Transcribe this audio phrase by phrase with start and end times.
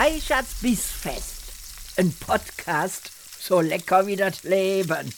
[0.00, 1.98] Reichards Bissfest.
[1.98, 3.10] Ein Podcast
[3.40, 5.12] so lecker wie das Leben.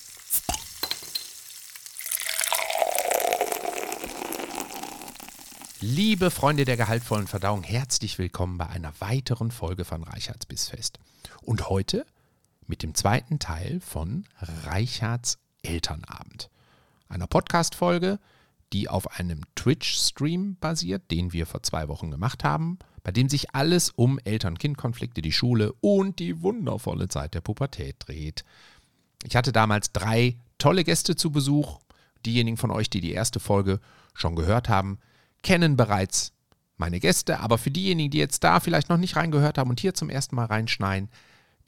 [5.82, 10.98] Liebe Freunde der gehaltvollen Verdauung, herzlich willkommen bei einer weiteren Folge von Reichards Bissfest.
[11.42, 12.06] Und heute
[12.66, 14.24] mit dem zweiten Teil von
[14.64, 16.48] Reichards Elternabend.
[17.10, 18.18] Einer Podcast-Folge,
[18.72, 23.54] die auf einem Twitch-Stream basiert, den wir vor zwei Wochen gemacht haben, bei dem sich
[23.54, 28.44] alles um Eltern-Kind-Konflikte, die Schule und die wundervolle Zeit der Pubertät dreht.
[29.24, 31.80] Ich hatte damals drei tolle Gäste zu Besuch.
[32.26, 33.80] Diejenigen von euch, die die erste Folge
[34.14, 34.98] schon gehört haben,
[35.42, 36.32] kennen bereits
[36.76, 39.94] meine Gäste, aber für diejenigen, die jetzt da vielleicht noch nicht reingehört haben und hier
[39.94, 41.08] zum ersten Mal reinschneien,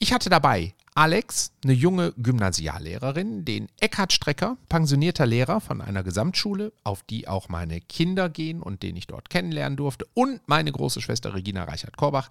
[0.02, 6.72] ich hatte dabei Alex, eine junge Gymnasiallehrerin, den Eckhard Strecker, pensionierter Lehrer von einer Gesamtschule,
[6.82, 11.00] auf die auch meine Kinder gehen und den ich dort kennenlernen durfte, und meine große
[11.00, 12.30] Schwester Regina Reichert-Korbach,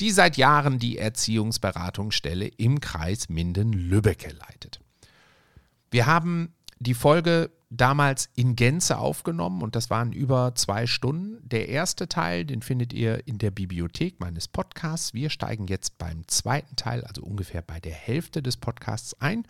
[0.00, 4.80] die seit Jahren die Erziehungsberatungsstelle im Kreis Minden-Lübbecke leitet.
[5.90, 11.38] Wir haben die Folge damals in Gänze aufgenommen und das waren über zwei Stunden.
[11.48, 15.14] Der erste Teil, den findet ihr in der Bibliothek meines Podcasts.
[15.14, 19.46] Wir steigen jetzt beim zweiten Teil, also ungefähr bei der Hälfte des Podcasts ein.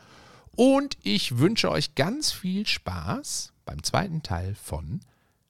[0.55, 5.01] Und ich wünsche euch ganz viel Spaß beim zweiten Teil von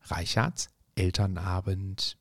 [0.04, 2.16] Reichards Elternabend.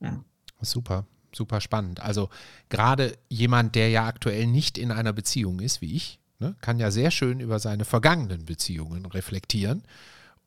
[0.00, 0.24] Ja.
[0.62, 2.00] Super, super spannend.
[2.00, 2.30] Also
[2.70, 6.90] gerade jemand, der ja aktuell nicht in einer Beziehung ist, wie ich, ne, kann ja
[6.90, 9.82] sehr schön über seine vergangenen Beziehungen reflektieren.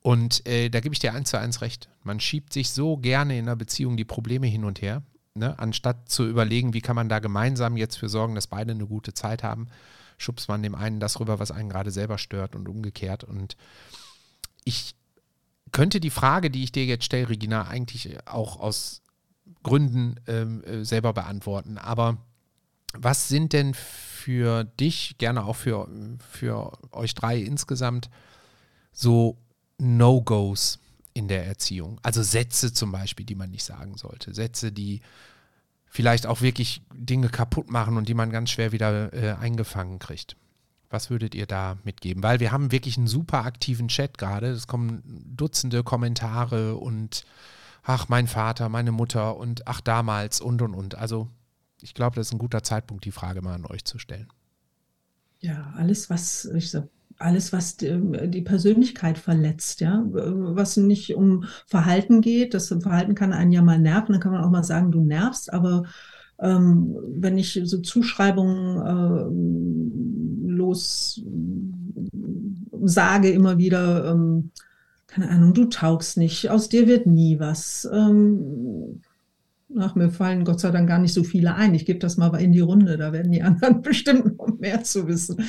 [0.02, 1.88] Und äh, da gebe ich dir eins zu eins recht.
[2.02, 5.02] Man schiebt sich so gerne in einer Beziehung die Probleme hin und her,
[5.34, 8.86] ne, anstatt zu überlegen, wie kann man da gemeinsam jetzt für sorgen, dass beide eine
[8.86, 9.68] gute Zeit haben,
[10.16, 13.24] schubst man dem einen das rüber, was einen gerade selber stört und umgekehrt.
[13.24, 13.56] Und
[14.64, 14.94] ich
[15.72, 19.02] könnte die Frage, die ich dir jetzt stelle, Regina, eigentlich auch aus
[19.62, 21.78] Gründen ähm, äh, selber beantworten.
[21.78, 22.18] Aber
[22.96, 25.88] was sind denn für dich, gerne auch für,
[26.30, 28.10] für euch drei insgesamt,
[28.92, 29.38] so
[29.78, 30.78] No-Gos
[31.14, 31.98] in der Erziehung?
[32.02, 34.34] Also Sätze zum Beispiel, die man nicht sagen sollte.
[34.34, 35.00] Sätze, die
[35.86, 40.36] vielleicht auch wirklich Dinge kaputt machen und die man ganz schwer wieder äh, eingefangen kriegt.
[40.88, 42.22] Was würdet ihr da mitgeben?
[42.22, 44.48] Weil wir haben wirklich einen super aktiven Chat gerade.
[44.48, 45.02] Es kommen
[45.36, 47.24] Dutzende Kommentare und
[47.82, 50.96] ach, mein Vater, meine Mutter und ach, damals und und und.
[50.96, 51.28] Also
[51.82, 54.28] ich glaube, das ist ein guter Zeitpunkt, die Frage mal an euch zu stellen.
[55.40, 61.44] Ja, alles, was ich sag, alles, was die, die, Persönlichkeit verletzt, ja, was nicht um
[61.66, 62.54] Verhalten geht.
[62.54, 65.52] Das Verhalten kann einen ja mal nerven, dann kann man auch mal sagen, du nervst,
[65.52, 65.84] aber
[66.38, 71.22] ähm, wenn ich so Zuschreibungen äh, los
[72.82, 74.50] sage immer wieder, ähm,
[75.06, 77.88] keine Ahnung, du taugst nicht, aus dir wird nie was.
[77.92, 79.02] Ähm,
[79.78, 81.74] Ach, mir fallen Gott sei Dank gar nicht so viele ein.
[81.74, 85.06] Ich gebe das mal in die Runde, da werden die anderen bestimmt noch mehr zu
[85.06, 85.44] wissen.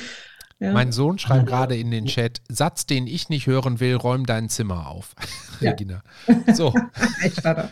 [0.62, 0.72] Ja.
[0.72, 4.48] Mein Sohn schreibt gerade in den Chat, Satz, den ich nicht hören will, räum dein
[4.48, 5.14] Zimmer auf.
[5.60, 5.70] Ja.
[5.70, 6.02] Regina.
[6.54, 6.74] So.
[7.22, 7.68] Echt, ja.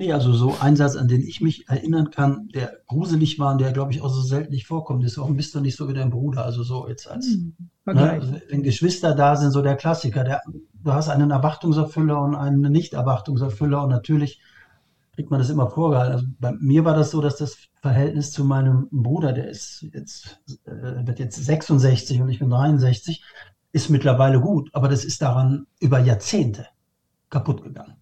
[0.00, 3.60] Nee, also so ein Satz, an den ich mich erinnern kann, der gruselig war und
[3.60, 5.92] der, glaube ich, auch so selten nicht vorkommt, ist, warum bist du nicht so wie
[5.92, 6.42] dein Bruder?
[6.42, 10.40] Also so jetzt als, hm, ne, also wenn Geschwister da sind, so der Klassiker, der,
[10.72, 14.40] du hast einen Erwartungserfüller und einen Nicht-Erwartungserfüller und natürlich
[15.12, 16.14] kriegt man das immer vorgehalten.
[16.14, 20.40] Also bei mir war das so, dass das Verhältnis zu meinem Bruder, der ist jetzt,
[20.64, 23.22] äh, wird jetzt 66 und ich bin 63,
[23.72, 26.68] ist mittlerweile gut, aber das ist daran über Jahrzehnte
[27.28, 27.99] kaputt gegangen.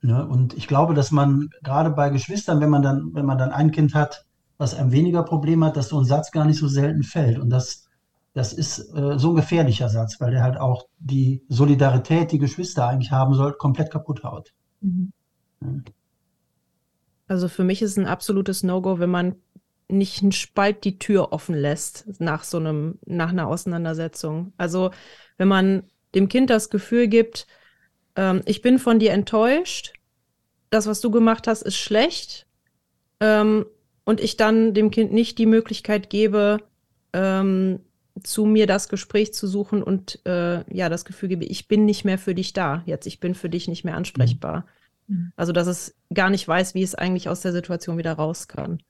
[0.00, 0.26] Ne?
[0.26, 3.70] Und ich glaube, dass man gerade bei Geschwistern, wenn man dann, wenn man dann ein
[3.70, 4.24] Kind hat,
[4.56, 7.38] was ein weniger Problem hat, dass so ein Satz gar nicht so selten fällt.
[7.38, 7.88] Und das,
[8.34, 12.86] das ist äh, so ein gefährlicher Satz, weil der halt auch die Solidarität, die Geschwister
[12.86, 14.52] eigentlich haben sollten, komplett kaputt haut.
[14.80, 15.12] Mhm.
[15.60, 15.68] Ja.
[17.26, 19.36] Also für mich ist ein absolutes No-Go, wenn man
[19.88, 24.52] nicht einen Spalt die Tür offen lässt nach so einem, nach einer Auseinandersetzung.
[24.56, 24.90] Also
[25.36, 25.84] wenn man
[26.14, 27.46] dem Kind das Gefühl gibt,
[28.18, 29.94] ähm, ich bin von dir enttäuscht,
[30.70, 32.46] das, was du gemacht hast, ist schlecht,
[33.20, 33.64] ähm,
[34.04, 36.58] und ich dann dem Kind nicht die Möglichkeit gebe,
[37.12, 37.80] ähm,
[38.22, 42.04] zu mir das Gespräch zu suchen und äh, ja, das Gefühl gebe, ich bin nicht
[42.04, 42.82] mehr für dich da.
[42.86, 44.66] Jetzt, ich bin für dich nicht mehr ansprechbar.
[45.06, 45.32] Mhm.
[45.36, 48.82] Also, dass es gar nicht weiß, wie es eigentlich aus der Situation wieder raus kann.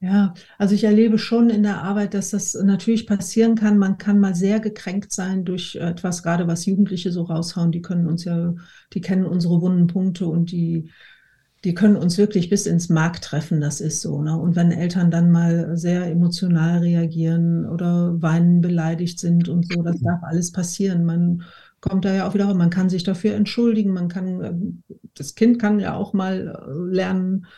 [0.00, 3.78] Ja, also ich erlebe schon in der Arbeit, dass das natürlich passieren kann.
[3.78, 7.72] Man kann mal sehr gekränkt sein durch etwas, gerade was Jugendliche so raushauen.
[7.72, 8.54] Die können uns ja,
[8.92, 10.90] die kennen unsere wunden Punkte und die,
[11.64, 13.60] die können uns wirklich bis ins Mark treffen.
[13.60, 14.22] Das ist so.
[14.22, 14.38] Ne?
[14.38, 20.00] Und wenn Eltern dann mal sehr emotional reagieren oder weinen, beleidigt sind und so, das
[20.00, 21.04] darf alles passieren.
[21.04, 21.42] Man
[21.80, 24.82] kommt da ja auch wieder, man kann sich dafür entschuldigen, man kann, ähm,
[25.14, 27.48] das Kind kann ja auch mal äh, lernen, äh,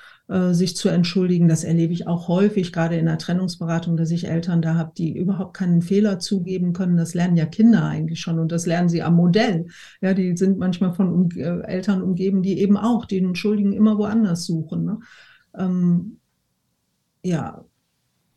[0.52, 1.48] sich zu entschuldigen.
[1.48, 5.16] Das erlebe ich auch häufig, gerade in der Trennungsberatung, dass ich Eltern da habe, die
[5.16, 6.96] überhaupt keinen Fehler zugeben können.
[6.96, 9.66] Das lernen ja Kinder eigentlich schon und das lernen sie am Modell.
[10.00, 14.46] Ja, die sind manchmal von äh, Eltern umgeben, die eben auch den Entschuldigen immer woanders
[14.46, 14.84] suchen.
[14.84, 14.98] Ne?
[15.56, 16.18] Ähm,
[17.24, 17.64] ja,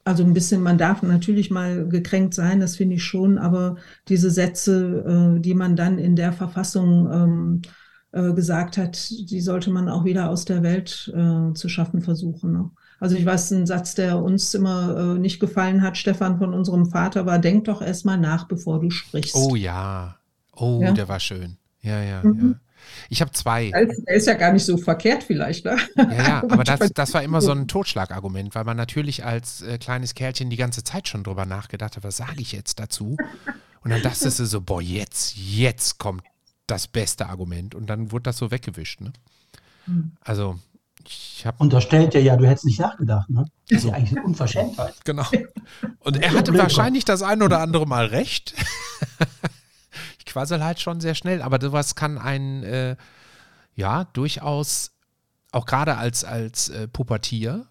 [0.03, 3.77] also ein bisschen, man darf natürlich mal gekränkt sein, das finde ich schon, aber
[4.09, 7.61] diese Sätze, äh, die man dann in der Verfassung ähm,
[8.13, 12.53] äh, gesagt hat, die sollte man auch wieder aus der Welt äh, zu schaffen versuchen.
[12.53, 12.69] Ne?
[12.99, 16.85] Also ich weiß, ein Satz, der uns immer äh, nicht gefallen hat, Stefan, von unserem
[16.85, 19.35] Vater, war, denk doch erstmal nach, bevor du sprichst.
[19.35, 20.15] Oh ja,
[20.55, 20.91] oh, ja?
[20.91, 21.57] der war schön.
[21.81, 22.51] Ja, ja, mhm.
[22.51, 22.59] ja.
[23.09, 23.71] Ich habe zwei.
[23.71, 25.65] Der ist ja gar nicht so verkehrt vielleicht.
[25.65, 25.77] Ne?
[25.95, 29.77] Ja, ja, aber das, das war immer so ein Totschlagargument, weil man natürlich als äh,
[29.77, 33.17] kleines Kerlchen die ganze Zeit schon drüber nachgedacht hat, was sage ich jetzt dazu?
[33.83, 36.23] Und dann dachtest du so, boah, jetzt, jetzt kommt
[36.67, 37.75] das beste Argument.
[37.75, 39.01] Und dann wurde das so weggewischt.
[39.01, 39.13] Ne?
[39.85, 40.13] Hm.
[40.21, 40.59] Also,
[41.05, 41.57] ich habe.
[41.59, 43.29] Unterstellt er ja, du hättest nicht nachgedacht.
[43.29, 43.45] Ne?
[43.69, 44.95] Das ist ja eigentlich eine Unverschämtheit.
[45.03, 45.25] Genau.
[45.99, 48.53] Und er hatte wahrscheinlich das ein oder andere Mal recht.
[50.19, 52.95] ich quassel halt schon sehr schnell, aber sowas kann einen, äh,
[53.75, 54.91] ja, durchaus,
[55.51, 57.67] auch gerade als, als äh, Pubertier,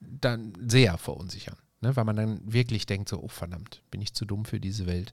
[0.00, 1.56] dann sehr verunsichern.
[1.80, 1.96] Ne?
[1.96, 5.12] Weil man dann wirklich denkt, so, oh verdammt, bin ich zu dumm für diese Welt.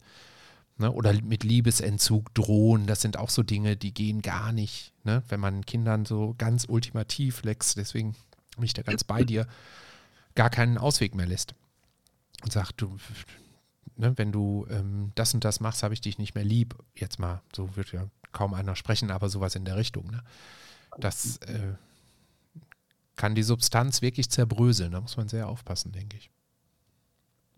[0.77, 0.91] Ne?
[0.91, 5.24] Oder mit Liebesentzug drohen, das sind auch so Dinge, die gehen gar nicht, ne?
[5.29, 8.15] wenn man Kindern so ganz ultimativ lässt, deswegen
[8.56, 9.47] bin ich da ganz bei dir,
[10.35, 11.56] gar keinen Ausweg mehr lässt.
[12.44, 12.97] Und sagt, du,
[13.95, 16.75] ne, wenn du ähm, das und das machst, habe ich dich nicht mehr lieb.
[16.95, 20.12] Jetzt mal, so wird ja kaum einer sprechen, aber sowas in der Richtung.
[20.12, 20.24] Ne?
[21.00, 21.74] Das äh,
[23.15, 24.91] kann die Substanz wirklich zerbröseln.
[24.91, 26.29] Da muss man sehr aufpassen, denke ich.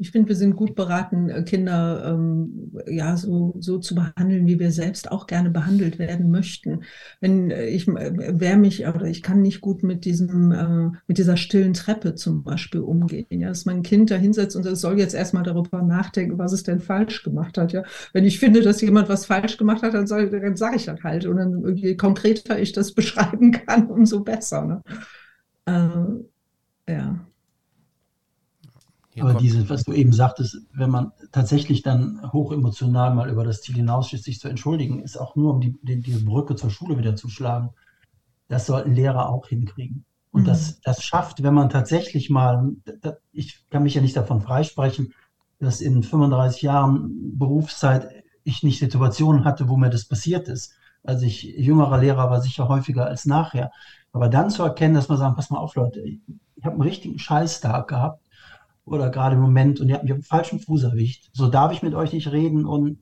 [0.02, 4.58] Ich finde, wir sind gut beraten, äh, Kinder ähm, ja so, so zu behandeln, wie
[4.58, 6.84] wir selbst auch gerne behandelt werden möchten.
[7.20, 11.18] Wenn äh, ich äh, wehre mich oder ich kann nicht gut mit diesem äh, mit
[11.18, 13.28] dieser stillen Treppe zum Beispiel umgehen.
[13.30, 16.64] Ja, dass mein Kind da hinsetzt und es soll jetzt erstmal darüber nachdenken, was es
[16.64, 17.74] denn falsch gemacht hat.
[17.74, 21.04] Ja, wenn ich finde, dass jemand was falsch gemacht hat, dann, dann sage ich das
[21.04, 24.66] halt und dann je konkreter ich das beschreiben kann, umso besser.
[24.66, 24.82] Ne?
[26.88, 27.29] Äh, ja.
[29.20, 33.62] Hier Aber dieses, was du eben sagtest, wenn man tatsächlich dann hochemotional mal über das
[33.62, 36.98] Ziel hinausschießt, sich zu entschuldigen, ist auch nur, um die, die, die Brücke zur Schule
[36.98, 37.72] wieder zu schlagen.
[38.48, 40.06] Das sollten Lehrer auch hinkriegen.
[40.32, 40.46] Und mhm.
[40.46, 42.72] das, das schafft, wenn man tatsächlich mal,
[43.34, 45.14] ich kann mich ja nicht davon freisprechen,
[45.60, 48.08] dass in 35 Jahren Berufszeit
[48.44, 50.74] ich nicht Situationen hatte, wo mir das passiert ist.
[51.04, 53.72] Also ich jüngerer Lehrer war sicher häufiger als nachher.
[54.14, 56.22] Aber dann zu erkennen, dass man sagt, pass mal auf, Leute, ich
[56.64, 58.24] habe einen richtigen Scheißtag gehabt
[58.90, 61.30] oder gerade im Moment und ihr habt mich auf den falschen Fuß erwischt.
[61.34, 63.00] So darf ich mit euch nicht reden und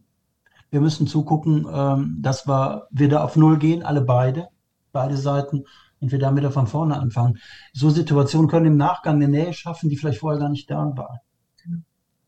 [0.70, 4.50] wir müssen zugucken, ähm, dass wir wieder auf Null gehen, alle beide,
[4.92, 5.64] beide Seiten
[6.00, 7.40] und wir wieder von vorne anfangen.
[7.74, 11.22] So Situationen können im Nachgang eine Nähe schaffen, die vielleicht vorher gar nicht da war.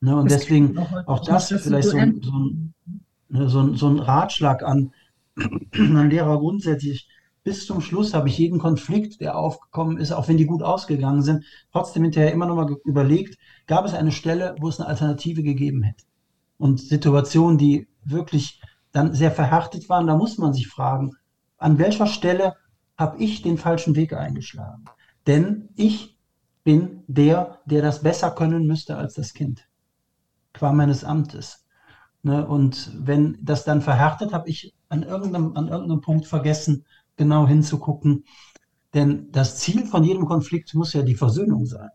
[0.02, 2.74] Ne, und das deswegen auch das vielleicht so, so, ein,
[3.28, 4.94] ne, so, ein, so ein Ratschlag an,
[5.74, 7.10] an Lehrer grundsätzlich,
[7.44, 11.22] bis zum Schluss habe ich jeden Konflikt, der aufgekommen ist, auch wenn die gut ausgegangen
[11.22, 13.38] sind, trotzdem hinterher immer noch mal überlegt,
[13.68, 16.04] gab es eine Stelle, wo es eine Alternative gegeben hätte.
[16.58, 21.16] Und Situationen, die wirklich dann sehr verhärtet waren, da muss man sich fragen,
[21.58, 22.56] an welcher Stelle
[22.98, 24.86] habe ich den falschen Weg eingeschlagen?
[25.28, 26.18] Denn ich
[26.64, 29.68] bin der, der das besser können müsste als das Kind,
[30.54, 31.66] qua meines Amtes.
[32.24, 32.46] Ne?
[32.46, 36.86] Und wenn das dann verhärtet, habe ich an irgendeinem, an irgendeinem Punkt vergessen,
[37.20, 38.26] genau hinzugucken.
[38.96, 41.90] Denn das Ziel von jedem Konflikt muss ja die Versöhnung sein.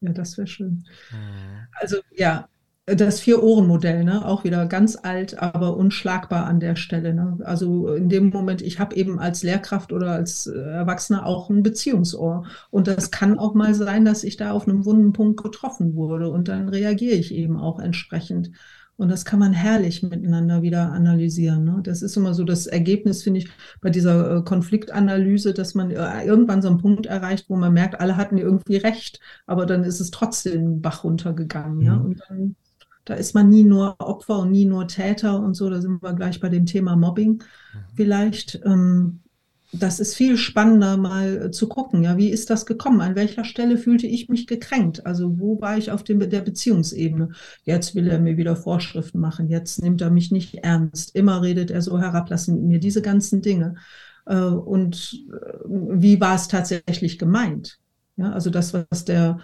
[0.00, 0.84] Ja, das wäre schön.
[1.10, 1.66] Mhm.
[1.72, 2.48] Also ja,
[2.86, 4.26] das Vier-Ohren-Modell, ne?
[4.26, 7.14] auch wieder ganz alt, aber unschlagbar an der Stelle.
[7.14, 7.38] Ne?
[7.42, 11.62] Also in dem Moment, ich habe eben als Lehrkraft oder als äh, Erwachsener auch ein
[11.62, 12.44] Beziehungsohr.
[12.70, 16.28] Und das kann auch mal sein, dass ich da auf einem wunden Punkt getroffen wurde.
[16.28, 18.50] Und dann reagiere ich eben auch entsprechend.
[18.96, 21.64] Und das kann man herrlich miteinander wieder analysieren.
[21.64, 21.80] Ne?
[21.82, 23.48] Das ist immer so das Ergebnis, finde ich,
[23.80, 28.00] bei dieser äh, Konfliktanalyse, dass man äh, irgendwann so einen Punkt erreicht, wo man merkt,
[28.00, 31.78] alle hatten irgendwie recht, aber dann ist es trotzdem Bach runtergegangen.
[31.78, 31.84] Mhm.
[31.84, 31.96] Ja?
[31.96, 32.56] Und dann,
[33.04, 35.68] da ist man nie nur Opfer und nie nur Täter und so.
[35.68, 37.78] Da sind wir gleich bei dem Thema Mobbing mhm.
[37.96, 38.60] vielleicht.
[38.64, 39.23] Ähm,
[39.78, 43.00] das ist viel spannender, mal zu gucken, ja, wie ist das gekommen?
[43.00, 45.04] An welcher Stelle fühlte ich mich gekränkt?
[45.06, 47.30] Also wo war ich auf dem, der Beziehungsebene?
[47.64, 51.70] Jetzt will er mir wieder Vorschriften machen, jetzt nimmt er mich nicht ernst, immer redet
[51.70, 53.76] er so herablassend mit mir, diese ganzen Dinge.
[54.26, 57.78] Äh, und äh, wie war es tatsächlich gemeint?
[58.16, 59.38] Ja, also das, was der,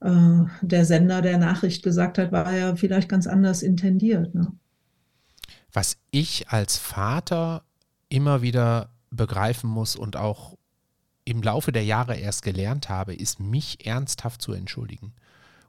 [0.00, 4.34] äh, der Sender der Nachricht gesagt hat, war ja vielleicht ganz anders intendiert.
[4.34, 4.52] Ne?
[5.76, 7.62] was ich als Vater
[8.08, 10.56] immer wieder begreifen muss und auch
[11.24, 15.12] im Laufe der Jahre erst gelernt habe, ist mich ernsthaft zu entschuldigen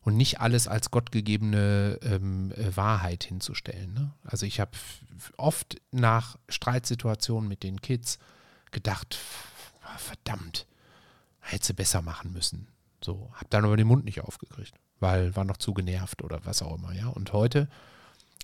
[0.02, 3.94] und nicht alles als gottgegebene ähm, äh, Wahrheit hinzustellen.
[3.94, 4.14] Ne?
[4.24, 4.72] Also ich habe
[5.36, 8.20] oft nach Streitsituationen mit den Kids
[8.72, 9.18] gedacht,
[9.98, 10.68] verdammt,
[11.40, 12.68] hätte sie besser machen müssen.
[13.04, 16.62] So, habe dann aber den Mund nicht aufgekriegt, weil war noch zu genervt oder was
[16.62, 17.08] auch immer, ja.
[17.08, 17.70] Und heute,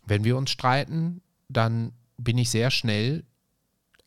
[0.06, 3.24] wenn wir uns streiten, dann bin ich sehr schnell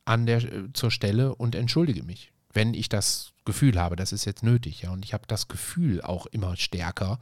[0.07, 4.25] an der äh, zur Stelle und entschuldige mich wenn ich das Gefühl habe, das ist
[4.25, 4.91] jetzt nötig, ja.
[4.91, 7.21] Und ich habe das Gefühl auch immer stärker,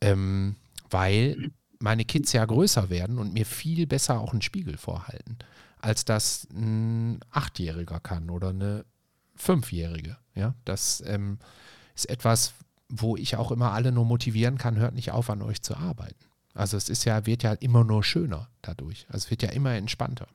[0.00, 0.56] ähm,
[0.90, 5.38] weil meine Kids ja größer werden und mir viel besser auch einen Spiegel vorhalten,
[5.80, 8.84] als das ein Achtjähriger kann oder eine
[9.34, 10.18] Fünfjährige.
[10.34, 11.38] Ja, das ähm,
[11.96, 12.52] ist etwas,
[12.88, 16.26] wo ich auch immer alle nur motivieren kann, hört nicht auf, an euch zu arbeiten.
[16.54, 19.06] Also es ist ja, wird ja immer nur schöner dadurch.
[19.08, 20.28] Also es wird ja immer entspannter.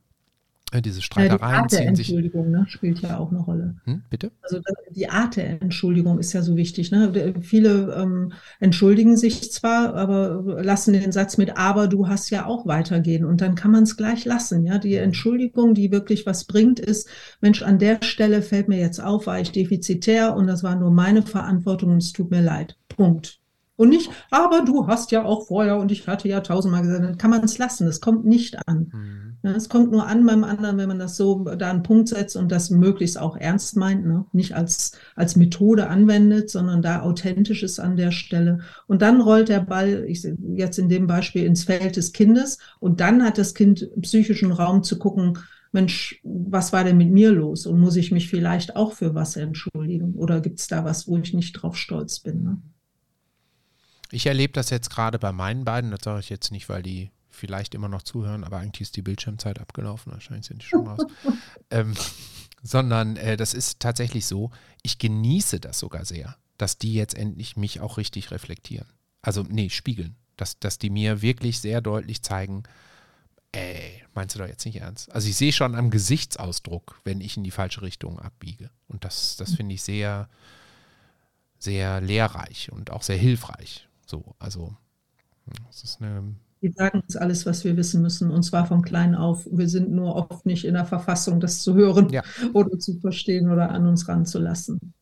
[0.83, 3.75] Diese Streitereien ja, die Art der Entschuldigung ne, spielt ja auch eine Rolle.
[3.86, 4.31] Hm, bitte?
[4.41, 4.59] Also
[4.89, 6.91] die Art der Entschuldigung ist ja so wichtig.
[6.91, 7.33] Ne?
[7.41, 12.67] Viele ähm, entschuldigen sich zwar, aber lassen den Satz mit aber du hast ja auch
[12.67, 14.65] weitergehen und dann kann man es gleich lassen.
[14.65, 17.07] Ja, die Entschuldigung, die wirklich was bringt, ist
[17.39, 20.91] Mensch, an der Stelle fällt mir jetzt auf, war ich defizitär und das war nur
[20.91, 22.75] meine Verantwortung und es tut mir leid.
[22.89, 23.39] Punkt.
[23.77, 27.17] Und nicht, aber du hast ja auch vorher und ich hatte ja tausendmal gesagt, dann
[27.17, 27.88] kann man es lassen.
[27.88, 28.91] Es kommt nicht an.
[28.91, 29.26] Mhm.
[29.44, 32.36] Ja, es kommt nur an beim anderen, wenn man das so da einen Punkt setzt
[32.36, 34.25] und das möglichst auch ernst meint, ne?
[34.32, 38.60] nicht als, als Methode anwendet, sondern da authentisch ist an der Stelle.
[38.88, 43.00] Und dann rollt der Ball, ich, jetzt in dem Beispiel, ins Feld des Kindes und
[43.00, 45.38] dann hat das Kind psychischen Raum zu gucken,
[45.72, 47.67] Mensch, was war denn mit mir los?
[47.67, 50.15] Und muss ich mich vielleicht auch für was entschuldigen?
[50.15, 52.44] Oder gibt es da was, wo ich nicht drauf stolz bin?
[52.44, 52.62] Ne?
[54.12, 57.12] Ich erlebe das jetzt gerade bei meinen beiden, das sage ich jetzt nicht, weil die
[57.38, 61.06] vielleicht immer noch zuhören, aber eigentlich ist die Bildschirmzeit abgelaufen, wahrscheinlich sind die schon raus.
[61.70, 61.94] ähm,
[62.62, 64.51] sondern äh, das ist tatsächlich so,
[64.82, 68.88] ich genieße das sogar sehr, dass die jetzt endlich mich auch richtig reflektieren.
[69.22, 70.15] Also, nee, spiegeln.
[70.36, 72.63] Dass, dass die mir wirklich sehr deutlich zeigen,
[73.51, 75.12] ey, meinst du doch jetzt nicht ernst?
[75.12, 78.70] Also ich sehe schon am Gesichtsausdruck, wenn ich in die falsche Richtung abbiege.
[78.88, 80.29] Und das, das finde ich sehr,
[81.58, 83.88] sehr lehrreich und auch sehr hilfreich.
[84.06, 84.75] So, also
[85.65, 86.36] das ist eine
[86.67, 89.47] die sagen uns alles, was wir wissen müssen, und zwar von klein auf.
[89.50, 92.24] Wir sind nur oft nicht in der Verfassung, das zu hören ja.
[92.53, 94.93] oder zu verstehen oder an uns ranzulassen.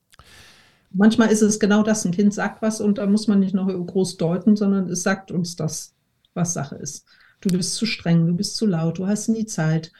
[0.91, 3.67] Manchmal ist es genau das, ein Kind sagt was und da muss man nicht noch
[3.67, 5.93] groß deuten, sondern es sagt uns das,
[6.33, 7.05] was Sache ist.
[7.41, 9.91] Du bist zu streng, du bist zu laut, du hast nie Zeit.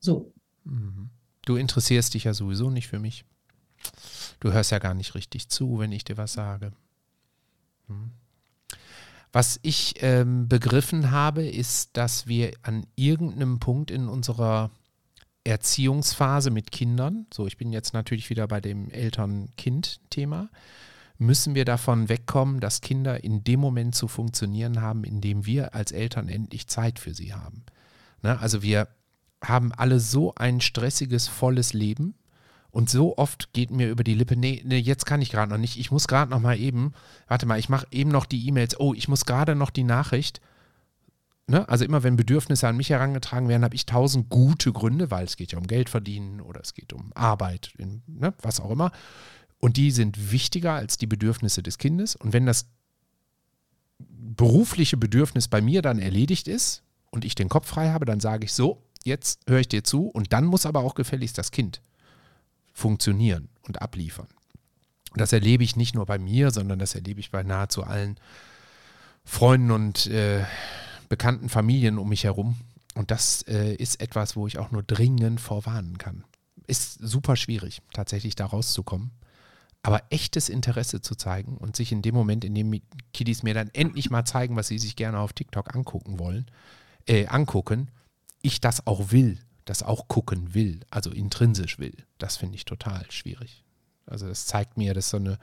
[0.00, 0.32] So.
[0.64, 1.10] Mhm.
[1.44, 3.24] Du interessierst dich ja sowieso nicht für mich.
[4.40, 6.72] Du hörst ja gar nicht richtig zu, wenn ich dir was sage.
[7.88, 8.12] Hm.
[9.34, 14.70] Was ich ähm, begriffen habe, ist, dass wir an irgendeinem Punkt in unserer
[15.42, 20.50] Erziehungsphase mit Kindern, so ich bin jetzt natürlich wieder bei dem Eltern-Kind-Thema,
[21.18, 25.74] müssen wir davon wegkommen, dass Kinder in dem Moment zu funktionieren haben, in dem wir
[25.74, 27.64] als Eltern endlich Zeit für sie haben.
[28.22, 28.38] Ne?
[28.38, 28.86] Also wir
[29.42, 32.14] haben alle so ein stressiges, volles Leben
[32.74, 35.58] und so oft geht mir über die Lippe, nee, nee jetzt kann ich gerade noch
[35.58, 35.78] nicht.
[35.78, 36.92] Ich muss gerade noch mal eben,
[37.28, 38.80] warte mal, ich mache eben noch die E-Mails.
[38.80, 40.40] Oh, ich muss gerade noch die Nachricht.
[41.46, 41.68] Ne?
[41.68, 45.36] Also immer wenn Bedürfnisse an mich herangetragen werden, habe ich tausend gute Gründe, weil es
[45.36, 48.34] geht ja um Geld verdienen oder es geht um Arbeit, in, ne?
[48.42, 48.90] was auch immer.
[49.60, 52.16] Und die sind wichtiger als die Bedürfnisse des Kindes.
[52.16, 52.66] Und wenn das
[54.00, 58.46] berufliche Bedürfnis bei mir dann erledigt ist und ich den Kopf frei habe, dann sage
[58.46, 61.80] ich so, jetzt höre ich dir zu und dann muss aber auch gefälligst das Kind
[62.74, 64.28] funktionieren und abliefern.
[65.14, 68.18] Das erlebe ich nicht nur bei mir, sondern das erlebe ich bei nahezu allen
[69.24, 70.44] Freunden und äh,
[71.08, 72.56] bekannten Familien um mich herum.
[72.94, 76.24] Und das äh, ist etwas, wo ich auch nur dringend vorwarnen kann.
[76.66, 79.12] Ist super schwierig, tatsächlich da rauszukommen.
[79.82, 82.80] Aber echtes Interesse zu zeigen und sich in dem Moment, in dem
[83.12, 86.46] Kiddies mir dann endlich mal zeigen, was sie sich gerne auf TikTok angucken wollen,
[87.06, 87.90] äh, angucken,
[88.40, 91.96] ich das auch will das auch gucken will, also intrinsisch will.
[92.18, 93.64] Das finde ich total schwierig.
[94.06, 95.38] Also das zeigt mir, dass so eine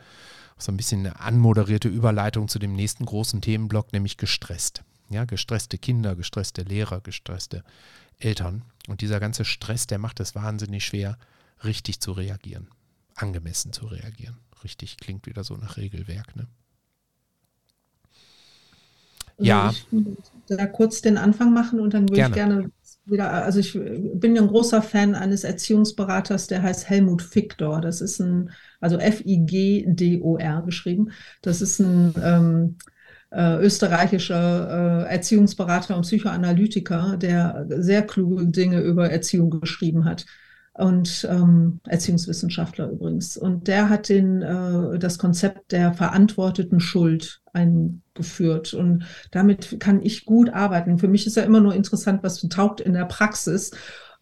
[0.62, 4.84] so ein bisschen eine anmoderierte Überleitung zu dem nächsten großen Themenblock, nämlich gestresst.
[5.10, 7.64] Ja, gestresste Kinder, gestresste Lehrer, gestresste
[8.18, 8.64] Eltern.
[8.88, 11.18] Und dieser ganze Stress, der macht es wahnsinnig schwer,
[11.64, 12.68] richtig zu reagieren,
[13.16, 14.38] angemessen zu reagieren.
[14.64, 16.48] Richtig klingt wieder so nach Regelwerk, ne?
[19.38, 19.72] Ja.
[19.72, 19.88] Ich
[20.48, 22.30] da kurz den Anfang machen und dann würde gerne.
[22.30, 22.72] ich gerne
[23.12, 27.82] wieder, also ich bin ein großer Fan eines Erziehungsberaters, der heißt Helmut Fickdor.
[27.82, 31.12] Das ist ein, also F-I-G-D-O-R geschrieben.
[31.42, 32.78] Das ist ein, ähm,
[33.32, 40.26] äh, österreichischer äh, Erziehungsberater und Psychoanalytiker, der sehr kluge Dinge über Erziehung geschrieben hat
[40.74, 43.38] und ähm, Erziehungswissenschaftler übrigens.
[43.38, 47.42] Und der hat den, äh, das Konzept der verantworteten Schuld
[48.16, 48.74] eingeführt.
[48.74, 51.00] Und damit kann ich gut arbeiten.
[51.00, 53.72] Für mich ist ja immer nur interessant, was taugt in der Praxis.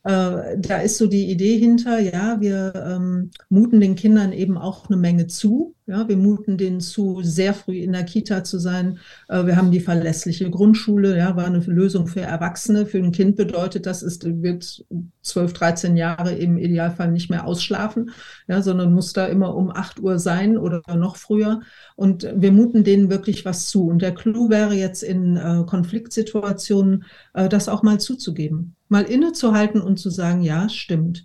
[0.03, 4.89] Äh, da ist so die Idee hinter, ja, wir ähm, muten den Kindern eben auch
[4.89, 5.75] eine Menge zu.
[5.89, 9.00] Ja, wir muten denen zu, sehr früh in der Kita zu sein.
[9.27, 12.86] Äh, wir haben die verlässliche Grundschule, ja, war eine Lösung für Erwachsene.
[12.86, 14.86] Für ein Kind bedeutet das, es wird
[15.24, 18.12] 12, 13 Jahre im Idealfall nicht mehr ausschlafen,
[18.48, 21.62] ja, sondern muss da immer um 8 Uhr sein oder noch früher.
[21.96, 23.88] Und wir muten denen wirklich was zu.
[23.88, 29.81] Und der Clou wäre jetzt in äh, Konfliktsituationen, äh, das auch mal zuzugeben mal innezuhalten
[29.81, 31.24] und zu sagen, ja, stimmt.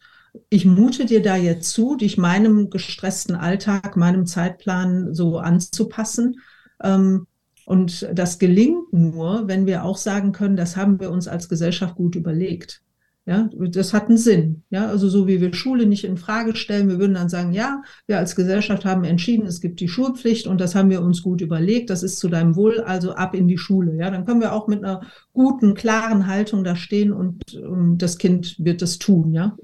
[0.49, 6.41] Ich mute dir da jetzt zu, dich meinem gestressten Alltag, meinem Zeitplan so anzupassen.
[6.83, 7.27] Ähm,
[7.67, 11.95] und das gelingt nur, wenn wir auch sagen können, das haben wir uns als Gesellschaft
[11.95, 12.83] gut überlegt.
[13.27, 14.65] Ja, das hat einen Sinn.
[14.69, 17.83] Ja, also so wie wir Schule nicht in Frage stellen, wir würden dann sagen, ja,
[18.07, 21.41] wir als Gesellschaft haben entschieden, es gibt die Schulpflicht und das haben wir uns gut
[21.41, 21.89] überlegt.
[21.89, 23.97] Das ist zu deinem Wohl, also ab in die Schule.
[23.97, 27.99] Ja, dann können wir auch mit einer guten, klaren Haltung da stehen und um, ähm,
[27.99, 29.33] das Kind wird das tun.
[29.33, 29.57] Ja,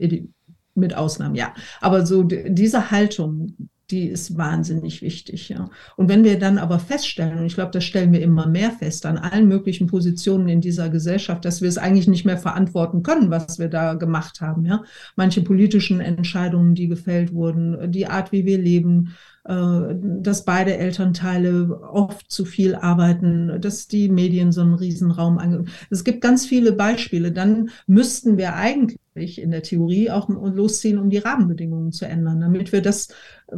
[0.80, 1.54] mit Ausnahmen, ja.
[1.80, 3.54] Aber so diese Haltung,
[3.90, 5.48] die ist wahnsinnig wichtig.
[5.48, 5.68] Ja.
[5.96, 9.06] Und wenn wir dann aber feststellen, und ich glaube, das stellen wir immer mehr fest,
[9.06, 13.30] an allen möglichen Positionen in dieser Gesellschaft, dass wir es eigentlich nicht mehr verantworten können,
[13.30, 14.64] was wir da gemacht haben.
[14.64, 14.84] Ja.
[15.16, 22.30] Manche politischen Entscheidungen, die gefällt wurden, die Art, wie wir leben, dass beide Elternteile oft
[22.30, 25.68] zu viel arbeiten, dass die Medien so einen Riesenraum angeben.
[25.88, 27.32] Es gibt ganz viele Beispiele.
[27.32, 32.72] Dann müssten wir eigentlich in der Theorie auch losziehen, um die Rahmenbedingungen zu ändern, damit
[32.72, 33.08] wir das
[33.48, 33.56] äh,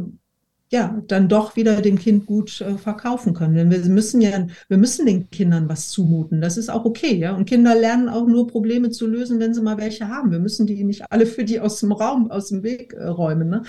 [0.73, 3.53] ja, dann doch wieder dem Kind gut äh, verkaufen können.
[3.53, 6.41] Denn wir müssen ja, wir müssen den Kindern was zumuten.
[6.41, 7.35] Das ist auch okay, ja.
[7.35, 10.31] Und Kinder lernen auch nur Probleme zu lösen, wenn sie mal welche haben.
[10.31, 13.49] Wir müssen die nicht alle für die aus dem Raum, aus dem Weg äh, räumen.
[13.49, 13.63] Ne?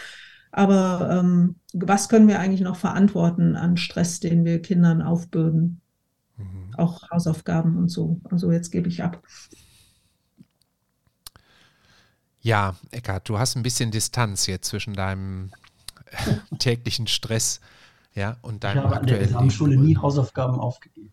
[0.57, 5.81] Aber ähm, was können wir eigentlich noch verantworten an Stress, den wir Kindern aufbürden?
[6.37, 6.75] Mhm.
[6.77, 8.21] Auch Hausaufgaben und so.
[8.31, 9.21] Also jetzt gebe ich ab.
[12.41, 15.51] Ja, Eckart, du hast ein bisschen Distanz jetzt zwischen deinem
[16.61, 17.61] täglichen Stress
[18.15, 21.13] ja, und deinem ich habe an der Gesamtschule nie Hausaufgaben aufgegeben.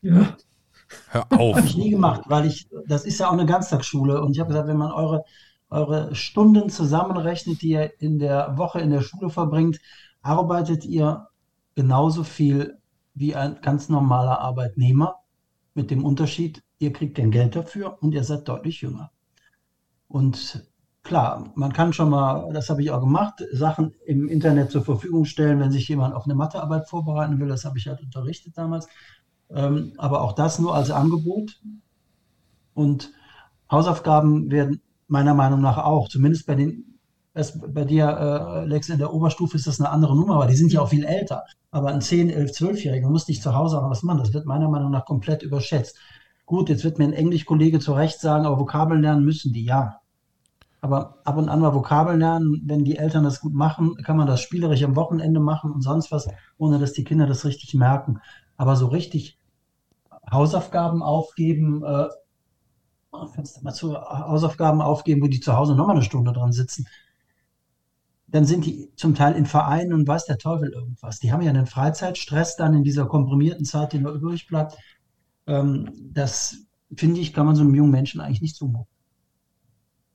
[0.00, 0.36] Ja.
[1.10, 1.56] Hör auf.
[1.58, 4.48] Habe ich nie gemacht, weil ich, das ist ja auch eine Ganztagsschule und ich habe
[4.48, 5.24] gesagt, wenn man eure,
[5.70, 9.80] eure Stunden zusammenrechnet, die ihr in der Woche in der Schule verbringt,
[10.22, 11.28] arbeitet ihr
[11.74, 12.78] genauso viel
[13.14, 15.16] wie ein ganz normaler Arbeitnehmer,
[15.74, 19.12] mit dem Unterschied, ihr kriegt kein Geld dafür und ihr seid deutlich jünger.
[20.08, 20.70] Und
[21.02, 25.24] Klar, man kann schon mal, das habe ich auch gemacht, Sachen im Internet zur Verfügung
[25.24, 27.48] stellen, wenn sich jemand auf eine Mathearbeit vorbereiten will.
[27.48, 28.86] Das habe ich halt unterrichtet damals.
[29.48, 31.60] Ähm, aber auch das nur als Angebot.
[32.74, 33.12] Und
[33.70, 36.98] Hausaufgaben werden meiner Meinung nach auch, zumindest bei den,
[37.34, 40.72] bei dir, äh, Lex, in der Oberstufe ist das eine andere Nummer, weil die sind
[40.72, 41.44] ja auch viel älter.
[41.70, 44.18] Aber ein 10, 11, 12-Jähriger muss nicht zu Hause auch was machen.
[44.18, 45.96] Das wird meiner Meinung nach komplett überschätzt.
[46.46, 50.00] Gut, jetzt wird mir ein Englischkollege zu Recht sagen, aber Vokabeln lernen müssen die, ja.
[50.80, 54.26] Aber ab und an mal Vokabeln lernen, wenn die Eltern das gut machen, kann man
[54.26, 58.20] das spielerisch am Wochenende machen und sonst was, ohne dass die Kinder das richtig merken.
[58.56, 59.38] Aber so richtig
[60.30, 62.06] Hausaufgaben aufgeben, äh,
[63.12, 66.86] mal zu, Hausaufgaben aufgeben, wo die zu Hause nochmal eine Stunde dran sitzen,
[68.28, 71.18] dann sind die zum Teil in Vereinen und weiß der Teufel irgendwas.
[71.18, 74.76] Die haben ja einen Freizeitstress dann in dieser komprimierten Zeit, die noch übrig bleibt.
[75.46, 76.58] Ähm, das,
[76.94, 78.86] finde ich, kann man so einem jungen Menschen eigentlich nicht zumuten.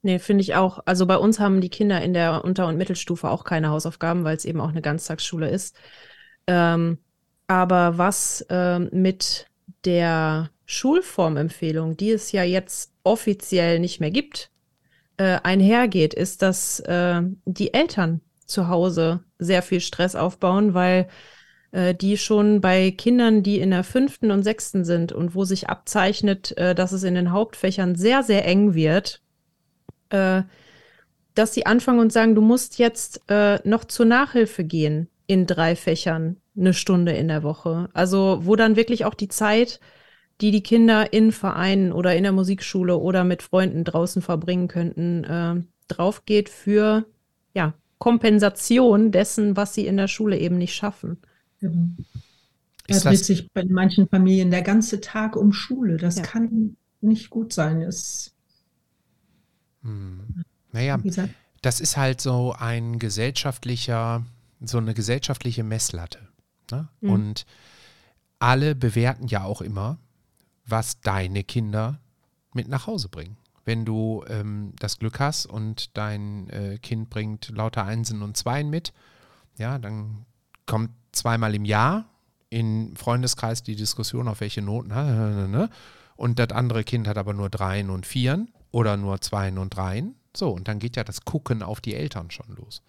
[0.02, 0.80] Nee, finde ich auch.
[0.86, 4.38] Also bei uns haben die Kinder in der Unter- und Mittelstufe auch keine Hausaufgaben, weil
[4.38, 5.76] es eben auch eine Ganztagsschule ist.
[6.48, 7.00] Ähm,
[7.48, 9.48] aber was ähm, mit
[9.84, 14.50] der Schulformempfehlung, die es ja jetzt offiziell nicht mehr gibt,
[15.18, 21.08] äh, einhergeht, ist, dass äh, die Eltern zu Hause sehr viel Stress aufbauen, weil
[21.72, 25.70] äh, die schon bei Kindern, die in der fünften und sechsten sind und wo sich
[25.70, 29.22] abzeichnet, äh, dass es in den Hauptfächern sehr, sehr eng wird,
[30.10, 30.44] äh,
[31.34, 35.76] dass sie anfangen und sagen, du musst jetzt äh, noch zur Nachhilfe gehen in drei
[35.76, 37.90] Fächern, eine Stunde in der Woche.
[37.94, 39.80] Also wo dann wirklich auch die Zeit,
[40.42, 45.24] die die Kinder in Vereinen oder in der Musikschule oder mit Freunden draußen verbringen könnten,
[45.24, 47.06] äh, drauf geht für
[47.54, 51.18] ja, Kompensation dessen, was sie in der Schule eben nicht schaffen.
[51.60, 51.88] Genau.
[52.88, 55.98] Da dreht sich bei manchen Familien der ganze Tag um Schule.
[55.98, 56.24] Das ja.
[56.24, 57.82] kann nicht gut sein.
[57.82, 58.36] Es
[59.82, 60.44] hm.
[60.72, 61.00] Naja,
[61.62, 64.26] das ist halt so ein gesellschaftlicher,
[64.62, 66.20] so eine gesellschaftliche Messlatte.
[66.70, 66.90] Ne?
[67.00, 67.10] Mhm.
[67.10, 67.46] Und
[68.40, 69.98] alle bewerten ja auch immer,
[70.66, 72.00] was deine Kinder
[72.54, 73.38] mit nach Hause bringen.
[73.66, 78.70] Wenn du ähm, das Glück hast und dein äh, Kind bringt lauter Einsen und Zweien
[78.70, 78.94] mit,
[79.58, 80.26] ja, dann
[80.66, 82.06] kommt zweimal im Jahr
[82.50, 85.70] in Freundeskreis die Diskussion, auf welche Noten, ne?
[86.16, 90.16] und das andere Kind hat aber nur Dreien und Vieren oder nur Zweien und Dreien.
[90.36, 92.82] So, und dann geht ja das Gucken auf die Eltern schon los.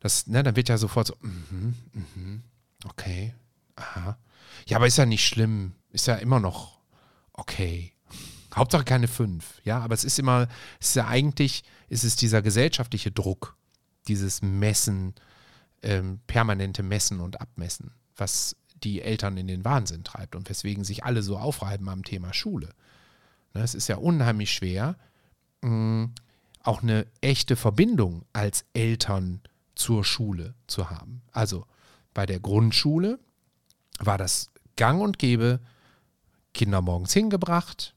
[0.00, 2.40] Das, ne, dann wird ja sofort so, mm -hmm,
[2.88, 3.34] okay,
[3.76, 4.16] aha.
[4.66, 5.72] Ja, aber ist ja nicht schlimm.
[5.90, 6.73] Ist ja immer noch
[7.34, 7.92] okay.
[8.54, 10.48] Hauptsache keine fünf, ja, aber es ist immer,
[10.80, 13.56] es ist ja eigentlich, ist es dieser gesellschaftliche Druck,
[14.06, 15.14] dieses Messen,
[15.82, 21.04] ähm, permanente Messen und Abmessen, was die Eltern in den Wahnsinn treibt und weswegen sich
[21.04, 22.70] alle so aufreiben am Thema Schule.
[23.54, 24.96] Ne, es ist ja unheimlich schwer,
[25.62, 26.14] mh, mm,
[26.62, 29.40] auch eine echte Verbindung als Eltern
[29.74, 31.22] zur Schule zu haben.
[31.32, 31.66] Also
[32.14, 33.18] bei der Grundschule
[33.98, 35.60] war das gang und gäbe,
[36.54, 37.94] Kinder morgens hingebracht,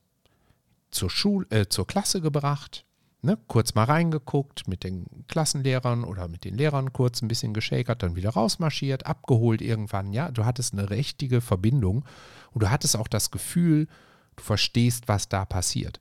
[0.92, 2.86] zur, Schule, äh, zur Klasse gebracht,
[3.22, 8.04] ne, kurz mal reingeguckt, mit den Klassenlehrern oder mit den Lehrern kurz ein bisschen geschäkert,
[8.04, 10.12] dann wieder rausmarschiert, abgeholt irgendwann.
[10.12, 12.06] Ja, du hattest eine richtige Verbindung
[12.52, 13.88] und du hattest auch das Gefühl,
[14.36, 16.00] du verstehst, was da passiert.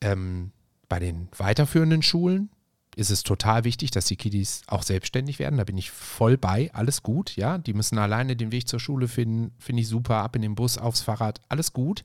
[0.00, 0.52] Ähm,
[0.88, 2.50] bei den weiterführenden Schulen
[2.98, 5.56] ist es total wichtig, dass die Kiddies auch selbstständig werden.
[5.56, 6.68] Da bin ich voll bei.
[6.74, 7.56] Alles gut, ja.
[7.56, 9.52] Die müssen alleine den Weg zur Schule finden.
[9.60, 10.16] Finde ich super.
[10.16, 11.40] Ab in den Bus, aufs Fahrrad.
[11.48, 12.02] Alles gut.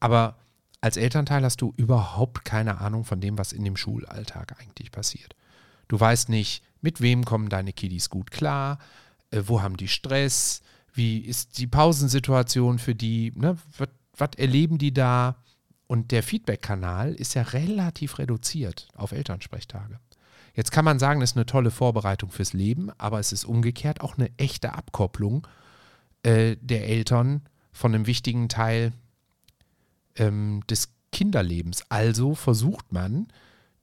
[0.00, 0.36] Aber
[0.82, 5.34] als Elternteil hast du überhaupt keine Ahnung von dem, was in dem Schulalltag eigentlich passiert.
[5.88, 8.78] Du weißt nicht, mit wem kommen deine Kiddies gut klar,
[9.30, 10.60] äh, wo haben die Stress,
[10.92, 13.56] wie ist die Pausensituation für die, ne?
[14.14, 15.36] was erleben die da?
[15.86, 19.98] Und der Feedback-Kanal ist ja relativ reduziert auf Elternsprechtage.
[20.58, 24.00] Jetzt kann man sagen, das ist eine tolle Vorbereitung fürs Leben, aber es ist umgekehrt
[24.00, 25.46] auch eine echte Abkopplung
[26.24, 28.92] äh, der Eltern von einem wichtigen Teil
[30.16, 31.84] ähm, des Kinderlebens.
[31.90, 33.28] Also versucht man,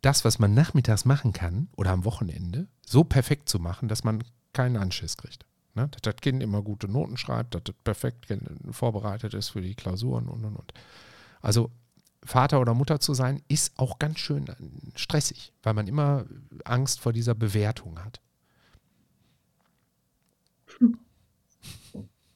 [0.02, 4.22] das, was man nachmittags machen kann oder am Wochenende, so perfekt zu machen, dass man
[4.52, 5.46] keinen Anschiss kriegt.
[5.76, 5.88] Ne?
[5.88, 8.28] Dass das Kind immer gute Noten schreibt, dass das perfekt
[8.72, 10.74] vorbereitet ist für die Klausuren und und und.
[11.42, 11.72] Also
[12.26, 14.46] Vater oder Mutter zu sein, ist auch ganz schön
[14.96, 16.26] stressig, weil man immer
[16.64, 18.20] Angst vor dieser Bewertung hat.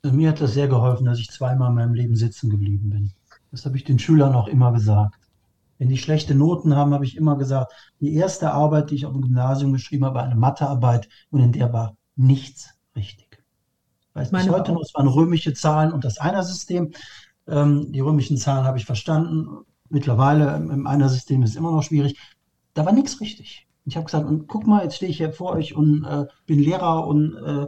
[0.04, 3.12] Also mir hat das sehr geholfen, dass ich zweimal in meinem Leben sitzen geblieben bin.
[3.52, 5.16] Das habe ich den Schülern auch immer gesagt.
[5.80, 7.72] Wenn die schlechte Noten haben, habe ich immer gesagt,
[8.02, 11.54] die erste Arbeit, die ich auf dem Gymnasium geschrieben habe, war eine Mathearbeit und in
[11.54, 13.40] der war nichts richtig.
[14.10, 16.92] Ich weiß bis heute noch, es waren römische Zahlen und das Einer-System.
[17.48, 19.66] Ähm, die römischen Zahlen habe ich verstanden.
[19.90, 22.18] Mittlerweile im Einer-System ist es immer noch schwierig.
[22.74, 23.68] Da war nichts richtig.
[23.86, 26.60] Ich habe gesagt, und guck mal, jetzt stehe ich hier vor euch und äh, bin
[26.60, 27.68] Lehrer und äh,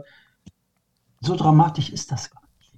[1.20, 2.72] so dramatisch ist das gar nicht.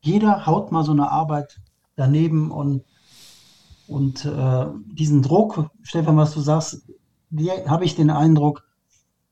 [0.00, 1.60] Jeder haut mal so eine Arbeit
[1.96, 2.84] daneben und,
[3.86, 6.86] und äh, diesen Druck, Stefan, was du sagst,
[7.66, 8.64] habe ich den Eindruck,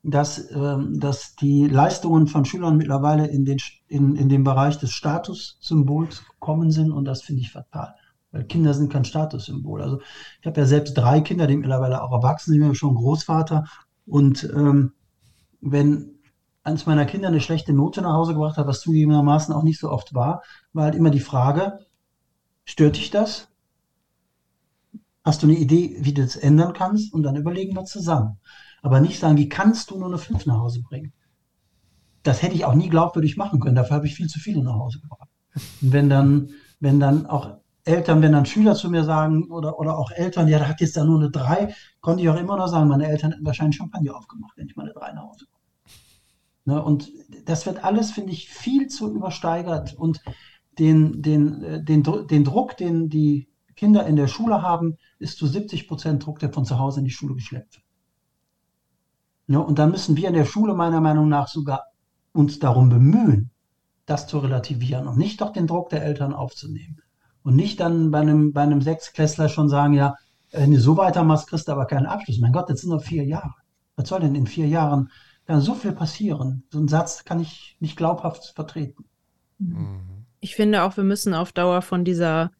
[0.03, 3.57] dass, äh, dass die Leistungen von Schülern mittlerweile in den,
[3.87, 7.95] in, in den Bereich des Statussymbols gekommen sind und das finde ich fatal.
[8.31, 9.81] Weil Kinder sind kein Statussymbol.
[9.81, 10.01] Also
[10.39, 13.65] ich habe ja selbst drei Kinder, die mittlerweile auch erwachsen sind, ich bin schon Großvater.
[14.05, 14.93] Und ähm,
[15.61, 16.19] wenn
[16.63, 19.89] eines meiner Kinder eine schlechte Note nach Hause gebracht hat, was zugegebenermaßen auch nicht so
[19.89, 21.79] oft war, war halt immer die Frage,
[22.69, 23.47] Stört dich das?
[25.23, 27.11] Hast du eine Idee, wie du das ändern kannst?
[27.11, 28.37] Und dann überlegen wir zusammen.
[28.83, 31.11] Aber nicht sagen, wie kannst du nur eine 5 nach Hause bringen?
[32.21, 33.73] Das hätte ich auch nie glaubwürdig machen können.
[33.73, 35.29] Dafür habe ich viel zu viele nach Hause gebracht.
[35.81, 39.97] Und wenn dann, wenn dann auch Eltern, wenn dann Schüler zu mir sagen oder, oder
[39.97, 42.67] auch Eltern, ja, da hat jetzt da nur eine 3, konnte ich auch immer noch
[42.67, 45.59] sagen, meine Eltern hätten wahrscheinlich Champagner aufgemacht, wenn ich meine 3 nach Hause komme.
[46.65, 47.11] Ne, und
[47.45, 49.95] das wird alles, finde ich, viel zu übersteigert.
[49.95, 50.21] Und
[50.77, 55.47] den, den, äh, den, den Druck, den die Kinder in der Schule haben, ist zu
[55.47, 57.85] 70 Prozent Druck, der von zu Hause in die Schule geschleppt wird.
[59.47, 61.85] Ja, und dann müssen wir in der Schule meiner Meinung nach sogar
[62.33, 63.49] uns darum bemühen,
[64.05, 67.01] das zu relativieren und nicht doch den Druck der Eltern aufzunehmen.
[67.43, 70.15] Und nicht dann bei einem, bei einem Sechsklässler schon sagen, ja,
[70.51, 72.39] wenn du so weitermachst, kriegst du aber keinen Abschluss.
[72.39, 73.53] Mein Gott, das sind nur vier Jahre.
[73.95, 75.09] Was soll denn in vier Jahren?
[75.45, 76.63] Kann so viel passieren.
[76.71, 79.05] So einen Satz kann ich nicht glaubhaft vertreten.
[79.57, 82.51] Mhm ich finde auch, wir müssen auf Dauer von dieser,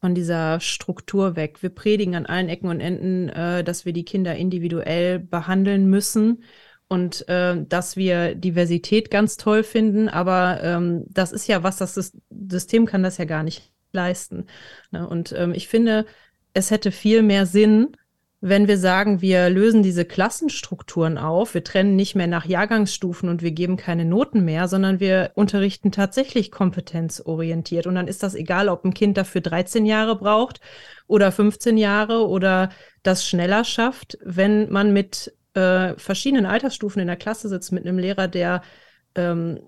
[0.00, 1.62] von dieser Struktur weg.
[1.62, 6.42] Wir predigen an allen Ecken und Enden, äh, dass wir die Kinder individuell behandeln müssen
[6.88, 12.12] und äh, dass wir Diversität ganz toll finden, aber ähm, das ist ja was, das
[12.30, 14.46] System kann das ja gar nicht leisten.
[14.92, 15.08] Ne?
[15.08, 16.06] Und ähm, ich finde,
[16.54, 17.96] es hätte viel mehr Sinn,
[18.40, 23.42] wenn wir sagen, wir lösen diese Klassenstrukturen auf, wir trennen nicht mehr nach Jahrgangsstufen und
[23.42, 27.86] wir geben keine Noten mehr, sondern wir unterrichten tatsächlich kompetenzorientiert.
[27.86, 30.60] Und dann ist das egal, ob ein Kind dafür 13 Jahre braucht
[31.06, 32.68] oder 15 Jahre oder
[33.02, 37.98] das schneller schafft, wenn man mit äh, verschiedenen Altersstufen in der Klasse sitzt, mit einem
[37.98, 38.62] Lehrer, der,
[39.14, 39.60] ähm,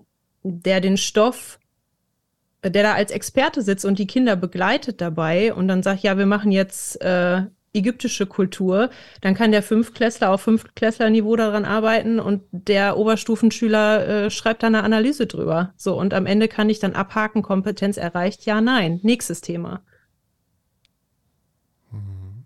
[0.43, 1.59] der den Stoff
[2.63, 6.25] der da als Experte sitzt und die Kinder begleitet dabei und dann sagt, ja, wir
[6.25, 7.43] machen jetzt äh,
[7.73, 8.89] ägyptische Kultur,
[9.21, 14.83] dann kann der Fünftklässler auf Fünftklässlerniveau daran arbeiten und der Oberstufenschüler äh, schreibt da eine
[14.83, 15.73] Analyse drüber.
[15.77, 18.99] So, und am Ende kann ich dann abhaken, Kompetenz erreicht, ja, nein.
[19.03, 19.83] Nächstes Thema.
[21.91, 22.45] Mhm.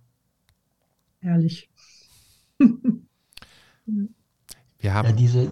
[1.19, 1.69] Herrlich.
[4.80, 5.52] Wir haben ja, diese,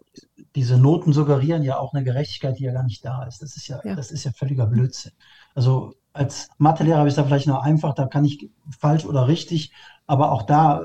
[0.56, 3.42] diese Noten suggerieren ja auch eine Gerechtigkeit, die ja gar nicht da ist.
[3.42, 3.96] Das ist ja, ja.
[3.96, 5.14] das ist ja völliger Blödsinn.
[5.56, 9.72] Also als Mathelehrer habe ich da vielleicht noch einfach, da kann ich falsch oder richtig,
[10.08, 10.84] aber auch da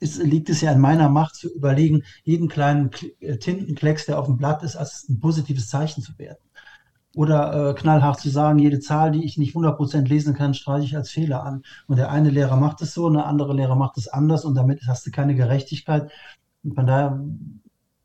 [0.00, 4.26] ist, liegt es ja in meiner Macht zu überlegen, jeden kleinen äh, Tintenklecks, der auf
[4.26, 6.42] dem Blatt ist, als ein positives Zeichen zu werten.
[7.16, 10.96] Oder äh, knallhart zu sagen, jede Zahl, die ich nicht 100% lesen kann, streiche ich
[10.96, 11.62] als Fehler an.
[11.86, 14.54] Und der eine Lehrer macht es so, und der andere Lehrer macht es anders und
[14.56, 16.10] damit hast du keine Gerechtigkeit.
[16.64, 17.24] Und von daher,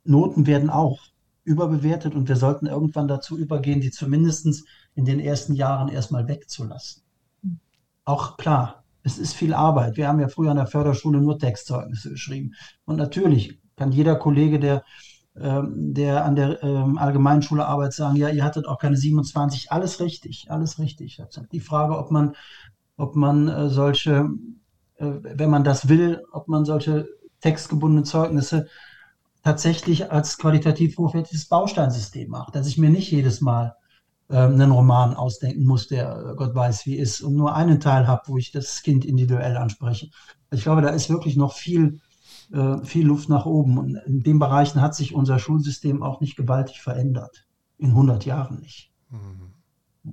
[0.09, 0.99] Noten werden auch
[1.43, 7.03] überbewertet und wir sollten irgendwann dazu übergehen, die zumindest in den ersten Jahren erstmal wegzulassen.
[8.05, 9.97] Auch klar, es ist viel Arbeit.
[9.97, 12.53] Wir haben ja früher an der Förderschule nur Textzeugnisse geschrieben.
[12.85, 14.83] Und natürlich kann jeder Kollege, der,
[15.39, 19.71] ähm, der an der ähm, Allgemeinschule arbeitet, sagen, ja, ihr hattet auch keine 27.
[19.71, 21.21] Alles richtig, alles richtig.
[21.51, 22.35] Die Frage, ob man,
[22.97, 24.29] ob man äh, solche,
[24.97, 27.07] äh, wenn man das will, ob man solche
[27.41, 28.67] textgebundenen Zeugnisse
[29.43, 33.75] tatsächlich als qualitativ hochwertiges Bausteinsystem macht, dass ich mir nicht jedes Mal
[34.29, 38.07] ähm, einen Roman ausdenken muss, der äh, Gott weiß wie ist, und nur einen Teil
[38.07, 40.09] habe, wo ich das Kind individuell anspreche.
[40.51, 41.99] Ich glaube, da ist wirklich noch viel,
[42.53, 43.77] äh, viel Luft nach oben.
[43.77, 47.45] Und in den Bereichen hat sich unser Schulsystem auch nicht gewaltig verändert.
[47.77, 48.91] In 100 Jahren nicht.
[49.09, 49.53] Mhm.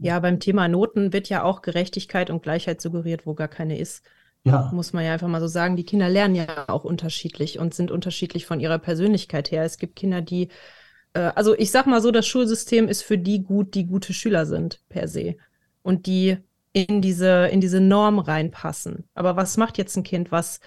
[0.00, 4.02] Ja, beim Thema Noten wird ja auch Gerechtigkeit und Gleichheit suggeriert, wo gar keine ist.
[4.46, 4.70] Ja.
[4.72, 5.76] Muss man ja einfach mal so sagen.
[5.76, 9.64] Die Kinder lernen ja auch unterschiedlich und sind unterschiedlich von ihrer Persönlichkeit her.
[9.64, 10.48] Es gibt Kinder, die
[11.14, 14.46] äh, also ich sag mal so, das Schulsystem ist für die gut, die gute Schüler
[14.46, 15.36] sind, per se.
[15.82, 16.36] Und die
[16.72, 19.08] in diese, in diese Norm reinpassen.
[19.14, 20.60] Aber was macht jetzt ein Kind, was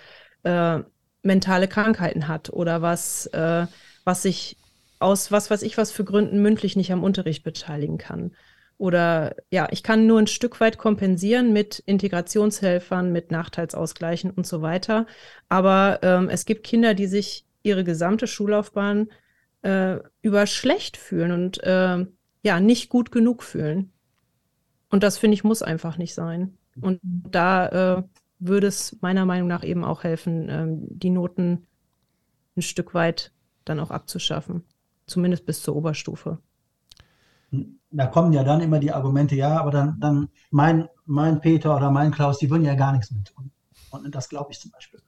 [0.44, 0.80] äh,
[1.22, 3.68] mentale Krankheiten hat oder was, äh,
[4.06, 4.58] was sich
[5.00, 8.32] aus was weiß ich was für Gründen mündlich nicht am Unterricht beteiligen kann?
[8.80, 14.62] Oder ja, ich kann nur ein Stück weit kompensieren mit Integrationshelfern, mit Nachteilsausgleichen und so
[14.62, 15.06] weiter.
[15.50, 19.10] Aber ähm, es gibt Kinder, die sich ihre gesamte Schullaufbahn
[19.64, 22.06] äh, über schlecht fühlen und äh,
[22.42, 23.92] ja, nicht gut genug fühlen.
[24.90, 26.58] Und das finde ich muss einfach nicht sein.
[26.80, 28.04] Und da äh,
[28.40, 31.68] würde es meiner Meinung nach eben auch helfen, ähm, die Noten
[32.56, 33.34] ein Stück weit
[33.66, 34.64] dann auch abzuschaffen.
[35.06, 36.40] Zumindest bis zur Oberstufe.
[37.92, 41.90] Da kommen ja dann immer die Argumente, ja, aber dann, dann mein, mein Peter oder
[41.90, 43.52] mein Klaus, die würden ja gar nichts mit tun.
[43.92, 45.02] Und das glaube ich zum Beispiel.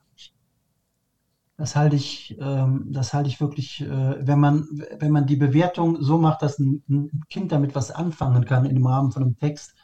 [1.62, 4.67] Das halte ich, ähm, das halte ich wirklich, äh, wenn man,
[4.98, 8.88] wenn man die Bewertung so macht, dass ein, ein, Kind damit was anfangen kann dem
[8.88, 9.76] Rahmen von einem Text,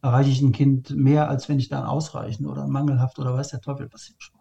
[0.00, 3.60] erreiche ich ein Kind mehr, als wenn ich dann ausreichend oder mangelhaft oder weiß der
[3.60, 4.38] Teufel passiert schon.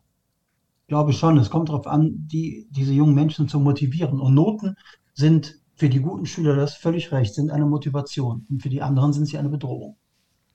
[0.81, 4.19] Ich glaube schon, es kommt darauf an, die, diese jungen Menschen zu motivieren.
[4.19, 4.75] Und Noten
[5.15, 8.45] sind für die guten Schüler, das völlig recht, sind eine Motivation.
[8.49, 9.97] Und für die anderen sind sie eine Bedrohung.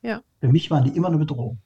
[0.03, 0.23] Ja.
[0.41, 1.59] Für mich waren die immer eine Bedrohung.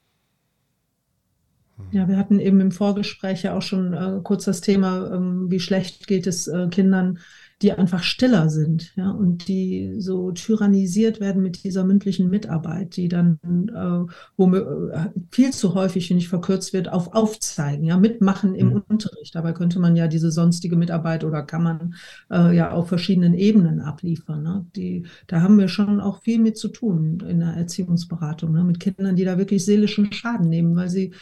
[1.90, 5.60] Ja, wir hatten eben im Vorgespräch ja auch schon äh, kurz das Thema, ähm, wie
[5.60, 7.18] schlecht geht es äh, Kindern,
[7.62, 13.08] die einfach stiller sind, ja, und die so tyrannisiert werden mit dieser mündlichen Mitarbeit, die
[13.08, 18.54] dann äh, wo äh, viel zu häufig, wenn nicht verkürzt wird, auf Aufzeigen, ja, mitmachen
[18.56, 18.82] im mhm.
[18.88, 19.34] Unterricht.
[19.34, 21.94] Dabei könnte man ja diese sonstige Mitarbeit oder kann man
[22.30, 24.42] äh, ja auf verschiedenen Ebenen abliefern.
[24.42, 24.66] Ne?
[24.74, 28.64] Die, da haben wir schon auch viel mit zu tun in der Erziehungsberatung, ne?
[28.64, 31.12] mit Kindern, die da wirklich seelischen Schaden nehmen, weil sie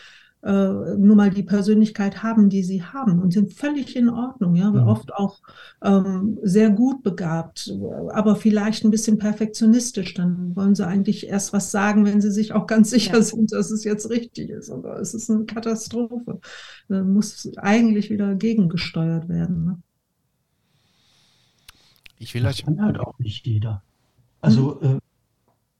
[0.43, 4.71] äh, nur mal die Persönlichkeit haben, die sie haben und sind völlig in Ordnung, ja,
[4.71, 4.87] mhm.
[4.87, 5.41] oft auch
[5.83, 7.73] ähm, sehr gut begabt,
[8.11, 10.15] aber vielleicht ein bisschen perfektionistisch.
[10.15, 13.23] Dann wollen sie eigentlich erst was sagen, wenn sie sich auch ganz sicher ja.
[13.23, 14.71] sind, dass es jetzt richtig ist.
[14.71, 16.41] Aber es ist eine Katastrophe.
[16.89, 19.65] Da muss eigentlich wieder gegengesteuert werden.
[19.65, 19.79] Ne?
[22.19, 22.65] Ich will das euch.
[22.65, 23.83] Kann halt auch nicht jeder.
[24.41, 24.97] Also mhm.
[24.97, 24.99] äh,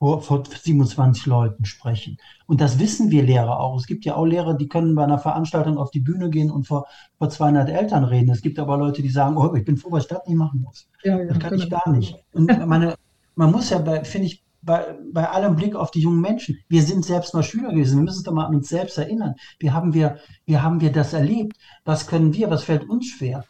[0.01, 2.17] vor, vor 27 Leuten sprechen.
[2.47, 3.79] Und das wissen wir Lehrer auch.
[3.79, 6.67] Es gibt ja auch Lehrer, die können bei einer Veranstaltung auf die Bühne gehen und
[6.67, 6.87] vor,
[7.19, 8.31] vor 200 Eltern reden.
[8.31, 10.63] Es gibt aber Leute, die sagen, oh, ich bin froh, was ich das nicht machen
[10.63, 10.89] muss.
[11.05, 11.63] Ja, ja, das kann genau.
[11.63, 12.17] ich gar nicht.
[12.33, 12.95] Und meine,
[13.37, 16.59] man muss ja, finde ich, bei, bei allem Blick auf die jungen Menschen.
[16.69, 17.99] Wir sind selbst mal Schüler gewesen.
[17.99, 19.35] Wir müssen uns doch mal an uns selbst erinnern.
[19.59, 21.57] Wie haben wir, wie haben wir das erlebt?
[21.85, 22.51] Was können wir?
[22.51, 23.45] Was fällt uns schwer?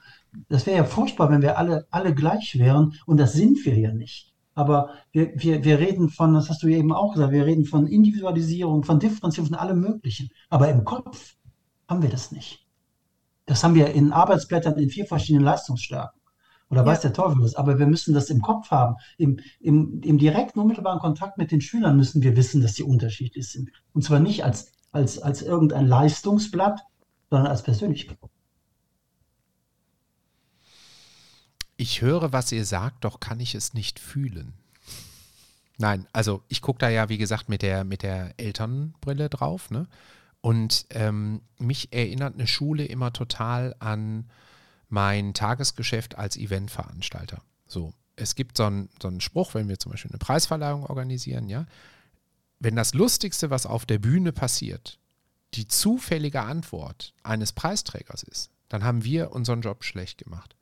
[0.48, 2.94] Das wäre ja furchtbar, wenn wir alle, alle gleich wären.
[3.06, 4.29] Und das sind wir ja nicht.
[4.60, 7.86] Aber wir, wir, wir reden von, das hast du eben auch gesagt, wir reden von
[7.86, 10.28] Individualisierung, von Differenzierung, von allem Möglichen.
[10.50, 11.36] Aber im Kopf
[11.88, 12.66] haben wir das nicht.
[13.46, 16.20] Das haben wir in Arbeitsblättern in vier verschiedenen Leistungsstärken.
[16.68, 16.86] Oder ja.
[16.86, 17.54] weiß der Teufel was.
[17.54, 18.96] Aber wir müssen das im Kopf haben.
[19.16, 23.50] Im, im, Im direkten, unmittelbaren Kontakt mit den Schülern müssen wir wissen, dass sie unterschiedlich
[23.50, 23.70] sind.
[23.94, 26.82] Und zwar nicht als, als, als irgendein Leistungsblatt,
[27.30, 28.18] sondern als Persönlichkeit.
[31.80, 34.52] Ich höre, was ihr sagt, doch kann ich es nicht fühlen.
[35.78, 39.70] Nein, also ich gucke da ja, wie gesagt, mit der, mit der Elternbrille drauf.
[39.70, 39.86] Ne?
[40.42, 44.28] Und ähm, mich erinnert eine Schule immer total an
[44.90, 47.40] mein Tagesgeschäft als Eventveranstalter.
[47.66, 51.64] So, es gibt so einen, so Spruch, wenn wir zum Beispiel eine Preisverleihung organisieren, ja,
[52.58, 54.98] wenn das Lustigste, was auf der Bühne passiert,
[55.54, 60.56] die zufällige Antwort eines Preisträgers ist, dann haben wir unseren Job schlecht gemacht.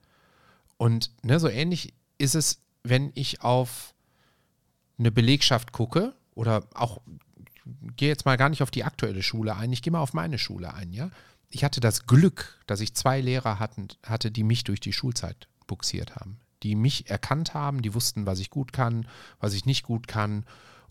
[0.79, 3.95] Und ne, so ähnlich ist es, wenn ich auf
[4.99, 7.01] eine Belegschaft gucke oder auch
[7.97, 10.39] gehe jetzt mal gar nicht auf die aktuelle Schule ein, ich gehe mal auf meine
[10.39, 11.11] Schule ein, ja.
[11.51, 15.49] Ich hatte das Glück, dass ich zwei Lehrer hatten, hatte, die mich durch die Schulzeit
[15.67, 19.07] buxiert haben, die mich erkannt haben, die wussten, was ich gut kann,
[19.41, 20.45] was ich nicht gut kann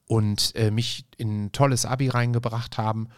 [0.05, 3.09] und äh, mich in ein tolles Abi reingebracht haben.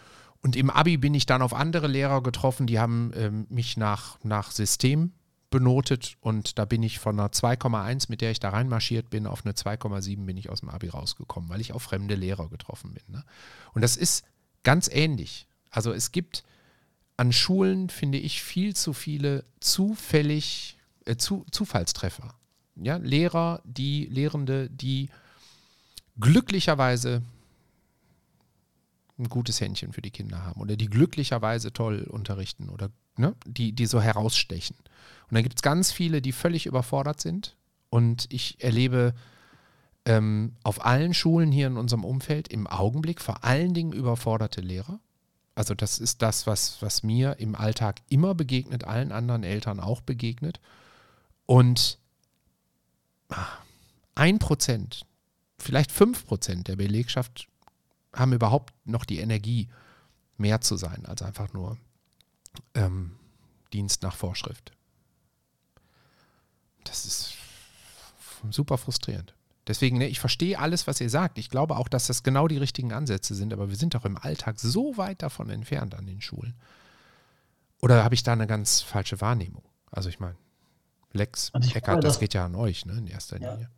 [0.41, 4.17] Und im Abi bin ich dann auf andere Lehrer getroffen, die haben äh, mich nach,
[4.23, 5.13] nach System
[5.49, 9.45] benotet und da bin ich von einer 2,1, mit der ich da reinmarschiert bin, auf
[9.45, 13.03] eine 2,7 bin ich aus dem Abi rausgekommen, weil ich auf fremde Lehrer getroffen bin.
[13.07, 13.23] Ne?
[13.73, 14.25] Und das ist
[14.63, 15.47] ganz ähnlich.
[15.71, 16.43] Also es gibt
[17.17, 22.33] an Schulen, finde ich, viel zu viele zufällig, äh, zu, Zufallstreffer.
[22.75, 25.09] Ja, Lehrer, die, Lehrende, die
[26.19, 27.23] glücklicherweise
[29.17, 33.73] ein gutes Händchen für die Kinder haben oder die glücklicherweise toll unterrichten oder ne, die,
[33.73, 34.75] die so herausstechen.
[34.77, 37.55] Und dann gibt es ganz viele, die völlig überfordert sind.
[37.89, 39.13] Und ich erlebe
[40.05, 44.99] ähm, auf allen Schulen hier in unserem Umfeld im Augenblick vor allen Dingen überforderte Lehrer.
[45.53, 50.01] Also das ist das, was, was mir im Alltag immer begegnet, allen anderen Eltern auch
[50.01, 50.61] begegnet.
[51.45, 51.99] Und
[54.15, 55.05] ein Prozent,
[55.57, 57.47] vielleicht fünf Prozent der Belegschaft
[58.13, 59.67] haben überhaupt noch die Energie,
[60.37, 61.77] mehr zu sein als einfach nur
[62.73, 63.11] ähm,
[63.73, 64.71] Dienst nach Vorschrift.
[66.83, 67.33] Das ist
[68.49, 69.35] super frustrierend.
[69.67, 71.37] Deswegen, ne, ich verstehe alles, was ihr sagt.
[71.37, 74.17] Ich glaube auch, dass das genau die richtigen Ansätze sind, aber wir sind doch im
[74.17, 76.55] Alltag so weit davon entfernt an den Schulen.
[77.81, 79.63] Oder habe ich da eine ganz falsche Wahrnehmung?
[79.91, 80.35] Also ich meine,
[81.13, 83.69] Lex, also Eckert, das, das, geht ja an euch, ne, in erster ja, Linie.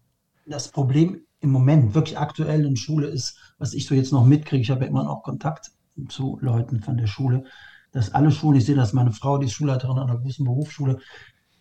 [0.46, 4.62] Das Problem im Moment, wirklich aktuell in Schule ist, was ich so jetzt noch mitkriege,
[4.62, 5.72] ich habe ja immer noch Kontakt
[6.08, 7.46] zu Leuten von der Schule,
[7.92, 11.00] dass alle Schulen, ich sehe das, meine Frau, die ist Schulleiterin an einer großen Berufsschule,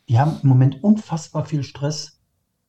[0.09, 2.21] die haben im Moment unfassbar viel Stress,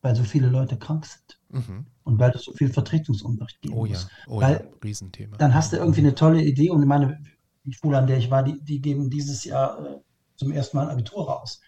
[0.02, 1.39] weil so viele Leute krank sind.
[1.50, 1.86] Mhm.
[2.04, 3.76] Und weil es so viel Vertretungsunterricht gibt.
[3.76, 3.97] Oh ja,
[4.28, 5.38] oh weil ja, Riesenthema.
[5.38, 7.19] Dann hast du irgendwie eine tolle Idee und meine,
[7.63, 10.00] die Schule, an der ich war, die, die geben dieses Jahr äh,
[10.36, 11.62] zum ersten Mal ein Abitur raus.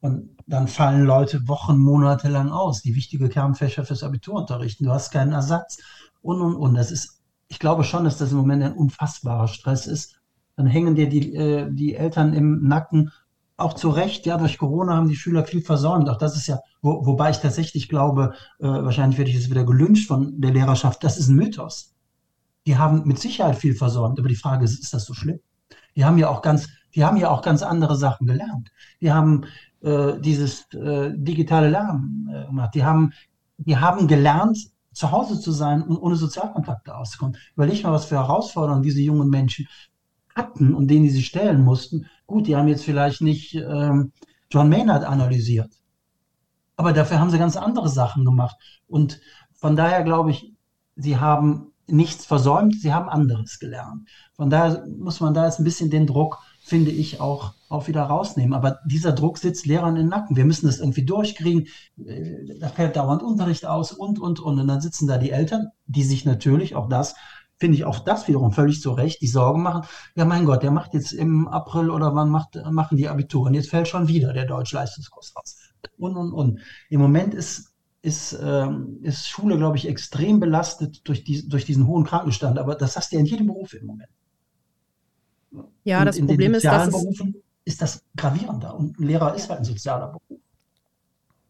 [0.00, 4.84] Und dann fallen Leute Wochen, Monate lang aus, die wichtige Kernfächer fürs Abitur unterrichten.
[4.84, 5.78] Du hast keinen Ersatz
[6.22, 6.74] und und und.
[6.74, 10.19] Das ist, ich glaube schon, dass das im Moment ein unfassbarer Stress ist.
[10.60, 13.10] Dann hängen dir die, äh, die Eltern im Nacken
[13.56, 16.10] auch zu Recht, ja, durch Corona haben die Schüler viel versäumt.
[16.10, 19.64] Auch das ist ja, wo, wobei ich tatsächlich glaube, äh, wahrscheinlich werde ich jetzt wieder
[19.64, 21.94] gelünscht von der Lehrerschaft, das ist ein Mythos.
[22.66, 25.40] Die haben mit Sicherheit viel versäumt, aber die Frage ist, ist das so schlimm?
[25.96, 28.70] Die haben ja auch ganz, die haben ja auch ganz andere Sachen gelernt.
[29.00, 29.46] Die haben
[29.80, 32.74] äh, dieses äh, digitale Lernen äh, gemacht.
[32.74, 33.14] Die haben,
[33.56, 34.58] die haben gelernt,
[34.92, 37.38] zu Hause zu sein und ohne Sozialkontakte auszukommen.
[37.54, 39.66] Überleg mal, was für Herausforderungen diese jungen Menschen
[40.34, 42.06] hatten und denen die sie stellen mussten.
[42.26, 44.12] Gut, die haben jetzt vielleicht nicht ähm,
[44.50, 45.70] John Maynard analysiert,
[46.76, 48.56] aber dafür haben sie ganz andere Sachen gemacht.
[48.86, 49.20] Und
[49.52, 50.54] von daher glaube ich,
[50.96, 54.08] sie haben nichts versäumt, sie haben anderes gelernt.
[54.34, 58.02] Von daher muss man da jetzt ein bisschen den Druck, finde ich, auch, auch wieder
[58.02, 58.54] rausnehmen.
[58.54, 60.36] Aber dieser Druck sitzt Lehrern den Nacken.
[60.36, 61.66] Wir müssen das irgendwie durchkriegen.
[62.04, 64.58] Äh, da fällt dauernd Unterricht aus und, und, und.
[64.58, 67.14] Und dann sitzen da die Eltern, die sich natürlich auch das
[67.60, 69.86] finde ich auch das wiederum völlig zu Recht, die Sorgen machen,
[70.16, 73.54] ja mein Gott, der macht jetzt im April oder wann macht, machen die Abitur und
[73.54, 75.56] jetzt fällt schon wieder der Deutschleistungskurs raus.
[75.98, 76.60] Und, und, und.
[76.88, 81.86] Im Moment ist, ist, ähm, ist Schule, glaube ich, extrem belastet durch, die, durch diesen
[81.86, 84.10] hohen Krankenstand, aber das hast du ja in jedem Beruf im Moment.
[85.84, 87.34] Ja, und das Problem ist, dass Berufen
[87.64, 90.40] ist das gravierender und ein Lehrer ist halt ein sozialer Beruf.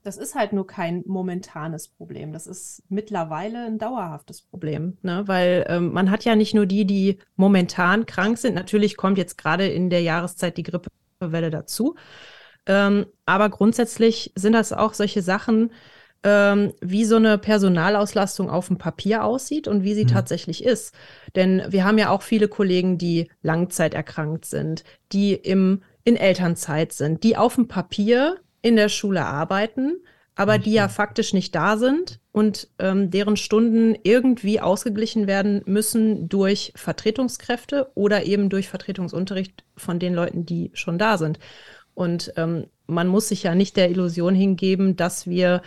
[0.03, 2.33] Das ist halt nur kein momentanes Problem.
[2.33, 5.25] Das ist mittlerweile ein dauerhaftes Problem, ne?
[5.27, 8.55] weil ähm, man hat ja nicht nur die, die momentan krank sind.
[8.55, 11.97] Natürlich kommt jetzt gerade in der Jahreszeit die Grippewelle dazu.
[12.67, 15.71] Ähm, aber grundsätzlich sind das auch solche Sachen,
[16.23, 20.09] ähm, wie so eine Personalauslastung auf dem Papier aussieht und wie sie mhm.
[20.09, 20.95] tatsächlich ist.
[21.35, 27.23] Denn wir haben ja auch viele Kollegen, die langzeiterkrankt sind, die im, in Elternzeit sind,
[27.23, 29.95] die auf dem Papier in der Schule arbeiten,
[30.35, 36.29] aber die ja faktisch nicht da sind und ähm, deren Stunden irgendwie ausgeglichen werden müssen
[36.29, 41.39] durch Vertretungskräfte oder eben durch Vertretungsunterricht von den Leuten, die schon da sind.
[41.95, 45.63] Und ähm, man muss sich ja nicht der Illusion hingeben, dass wir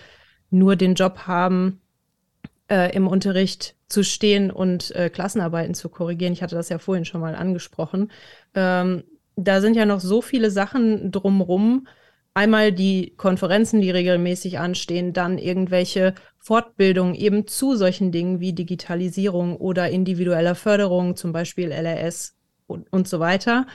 [0.50, 1.82] nur den Job haben,
[2.70, 6.34] äh, im Unterricht zu stehen und äh, Klassenarbeiten zu korrigieren.
[6.34, 8.12] Ich hatte das ja vorhin schon mal angesprochen.
[8.56, 9.04] Ähm,
[9.36, 11.88] da sind ja noch so viele Sachen drumrum,
[12.34, 19.58] einmal die Konferenzen, die regelmäßig anstehen, dann irgendwelche Fortbildungen eben zu solchen Dingen wie Digitalisierung
[19.58, 22.36] oder individueller Förderung, zum Beispiel LRS
[22.68, 23.68] und, und so weiter,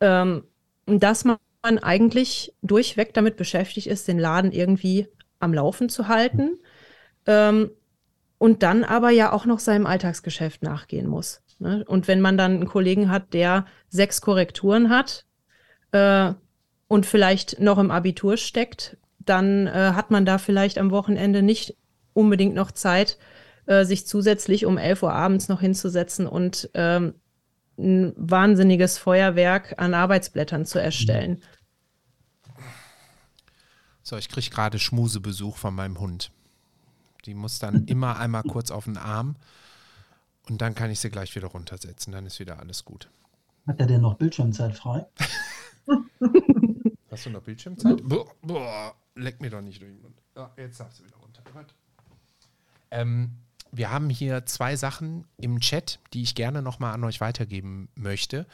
[0.00, 0.44] ähm,
[0.86, 6.58] dass man eigentlich durchweg damit beschäftigt ist, den Laden irgendwie am Laufen zu halten
[7.26, 7.70] ähm,
[8.38, 11.42] und dann aber ja auch noch seinem Alltagsgeschäft nachgehen muss.
[11.60, 11.84] Ne?
[11.86, 15.24] Und wenn man dann einen Kollegen hat, der sechs Korrekturen hat,
[15.92, 16.34] äh,
[16.92, 21.74] und vielleicht noch im Abitur steckt, dann äh, hat man da vielleicht am Wochenende nicht
[22.12, 23.16] unbedingt noch Zeit,
[23.64, 27.14] äh, sich zusätzlich um 11 Uhr abends noch hinzusetzen und ähm,
[27.78, 31.42] ein wahnsinniges Feuerwerk an Arbeitsblättern zu erstellen.
[34.02, 36.30] So, ich kriege gerade Schmusebesuch von meinem Hund.
[37.24, 39.36] Die muss dann immer einmal kurz auf den Arm
[40.46, 42.12] und dann kann ich sie gleich wieder runtersetzen.
[42.12, 43.08] Dann ist wieder alles gut.
[43.66, 45.06] Hat er denn noch Bildschirmzeit frei?
[47.10, 48.02] Hast du noch Bildschirmzeit?
[48.08, 50.22] Boah, boah, leck mir doch nicht durch den Mund.
[50.36, 51.42] Ja, jetzt darfst du wieder runter.
[52.90, 53.32] Ähm,
[53.70, 58.46] wir haben hier zwei Sachen im Chat, die ich gerne nochmal an euch weitergeben möchte.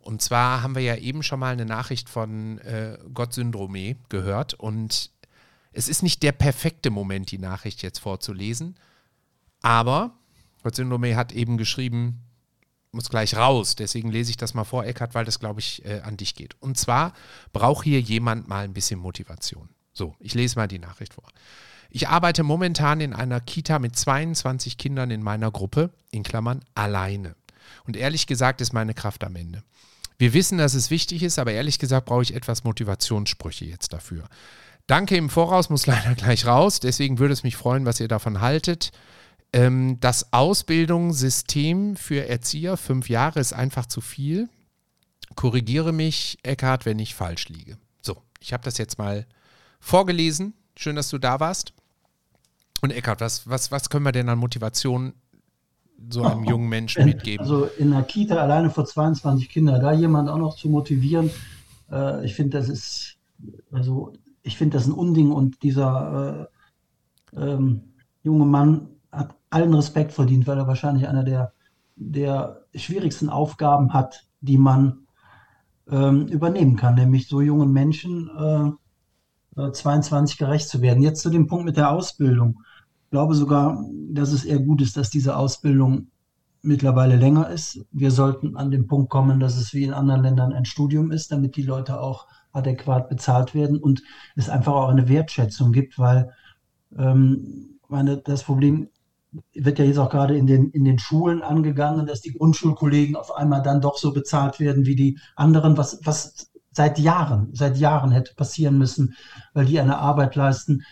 [0.00, 4.54] Und zwar haben wir ja eben schon mal eine Nachricht von äh, Gott Syndrome gehört.
[4.54, 5.10] Und
[5.72, 8.76] es ist nicht der perfekte Moment, die Nachricht jetzt vorzulesen.
[9.62, 10.18] Aber
[10.62, 12.20] Gott Syndrome hat eben geschrieben,
[12.94, 13.76] muss gleich raus.
[13.76, 16.56] Deswegen lese ich das mal vor, Eckart, weil das, glaube ich, äh, an dich geht.
[16.60, 17.12] Und zwar
[17.52, 19.68] braucht hier jemand mal ein bisschen Motivation.
[19.92, 21.24] So, ich lese mal die Nachricht vor.
[21.90, 27.36] Ich arbeite momentan in einer Kita mit 22 Kindern in meiner Gruppe, in Klammern alleine.
[27.86, 29.62] Und ehrlich gesagt ist meine Kraft am Ende.
[30.18, 34.28] Wir wissen, dass es wichtig ist, aber ehrlich gesagt brauche ich etwas Motivationssprüche jetzt dafür.
[34.86, 36.80] Danke im Voraus, muss leider gleich raus.
[36.80, 38.90] Deswegen würde es mich freuen, was ihr davon haltet.
[39.54, 44.48] Ähm, das Ausbildungssystem für Erzieher, fünf Jahre, ist einfach zu viel.
[45.36, 47.78] Korrigiere mich, Eckhard, wenn ich falsch liege.
[48.02, 49.26] So, ich habe das jetzt mal
[49.78, 50.54] vorgelesen.
[50.76, 51.72] Schön, dass du da warst.
[52.82, 55.14] Und Eckhard, was, was, was können wir denn an Motivation
[56.10, 57.38] so einem jungen Menschen mitgeben?
[57.38, 61.30] Also in der Kita alleine vor 22 Kindern, da jemand auch noch zu motivieren,
[61.92, 63.18] äh, ich finde, das ist,
[63.70, 66.50] also ich finde das ein Unding und dieser
[67.32, 67.82] äh, ähm,
[68.24, 68.88] junge Mann
[69.54, 71.52] allen Respekt verdient, weil er wahrscheinlich einer der,
[71.96, 75.06] der schwierigsten Aufgaben hat, die man
[75.88, 78.30] ähm, übernehmen kann, nämlich so jungen Menschen
[79.56, 81.02] äh, 22 äh, gerecht zu werden.
[81.02, 82.62] Jetzt zu dem Punkt mit der Ausbildung.
[83.04, 86.08] Ich glaube sogar, dass es eher gut ist, dass diese Ausbildung
[86.62, 87.84] mittlerweile länger ist.
[87.92, 91.30] Wir sollten an den Punkt kommen, dass es wie in anderen Ländern ein Studium ist,
[91.30, 94.02] damit die Leute auch adäquat bezahlt werden und
[94.34, 96.32] es einfach auch eine Wertschätzung gibt, weil
[96.96, 98.88] ähm, meine, das Problem
[99.54, 103.34] wird ja jetzt auch gerade in den, in den Schulen angegangen, dass die Grundschulkollegen auf
[103.34, 108.10] einmal dann doch so bezahlt werden wie die anderen, was, was seit Jahren, seit Jahren
[108.10, 109.14] hätte passieren müssen,
[109.52, 110.82] weil die eine Arbeit leisten,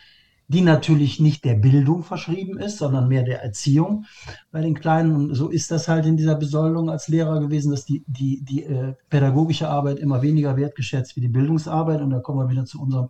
[0.49, 4.05] die natürlich nicht der Bildung verschrieben ist, sondern mehr der Erziehung
[4.51, 5.14] bei den Kleinen.
[5.14, 8.64] Und so ist das halt in dieser Besoldung als Lehrer gewesen, dass die, die, die
[8.64, 12.03] äh, pädagogische Arbeit immer weniger wertgeschätzt wie die Bildungsarbeit.
[12.03, 13.09] Und da kommen wir wieder zu unserem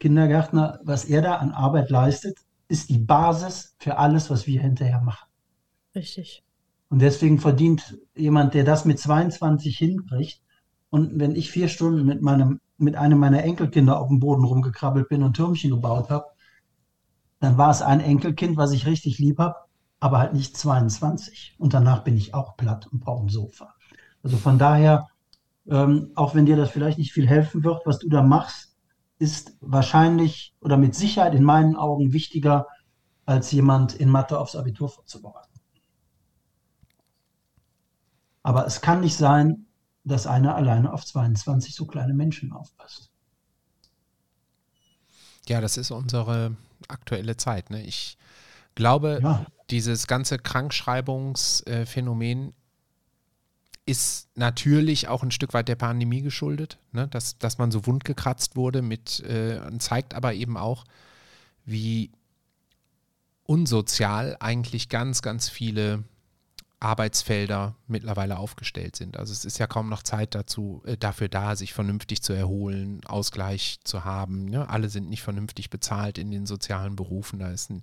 [0.00, 2.38] Kindergärtner, was er da an Arbeit leistet,
[2.68, 5.28] ist die Basis für alles, was wir hinterher machen.
[5.94, 6.44] Richtig.
[6.90, 10.40] Und deswegen verdient jemand, der das mit 22 hinkriegt,
[10.90, 15.08] und wenn ich vier Stunden mit meinem, mit einem meiner Enkelkinder auf dem Boden rumgekrabbelt
[15.08, 16.24] bin und Türmchen gebaut habe,
[17.40, 19.56] dann war es ein Enkelkind, was ich richtig lieb habe,
[20.00, 21.56] aber halt nicht 22.
[21.58, 23.74] Und danach bin ich auch platt und brauche ein Sofa.
[24.22, 25.08] Also von daher,
[25.68, 28.67] ähm, auch wenn dir das vielleicht nicht viel helfen wird, was du da machst,
[29.18, 32.66] ist wahrscheinlich oder mit Sicherheit in meinen Augen wichtiger,
[33.26, 35.60] als jemand in Mathe aufs Abitur vorzubereiten.
[38.42, 39.66] Aber es kann nicht sein,
[40.04, 43.10] dass einer alleine auf 22 so kleine Menschen aufpasst.
[45.46, 46.56] Ja, das ist unsere
[46.88, 47.70] aktuelle Zeit.
[47.70, 47.82] Ne?
[47.82, 48.16] Ich
[48.74, 49.46] glaube, ja.
[49.70, 52.54] dieses ganze Krankschreibungsphänomen
[53.88, 57.08] ist natürlich auch ein Stück weit der Pandemie geschuldet, ne?
[57.08, 60.84] dass, dass man so wundgekratzt wurde mit, äh, zeigt aber eben auch,
[61.64, 62.10] wie
[63.44, 66.04] unsozial eigentlich ganz, ganz viele
[66.80, 69.16] Arbeitsfelder mittlerweile aufgestellt sind.
[69.16, 73.00] Also es ist ja kaum noch Zeit dazu, äh, dafür da, sich vernünftig zu erholen,
[73.06, 74.44] Ausgleich zu haben.
[74.44, 74.68] Ne?
[74.68, 77.38] Alle sind nicht vernünftig bezahlt in den sozialen Berufen.
[77.38, 77.80] Da ist ein,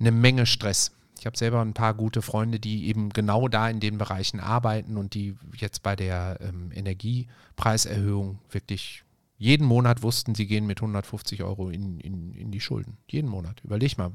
[0.00, 0.90] eine Menge Stress.
[1.18, 4.96] Ich habe selber ein paar gute Freunde, die eben genau da in den Bereichen arbeiten
[4.96, 9.04] und die jetzt bei der ähm, Energiepreiserhöhung wirklich
[9.38, 12.96] jeden Monat wussten, sie gehen mit 150 Euro in, in, in die Schulden.
[13.08, 13.60] Jeden Monat.
[13.64, 14.10] Überleg mal,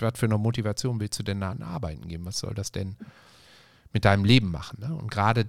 [0.00, 2.24] was für eine Motivation willst du denn da an Arbeiten geben?
[2.24, 2.96] Was soll das denn
[3.92, 4.80] mit deinem Leben machen?
[4.80, 4.94] Ne?
[4.94, 5.46] Und gerade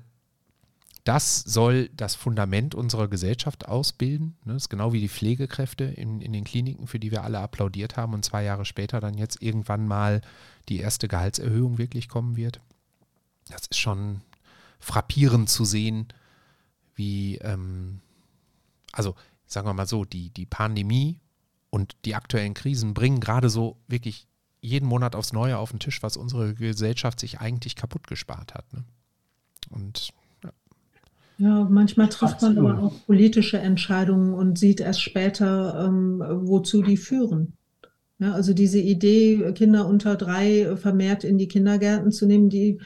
[1.03, 4.37] das soll das Fundament unserer Gesellschaft ausbilden.
[4.45, 4.53] Ne?
[4.53, 7.97] Das ist genau wie die Pflegekräfte in, in den Kliniken, für die wir alle applaudiert
[7.97, 10.21] haben und zwei Jahre später dann jetzt irgendwann mal
[10.69, 12.61] die erste Gehaltserhöhung wirklich kommen wird.
[13.49, 14.21] Das ist schon
[14.79, 16.07] frappierend zu sehen,
[16.95, 17.99] wie, ähm,
[18.93, 21.19] also sagen wir mal so, die, die Pandemie
[21.69, 24.27] und die aktuellen Krisen bringen gerade so wirklich
[24.61, 28.71] jeden Monat aufs Neue auf den Tisch, was unsere Gesellschaft sich eigentlich kaputt gespart hat.
[28.71, 28.85] Ne?
[29.69, 30.13] Und
[31.37, 36.97] ja, manchmal trifft man aber auch politische Entscheidungen und sieht erst später, ähm, wozu die
[36.97, 37.53] führen.
[38.19, 42.79] Ja, also diese Idee, Kinder unter drei vermehrt in die Kindergärten zu nehmen, die,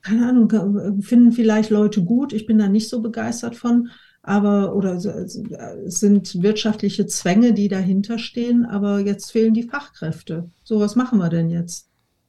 [0.00, 2.32] keine Ahnung, finden vielleicht Leute gut.
[2.32, 3.90] Ich bin da nicht so begeistert von
[4.28, 10.50] aber oder es sind wirtschaftliche Zwänge, die dahinter stehen, aber jetzt fehlen die Fachkräfte.
[10.64, 11.87] So, was machen wir denn jetzt?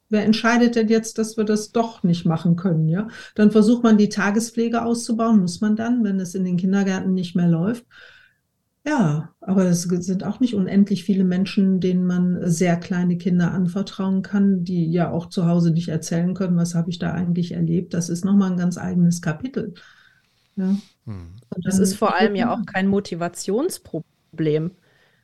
[0.09, 2.89] Wer entscheidet denn jetzt, dass wir das doch nicht machen können?
[2.89, 7.13] Ja, dann versucht man die Tagespflege auszubauen, muss man dann, wenn es in den Kindergärten
[7.13, 7.85] nicht mehr läuft.
[8.85, 14.23] Ja, aber es sind auch nicht unendlich viele Menschen, denen man sehr kleine Kinder anvertrauen
[14.23, 17.93] kann, die ja auch zu Hause nicht erzählen können, was habe ich da eigentlich erlebt.
[17.93, 19.75] Das ist nochmal ein ganz eigenes Kapitel.
[20.55, 20.75] Ja.
[21.05, 21.35] Hm.
[21.61, 24.71] Das ist vor allem ja auch kein Motivationsproblem.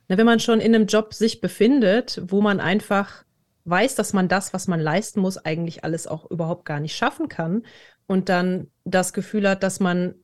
[0.07, 3.24] Wenn man schon in einem Job sich befindet, wo man einfach
[3.65, 7.29] weiß, dass man das, was man leisten muss, eigentlich alles auch überhaupt gar nicht schaffen
[7.29, 7.63] kann
[8.07, 10.15] und dann das Gefühl hat, dass man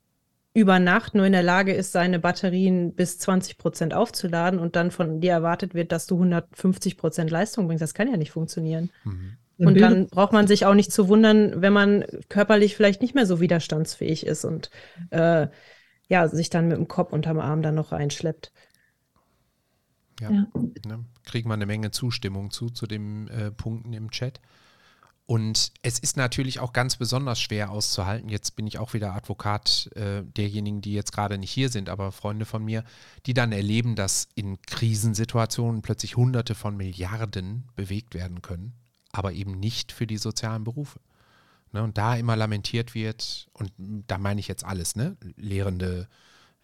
[0.53, 4.91] über Nacht nur in der Lage ist, seine Batterien bis 20 Prozent aufzuladen und dann
[4.91, 7.81] von dir erwartet wird, dass du 150 Prozent Leistung bringst.
[7.81, 8.91] Das kann ja nicht funktionieren.
[9.05, 9.37] Mhm.
[9.57, 13.27] Und dann braucht man sich auch nicht zu wundern, wenn man körperlich vielleicht nicht mehr
[13.27, 14.71] so widerstandsfähig ist und
[15.11, 15.47] äh,
[16.07, 18.51] ja, sich dann mit dem Kopf unterm Arm dann noch reinschleppt.
[20.21, 20.47] Ja, ja.
[20.85, 24.39] Ne, kriegen wir eine Menge Zustimmung zu, zu den äh, Punkten im Chat.
[25.25, 28.27] Und es ist natürlich auch ganz besonders schwer auszuhalten.
[28.27, 32.11] Jetzt bin ich auch wieder Advokat äh, derjenigen, die jetzt gerade nicht hier sind, aber
[32.11, 32.83] Freunde von mir,
[33.25, 38.73] die dann erleben, dass in Krisensituationen plötzlich Hunderte von Milliarden bewegt werden können
[39.11, 40.99] aber eben nicht für die sozialen Berufe.
[41.73, 45.15] Ne, und da immer lamentiert wird, und da meine ich jetzt alles, ne?
[45.37, 46.09] Lehrende,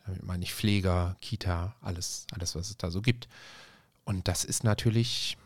[0.07, 3.27] damit meine ich Pfleger, Kita, alles, alles, was es da so gibt.
[4.05, 5.37] Und das ist natürlich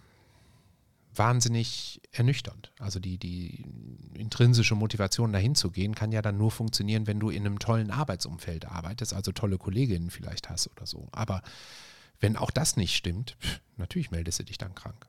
[1.16, 2.72] wahnsinnig ernüchternd.
[2.80, 3.66] Also die, die
[4.14, 7.92] intrinsische Motivation dahin zu gehen, kann ja dann nur funktionieren, wenn du in einem tollen
[7.92, 11.10] Arbeitsumfeld arbeitest, also tolle Kolleginnen vielleicht hast oder so.
[11.12, 11.42] Aber
[12.20, 13.36] wenn auch das nicht stimmt,
[13.78, 15.08] natürlich meldest du dich dann krank.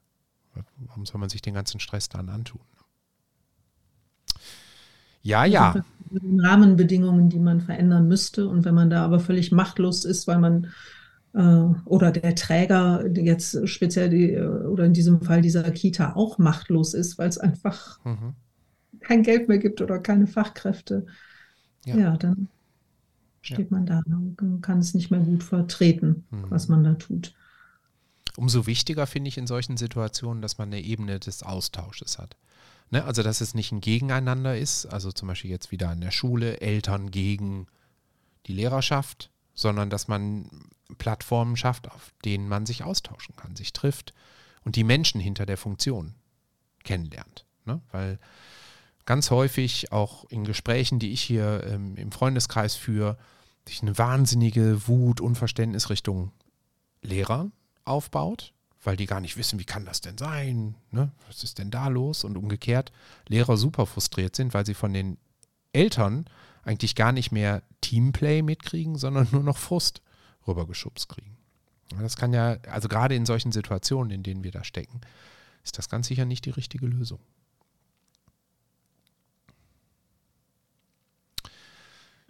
[0.79, 2.61] Warum soll man sich den ganzen Stress dann antun?
[5.23, 5.85] Ja, ja.
[6.41, 8.49] Rahmenbedingungen, die man verändern müsste.
[8.49, 10.69] Und wenn man da aber völlig machtlos ist, weil man
[11.35, 16.95] äh, oder der Träger jetzt speziell die, oder in diesem Fall dieser Kita auch machtlos
[16.95, 18.35] ist, weil es einfach mhm.
[19.01, 21.07] kein Geld mehr gibt oder keine Fachkräfte,
[21.85, 22.49] ja, ja dann
[23.41, 23.77] steht ja.
[23.77, 26.45] man da und kann es nicht mehr gut vertreten, mhm.
[26.49, 27.35] was man da tut.
[28.37, 32.37] Umso wichtiger finde ich in solchen Situationen, dass man eine Ebene des Austausches hat.
[32.93, 33.05] Ne?
[33.05, 36.61] Also, dass es nicht ein Gegeneinander ist, also zum Beispiel jetzt wieder in der Schule,
[36.61, 37.67] Eltern gegen
[38.47, 40.69] die Lehrerschaft, sondern dass man
[40.99, 44.13] Plattformen schafft, auf denen man sich austauschen kann, sich trifft
[44.65, 46.15] und die Menschen hinter der Funktion
[46.85, 47.47] kennenlernt.
[47.65, 47.81] Ne?
[47.93, 48.19] Weil
[49.07, 53.17] ganz häufig auch in Gesprächen, die ich hier ähm, im Freundeskreis führe,
[53.67, 56.31] sich eine wahnsinnige Wut, Unverständnis Richtung
[57.01, 57.51] Lehrer
[57.87, 58.53] aufbaut,
[58.83, 60.75] weil die gar nicht wissen, wie kann das denn sein?
[60.91, 61.13] Ne?
[61.27, 62.25] Was ist denn da los?
[62.25, 62.93] Und umgekehrt
[63.29, 65.19] Lehrer super frustriert sind, weil sie von den
[65.73, 66.27] Eltern
[66.65, 70.03] eigentlich gar nicht mehr Teamplay mitkriegen, sondern nur noch Frust
[70.47, 71.37] rübergeschubst kriegen.
[72.01, 75.01] Das kann ja, also gerade in solchen Situationen, in denen wir da stecken,
[75.63, 77.21] ist das ganz sicher nicht die richtige Lösung.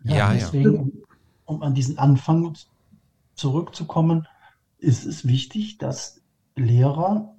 [0.05, 0.81] Ja, ja deswegen, ja.
[0.81, 1.05] Um,
[1.45, 2.57] um an diesen Anfang
[3.35, 4.27] zurückzukommen,
[4.79, 6.22] ist es wichtig, dass
[6.57, 7.35] Lehrer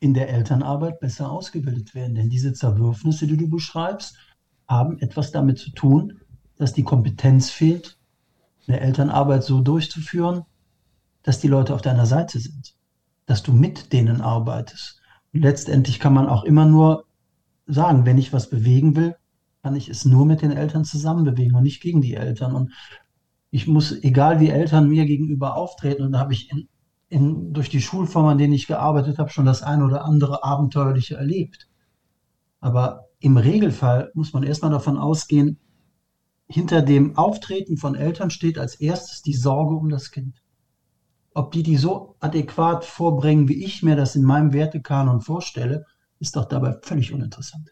[0.00, 2.14] in der Elternarbeit besser ausgebildet werden.
[2.14, 4.16] Denn diese Zerwürfnisse, die du beschreibst,
[4.66, 6.20] haben etwas damit zu tun,
[6.56, 7.98] dass die Kompetenz fehlt,
[8.66, 10.44] eine Elternarbeit so durchzuführen,
[11.22, 12.74] dass die Leute auf deiner Seite sind,
[13.26, 15.00] dass du mit denen arbeitest.
[15.32, 17.04] Und letztendlich kann man auch immer nur
[17.66, 19.16] sagen, wenn ich was bewegen will,
[19.62, 22.54] kann ich es nur mit den Eltern zusammen bewegen und nicht gegen die Eltern.
[22.54, 22.72] Und
[23.50, 26.68] ich muss, egal wie Eltern mir gegenüber auftreten, und da habe ich in,
[27.10, 31.16] in, durch die Schulform, an denen ich gearbeitet habe, schon das ein oder andere Abenteuerliche
[31.16, 31.68] erlebt.
[32.60, 35.58] Aber im Regelfall muss man erstmal davon ausgehen,
[36.46, 40.42] hinter dem Auftreten von Eltern steht als erstes die Sorge um das Kind.
[41.34, 45.86] Ob die die so adäquat vorbringen, wie ich mir das in meinem Wertekanon vorstelle,
[46.18, 47.70] ist doch dabei völlig uninteressant.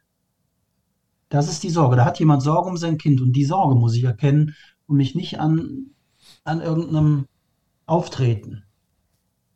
[1.29, 1.97] Das ist die Sorge.
[1.97, 4.55] Da hat jemand Sorge um sein Kind und die Sorge muss ich erkennen
[4.87, 5.91] und mich nicht an,
[6.45, 7.27] an irgendeinem
[7.87, 8.65] Auftreten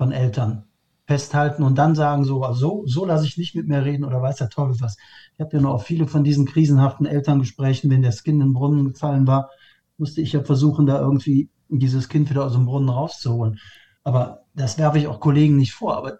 [0.03, 0.65] von Eltern
[1.07, 4.37] festhalten und dann sagen, so, so, so lasse ich nicht mit mir reden oder weiß
[4.39, 4.97] der Teufel was.
[5.35, 8.53] Ich habe ja noch auch viele von diesen krisenhaften Elterngesprächen, wenn das Kind in den
[8.53, 9.51] Brunnen gefallen war,
[9.99, 13.61] musste ich ja versuchen, da irgendwie dieses Kind wieder aus dem Brunnen rauszuholen.
[14.03, 15.97] Aber das werfe ich auch Kollegen nicht vor.
[15.97, 16.19] Aber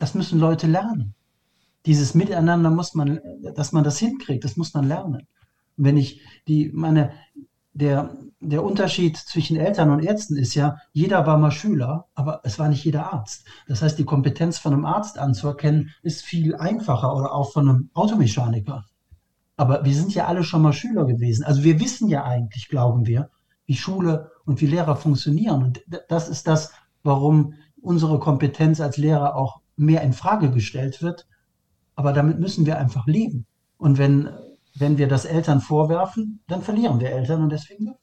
[0.00, 1.14] das müssen Leute lernen.
[1.86, 3.20] Dieses Miteinander muss man,
[3.54, 5.28] dass man das hinkriegt, das muss man lernen.
[5.76, 7.12] wenn ich die, meine,
[7.74, 12.58] der, der Unterschied zwischen Eltern und Ärzten ist ja, jeder war mal Schüler, aber es
[12.58, 13.44] war nicht jeder Arzt.
[13.66, 17.90] Das heißt, die Kompetenz von einem Arzt anzuerkennen, ist viel einfacher oder auch von einem
[17.94, 18.84] Automechaniker.
[19.56, 21.44] Aber wir sind ja alle schon mal Schüler gewesen.
[21.44, 23.30] Also wir wissen ja eigentlich, glauben wir,
[23.66, 25.62] wie Schule und wie Lehrer funktionieren.
[25.62, 31.26] Und das ist das, warum unsere Kompetenz als Lehrer auch mehr in Frage gestellt wird.
[31.94, 33.46] Aber damit müssen wir einfach leben.
[33.76, 34.30] Und wenn
[34.74, 37.94] wenn wir das Eltern vorwerfen, dann verlieren wir Eltern und deswegen.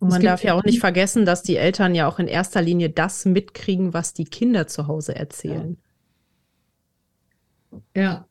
[0.00, 2.90] Und man darf ja auch nicht vergessen, dass die Eltern ja auch in erster Linie
[2.90, 5.76] das mitkriegen, was die Kinder zu Hause erzählen.
[7.94, 8.02] Ja.
[8.02, 8.24] ja.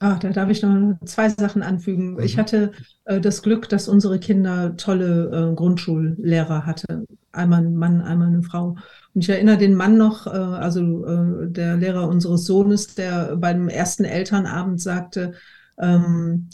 [0.00, 2.14] Ach, da darf ich noch zwei Sachen anfügen.
[2.14, 2.20] Mhm.
[2.20, 2.72] Ich hatte
[3.04, 7.06] äh, das Glück, dass unsere Kinder tolle äh, Grundschullehrer hatten.
[7.32, 8.76] Einmal ein Mann, einmal eine Frau.
[9.14, 13.68] Und ich erinnere den Mann noch, äh, also äh, der Lehrer unseres Sohnes, der beim
[13.68, 15.32] ersten Elternabend sagte,
[15.78, 16.48] ähm,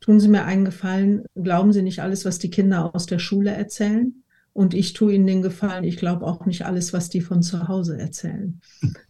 [0.00, 3.50] tun Sie mir einen Gefallen, glauben Sie nicht alles, was die Kinder aus der Schule
[3.50, 4.22] erzählen.
[4.52, 7.66] Und ich tue Ihnen den Gefallen, ich glaube auch nicht alles, was die von zu
[7.66, 8.60] Hause erzählen.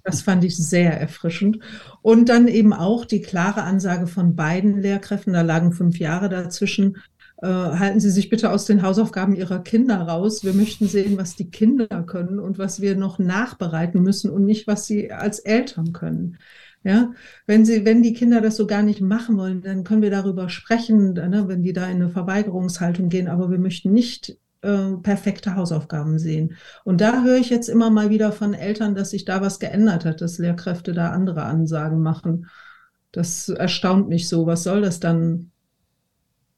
[0.03, 1.59] Das fand ich sehr erfrischend.
[2.01, 6.97] Und dann eben auch die klare Ansage von beiden Lehrkräften, da lagen fünf Jahre dazwischen,
[7.43, 10.45] äh, halten Sie sich bitte aus den Hausaufgaben Ihrer Kinder raus.
[10.45, 14.67] Wir möchten sehen, was die Kinder können und was wir noch nachbereiten müssen und nicht,
[14.67, 16.39] was sie als Eltern können.
[16.85, 17.13] Ja,
[17.47, 20.51] wenn sie, wenn die Kinder das so gar nicht machen wollen, dann können wir darüber
[20.51, 25.57] sprechen, ne, wenn die da in eine Verweigerungshaltung gehen, aber wir möchten nicht äh, perfekte
[25.57, 26.57] Hausaufgaben sehen.
[26.85, 30.05] Und da höre ich jetzt immer mal wieder von Eltern, dass sich da was geändert
[30.05, 32.49] hat, dass Lehrkräfte da andere Ansagen machen.
[33.13, 34.47] Das erstaunt mich so.
[34.47, 35.53] Was soll das dann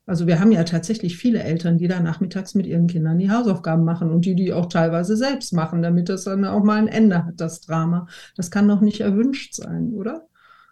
[0.07, 3.85] also wir haben ja tatsächlich viele Eltern, die da nachmittags mit ihren Kindern die Hausaufgaben
[3.85, 7.25] machen und die die auch teilweise selbst machen, damit das dann auch mal ein Ende
[7.25, 8.07] hat, das Drama.
[8.37, 10.29] Das kann doch nicht erwünscht sein, oder?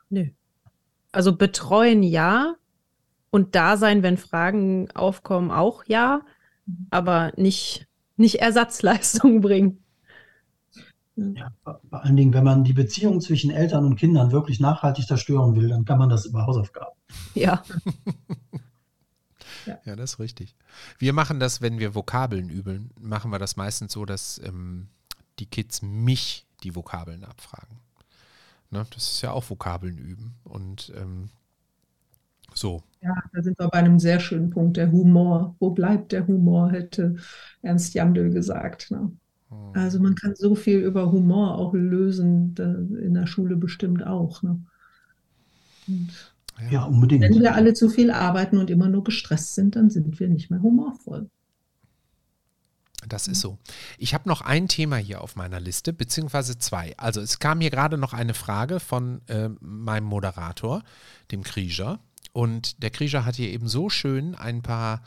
[0.09, 0.27] Nö.
[1.11, 2.55] Also betreuen ja
[3.31, 6.21] und da sein, wenn Fragen aufkommen, auch ja,
[6.91, 9.81] aber nicht, nicht Ersatzleistungen bringen.
[11.17, 15.55] Ja, vor allen Dingen, wenn man die Beziehung zwischen Eltern und Kindern wirklich nachhaltig zerstören
[15.57, 16.95] will, dann kann man das über Hausaufgaben.
[17.35, 17.63] Ja.
[19.67, 19.79] Ja.
[19.85, 20.55] ja, das ist richtig.
[20.99, 24.89] Wir machen das, wenn wir Vokabeln üben, machen wir das meistens so, dass ähm,
[25.39, 27.79] die Kids mich die Vokabeln abfragen.
[28.71, 28.87] Ne?
[28.93, 30.35] Das ist ja auch Vokabeln üben.
[30.45, 31.29] Und ähm,
[32.55, 32.83] so.
[33.01, 35.55] Ja, da sind wir bei einem sehr schönen Punkt, der Humor.
[35.59, 37.17] Wo bleibt der Humor, hätte
[37.63, 38.91] Ernst Jandl gesagt.
[38.91, 39.13] Ne?
[39.51, 39.73] Hm.
[39.75, 44.43] Also man kann so viel über Humor auch lösen, in der Schule bestimmt auch.
[44.43, 44.61] Ne?
[45.87, 46.34] Und
[46.71, 47.23] ja, unbedingt.
[47.23, 50.51] Wenn wir alle zu viel arbeiten und immer nur gestresst sind, dann sind wir nicht
[50.51, 51.29] mehr humorvoll.
[53.09, 53.59] Das ist so.
[53.99, 56.97] Ich habe noch ein Thema hier auf meiner Liste, beziehungsweise zwei.
[56.97, 60.83] Also es kam hier gerade noch eine Frage von äh, meinem Moderator,
[61.31, 62.01] dem Krieger.
[62.33, 65.03] Und der Krieger hat hier eben so schön ein paar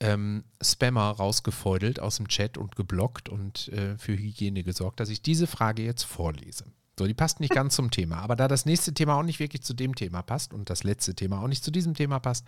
[0.00, 5.22] ähm, Spammer rausgefeudelt aus dem Chat und geblockt und äh, für Hygiene gesorgt, dass ich
[5.22, 6.64] diese Frage jetzt vorlese.
[6.98, 8.16] So, die passt nicht ganz zum Thema.
[8.18, 11.14] Aber da das nächste Thema auch nicht wirklich zu dem Thema passt und das letzte
[11.14, 12.46] Thema auch nicht zu diesem Thema passt,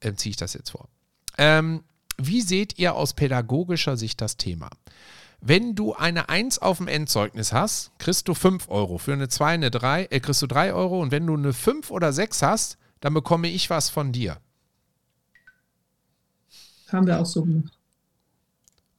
[0.00, 0.88] äh, ziehe ich das jetzt vor.
[1.38, 1.82] Ähm,
[2.18, 4.68] wie seht ihr aus pädagogischer Sicht das Thema?
[5.40, 8.98] Wenn du eine 1 auf dem Endzeugnis hast, kriegst du 5 Euro.
[8.98, 11.00] Für eine 2 eine 3, äh, kriegst du 3 Euro.
[11.00, 14.36] Und wenn du eine 5 oder 6 hast, dann bekomme ich was von dir.
[16.88, 17.79] Haben wir auch so gemacht.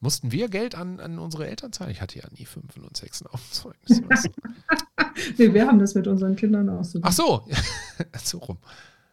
[0.02, 1.92] Mussten wir Geld an, an unsere Eltern zahlen?
[1.92, 4.28] Ich hatte ja nie Fünfen und Sechsen auf dem Zeugnis.
[5.38, 6.98] nee, wir haben das mit unseren Kindern auch so.
[7.02, 7.42] Ach so,
[8.24, 8.58] so rum.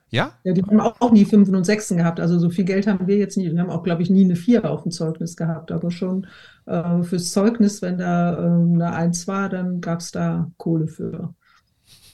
[0.10, 0.34] Ja?
[0.44, 2.20] Ja, die haben auch nie Fünfen und Sechsen gehabt.
[2.20, 3.52] Also so viel Geld haben wir jetzt nie.
[3.52, 5.72] Wir haben auch, glaube ich, nie eine Vier auf dem Zeugnis gehabt.
[5.72, 6.26] Aber schon
[6.66, 11.36] äh, fürs Zeugnis, wenn da äh, eine Eins war, dann gab es da Kohle für.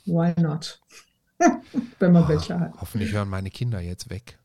[0.05, 0.81] Why not?
[1.99, 2.73] wenn man oh, welche hat.
[2.81, 4.37] Hoffentlich hören meine Kinder jetzt weg.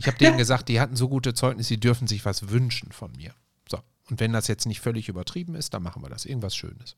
[0.00, 3.12] Ich habe denen gesagt, die hatten so gute Zeugnisse, die dürfen sich was wünschen von
[3.12, 3.32] mir.
[3.68, 3.78] So.
[4.10, 6.24] Und wenn das jetzt nicht völlig übertrieben ist, dann machen wir das.
[6.24, 6.96] Irgendwas Schönes.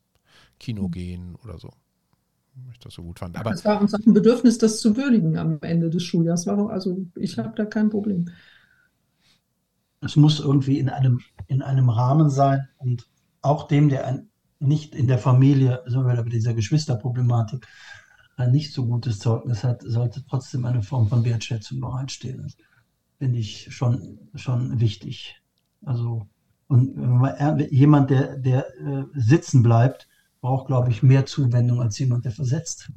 [0.58, 0.90] Kino hm.
[0.90, 1.70] gehen oder so
[2.70, 3.36] ich das so gut fand.
[3.36, 6.46] Aber es war uns auch ein Bedürfnis, das zu würdigen am Ende des Schuljahres.
[6.46, 8.30] Also ich habe da kein Problem.
[10.00, 13.06] Es muss irgendwie in einem, in einem Rahmen sein und
[13.40, 14.28] auch dem, der ein,
[14.58, 17.66] nicht in der Familie, so bei dieser Geschwisterproblematik,
[18.36, 22.52] ein nicht so gutes Zeugnis hat, sollte trotzdem eine Form von Wertschätzung bereitstehen.
[23.22, 25.40] Finde ich schon, schon wichtig.
[25.84, 26.26] Also,
[26.66, 26.96] und
[27.70, 30.08] jemand, der, der äh, sitzen bleibt,
[30.40, 32.90] braucht, glaube ich, mehr Zuwendung als jemand, der versetzt.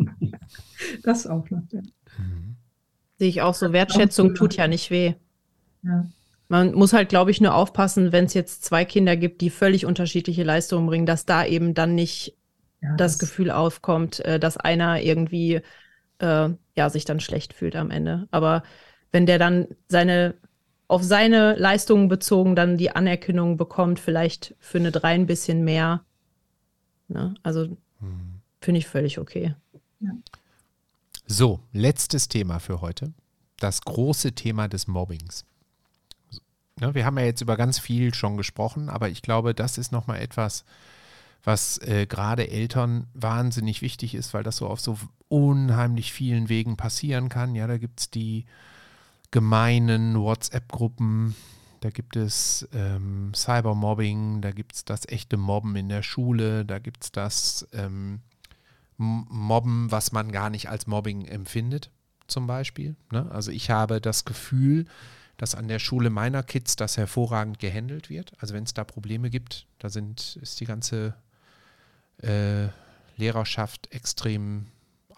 [1.04, 1.80] das auch noch, ja.
[2.18, 2.56] Mhm.
[3.20, 3.72] Sehe ich auch so.
[3.72, 5.14] Wertschätzung tut ja nicht weh.
[5.84, 6.06] Ja.
[6.48, 9.86] Man muss halt, glaube ich, nur aufpassen, wenn es jetzt zwei Kinder gibt, die völlig
[9.86, 12.36] unterschiedliche Leistungen bringen, dass da eben dann nicht
[12.82, 15.60] ja, das, das, Gefühl aufkommt, äh, dass einer irgendwie
[16.18, 18.26] äh, ja, sich dann schlecht fühlt am Ende.
[18.32, 18.64] Aber
[19.12, 20.34] wenn der dann seine
[20.90, 26.02] auf seine Leistungen bezogen dann die Anerkennung bekommt, vielleicht für eine drei ein bisschen mehr,
[27.08, 27.34] Ne?
[27.42, 28.40] Also hm.
[28.60, 29.54] finde ich völlig okay.
[30.00, 30.10] Ja.
[31.26, 33.12] So, letztes Thema für heute.
[33.58, 35.44] Das große Thema des Mobbings.
[36.80, 39.90] Ja, wir haben ja jetzt über ganz viel schon gesprochen, aber ich glaube, das ist
[39.90, 40.64] nochmal etwas,
[41.42, 44.96] was äh, gerade Eltern wahnsinnig wichtig ist, weil das so auf so
[45.28, 47.54] unheimlich vielen Wegen passieren kann.
[47.56, 48.44] Ja, da gibt es die
[49.30, 51.34] gemeinen WhatsApp-Gruppen,
[51.80, 56.78] da gibt es ähm, Cybermobbing, da gibt es das echte Mobben in der Schule, da
[56.78, 58.20] gibt es das ähm,
[58.96, 61.90] Mobben, was man gar nicht als Mobbing empfindet,
[62.26, 62.96] zum Beispiel.
[63.12, 63.30] Ne?
[63.30, 64.86] Also ich habe das Gefühl,
[65.36, 68.32] dass an der Schule meiner Kids das hervorragend gehandelt wird.
[68.38, 71.14] Also wenn es da Probleme gibt, da sind, ist die ganze
[72.22, 72.68] äh,
[73.16, 74.66] Lehrerschaft extrem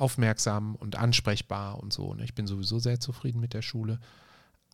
[0.01, 2.15] aufmerksam und ansprechbar und so.
[2.15, 2.25] Ne?
[2.25, 3.99] Ich bin sowieso sehr zufrieden mit der Schule.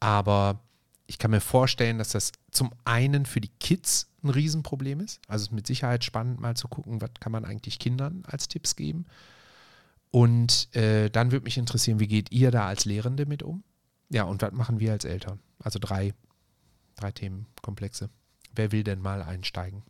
[0.00, 0.60] Aber
[1.06, 5.20] ich kann mir vorstellen, dass das zum einen für die Kids ein Riesenproblem ist.
[5.28, 8.48] Also es ist mit Sicherheit spannend, mal zu gucken, was kann man eigentlich Kindern als
[8.48, 9.06] Tipps geben.
[10.10, 13.62] Und äh, dann würde mich interessieren, wie geht ihr da als Lehrende mit um?
[14.08, 15.40] Ja, und was machen wir als Eltern?
[15.58, 16.14] Also drei,
[16.96, 18.08] drei Themenkomplexe.
[18.54, 19.82] Wer will denn mal einsteigen?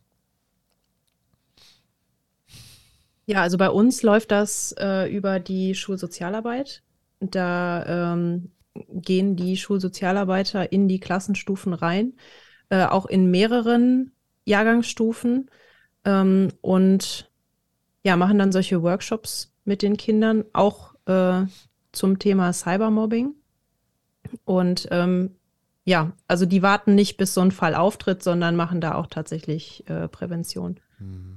[3.27, 6.81] Ja, also bei uns läuft das äh, über die Schulsozialarbeit.
[7.19, 8.51] Da ähm,
[8.89, 12.13] gehen die Schulsozialarbeiter in die Klassenstufen rein,
[12.69, 14.13] äh, auch in mehreren
[14.45, 15.51] Jahrgangsstufen
[16.05, 17.29] ähm, und
[18.03, 21.45] ja, machen dann solche Workshops mit den Kindern, auch äh,
[21.91, 23.33] zum Thema Cybermobbing.
[24.45, 25.35] Und ähm,
[25.83, 29.83] ja, also die warten nicht, bis so ein Fall auftritt, sondern machen da auch tatsächlich
[29.89, 30.79] äh, Prävention.
[30.99, 31.36] Mhm.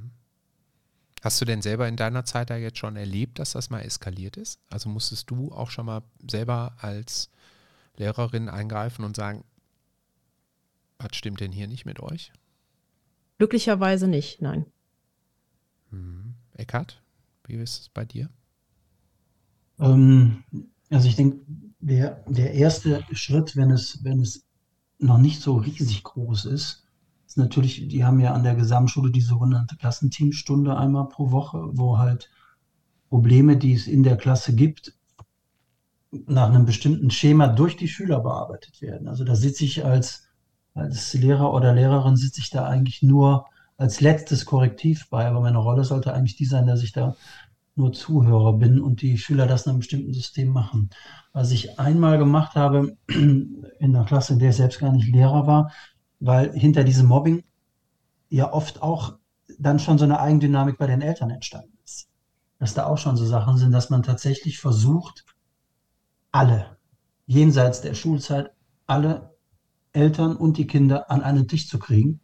[1.20, 4.36] Hast du denn selber in deiner Zeit da jetzt schon erlebt, dass das mal eskaliert
[4.36, 4.58] ist?
[4.70, 7.30] Also musstest du auch schon mal selber als
[7.96, 9.44] Lehrerin eingreifen und sagen,
[10.98, 12.32] was stimmt denn hier nicht mit euch?
[13.38, 14.66] Glücklicherweise nicht, nein.
[15.90, 16.34] Hm.
[16.54, 17.02] Eckart,
[17.46, 18.30] wie ist es bei dir?
[19.78, 20.44] Ähm,
[20.90, 21.40] also ich denke,
[21.80, 24.44] der, der erste Schritt, wenn es, wenn es
[24.98, 26.86] noch nicht so riesig groß ist,
[27.30, 31.96] ist natürlich, die haben ja an der Gesamtschule die sogenannte Klassenteamstunde einmal pro Woche, wo
[31.96, 32.28] halt
[33.08, 34.94] Probleme, die es in der Klasse gibt,
[36.10, 39.06] nach einem bestimmten Schema durch die Schüler bearbeitet werden.
[39.06, 40.28] Also da sitze ich als,
[40.74, 45.58] als Lehrer oder Lehrerin, sitze ich da eigentlich nur als letztes Korrektiv bei, aber meine
[45.58, 47.14] Rolle sollte eigentlich die sein, dass ich da
[47.76, 50.90] nur Zuhörer bin und die Schüler das in einem bestimmten System machen.
[51.32, 55.46] Was ich einmal gemacht habe in einer Klasse, in der ich selbst gar nicht Lehrer
[55.46, 55.70] war,
[56.20, 57.42] weil hinter diesem Mobbing
[58.28, 59.18] ja oft auch
[59.58, 62.08] dann schon so eine Eigendynamik bei den Eltern entstanden ist.
[62.58, 65.24] Dass da auch schon so Sachen sind, dass man tatsächlich versucht,
[66.30, 66.76] alle,
[67.26, 68.52] jenseits der Schulzeit,
[68.86, 69.34] alle
[69.92, 72.20] Eltern und die Kinder an einen Tisch zu kriegen.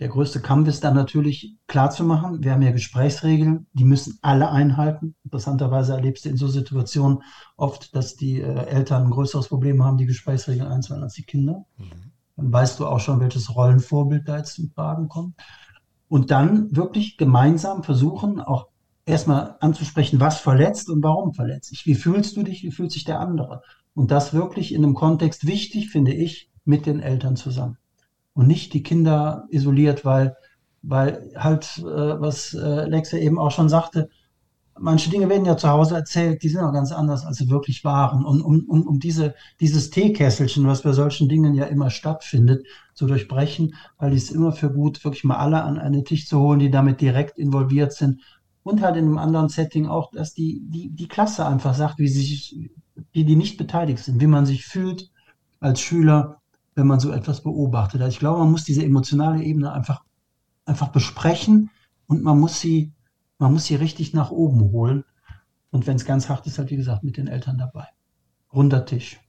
[0.00, 5.14] Der größte Kampf ist dann natürlich klarzumachen, wir haben ja Gesprächsregeln, die müssen alle einhalten.
[5.24, 7.22] Interessanterweise erlebst du in so Situationen
[7.56, 11.64] oft, dass die äh, Eltern ein größeres Problem haben, die Gesprächsregeln einzuhalten als die Kinder.
[11.78, 15.34] Mhm dann weißt du auch schon, welches Rollenvorbild da jetzt zum Tragen kommt.
[16.08, 18.68] Und dann wirklich gemeinsam versuchen, auch
[19.06, 21.86] erstmal anzusprechen, was verletzt und warum verletzt dich.
[21.86, 23.62] Wie fühlst du dich, wie fühlt sich der andere?
[23.94, 27.78] Und das wirklich in einem Kontext wichtig, finde ich, mit den Eltern zusammen.
[28.34, 30.36] und nicht die Kinder isoliert, weil,
[30.82, 34.10] weil halt, äh, was äh, Lexe eben auch schon sagte,
[34.78, 37.84] manche Dinge werden ja zu Hause erzählt, die sind auch ganz anders, als sie wirklich
[37.84, 38.24] waren.
[38.24, 43.06] Und um, um, um diese, dieses Teekesselchen, was bei solchen Dingen ja immer stattfindet, zu
[43.06, 46.58] durchbrechen, weil ich es immer für gut, wirklich mal alle an einen Tisch zu holen,
[46.58, 48.20] die damit direkt involviert sind.
[48.62, 52.08] Und halt in einem anderen Setting auch, dass die, die, die Klasse einfach sagt, wie
[52.08, 52.70] sich,
[53.14, 55.10] die, die nicht beteiligt sind, wie man sich fühlt
[55.60, 56.40] als Schüler,
[56.74, 58.00] wenn man so etwas beobachtet.
[58.00, 60.02] Also ich glaube, man muss diese emotionale Ebene einfach,
[60.64, 61.70] einfach besprechen
[62.06, 62.92] und man muss sie
[63.38, 65.04] man muss sie richtig nach oben holen.
[65.70, 67.86] Und wenn es ganz hart ist, halt wie gesagt, mit den Eltern dabei.
[68.52, 69.20] Runder Tisch.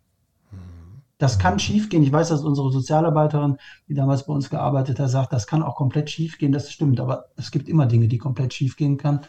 [1.17, 2.03] Das kann schiefgehen.
[2.03, 5.75] Ich weiß, dass unsere Sozialarbeiterin, die damals bei uns gearbeitet hat, sagt, das kann auch
[5.75, 6.51] komplett schiefgehen.
[6.51, 9.21] Das stimmt, aber es gibt immer Dinge, die komplett schiefgehen kann,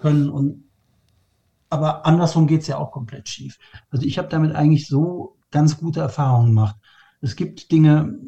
[0.00, 0.28] können.
[0.28, 0.64] Und,
[1.70, 3.58] aber andersrum geht es ja auch komplett schief.
[3.90, 6.76] Also ich habe damit eigentlich so ganz gute Erfahrungen gemacht.
[7.22, 8.18] Es gibt Dinge,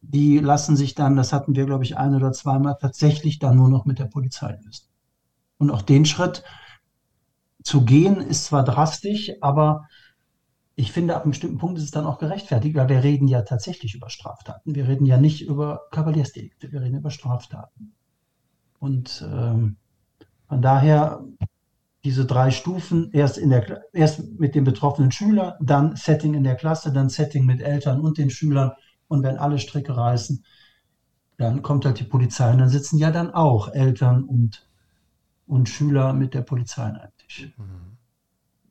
[0.00, 3.68] die lassen sich dann, das hatten wir, glaube ich, ein oder zweimal tatsächlich dann nur
[3.68, 4.87] noch mit der Polizei lösen.
[5.58, 6.44] Und auch den Schritt
[7.62, 9.88] zu gehen, ist zwar drastisch, aber
[10.74, 13.42] ich finde, ab einem bestimmten Punkt ist es dann auch gerechtfertigt, weil wir reden ja
[13.42, 14.76] tatsächlich über Straftaten.
[14.76, 17.94] Wir reden ja nicht über Kavaliersdelikte, wir reden über Straftaten.
[18.78, 19.76] Und ähm,
[20.46, 21.24] von daher
[22.04, 26.54] diese drei Stufen, erst, in der, erst mit dem betroffenen Schüler, dann Setting in der
[26.54, 28.72] Klasse, dann Setting mit Eltern und den Schülern.
[29.08, 30.44] Und wenn alle Stricke reißen,
[31.38, 34.67] dann kommt halt die Polizei und dann sitzen ja dann auch Eltern und
[35.48, 37.52] und Schüler mit der Polizei an einem Tisch.
[37.56, 37.96] Mhm.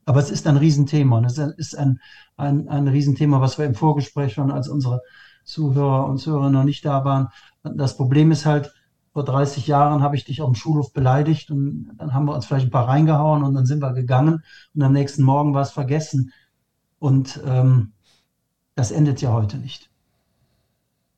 [0.05, 1.99] Aber es ist ein Riesenthema und es ist ein,
[2.37, 5.01] ein, ein Riesenthema, was wir im Vorgespräch schon, als unsere
[5.43, 7.27] Zuhörer und Zuhörer noch nicht da waren.
[7.63, 8.71] Das Problem ist halt,
[9.11, 12.45] vor 30 Jahren habe ich dich auf dem Schulhof beleidigt und dann haben wir uns
[12.45, 14.43] vielleicht ein paar reingehauen und dann sind wir gegangen
[14.75, 16.31] und am nächsten Morgen war es vergessen.
[16.99, 17.93] Und ähm,
[18.75, 19.89] das endet ja heute nicht.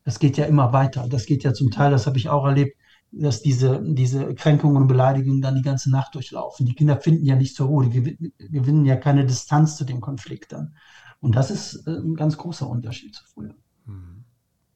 [0.05, 1.07] Das geht ja immer weiter.
[1.09, 2.78] Das geht ja zum Teil, das habe ich auch erlebt,
[3.11, 6.65] dass diese, diese Kränkungen und Beleidigungen dann die ganze Nacht durchlaufen.
[6.65, 10.51] Die Kinder finden ja nicht zur Ruhe, die gewinnen ja keine Distanz zu dem Konflikt
[10.51, 10.75] dann.
[11.19, 13.55] Und das ist äh, ein ganz großer Unterschied zu früher.
[13.85, 14.23] Mhm.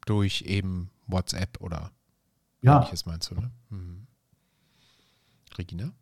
[0.05, 1.91] Durch eben WhatsApp oder
[2.61, 2.77] ja.
[2.77, 3.51] ähnliches meinst du, ne?
[3.69, 4.07] Mhm.
[5.57, 5.93] Regina?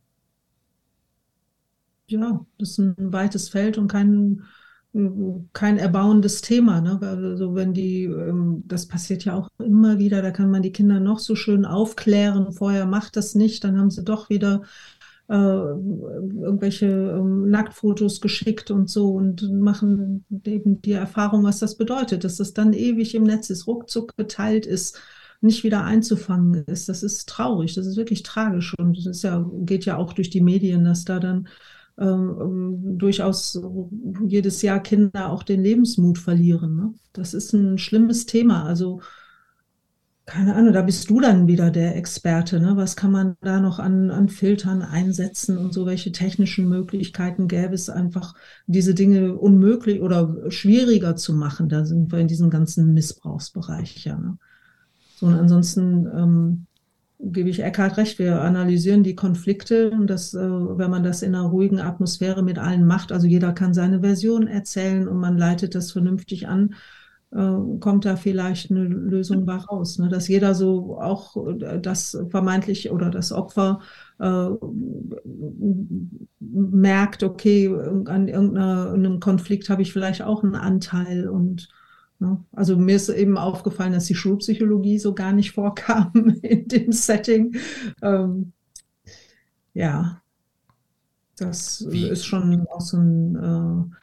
[2.08, 4.44] Ja, das ist ein weites Feld und kein
[5.54, 6.82] kein erbauendes Thema.
[6.82, 7.00] Ne?
[7.02, 11.00] Also wenn die, ähm, das passiert ja auch immer wieder, da kann man die Kinder
[11.00, 14.64] noch so schön aufklären, vorher macht das nicht, dann haben sie doch wieder
[15.30, 22.26] äh, irgendwelche ähm, Nacktfotos geschickt und so und machen eben die Erfahrung, was das bedeutet,
[22.26, 25.00] dass das dann ewig im Netz ist, ruckzuck geteilt ist,
[25.40, 26.90] nicht wieder einzufangen ist.
[26.90, 30.42] Das ist traurig, das ist wirklich tragisch und es ja, geht ja auch durch die
[30.42, 31.48] Medien, dass da dann
[32.02, 33.62] ähm, ähm, durchaus
[34.28, 36.76] jedes Jahr Kinder auch den Lebensmut verlieren.
[36.76, 36.94] Ne?
[37.14, 38.64] Das ist ein schlimmes Thema.
[38.64, 39.02] Also
[40.26, 42.60] keine Ahnung, da bist du dann wieder der Experte.
[42.60, 42.78] Ne?
[42.78, 47.74] Was kann man da noch an, an Filtern einsetzen und so welche technischen Möglichkeiten gäbe
[47.74, 48.34] es einfach,
[48.66, 51.70] diese Dinge unmöglich oder schwieriger zu machen?
[51.70, 54.18] Da sind wir in diesem ganzen Missbrauchsbereich ja.
[54.18, 54.38] Ne?
[55.18, 56.68] So, und ansonsten ähm,
[57.24, 61.36] gebe ich Eckhard recht, wir analysieren die Konflikte und das, äh, wenn man das in
[61.36, 65.76] einer ruhigen Atmosphäre mit allen macht, also jeder kann seine Version erzählen und man leitet
[65.76, 66.74] das vernünftig an,
[67.32, 70.00] äh, kommt da vielleicht eine Lösung bei raus.
[70.00, 70.10] Ne?
[70.10, 71.38] Dass jeder so auch
[71.82, 73.80] das vermeintlich oder das Opfer
[74.20, 74.48] äh,
[76.40, 77.68] merkt, okay,
[78.06, 81.70] an irgendeinem Konflikt habe ich vielleicht auch einen Anteil und?
[82.52, 87.56] Also mir ist eben aufgefallen, dass die Schulpsychologie so gar nicht vorkam in dem Setting.
[88.02, 88.54] Ähm,
[89.74, 90.22] ja,
[91.38, 92.08] das Wie?
[92.08, 93.96] ist schon auch so ein äh,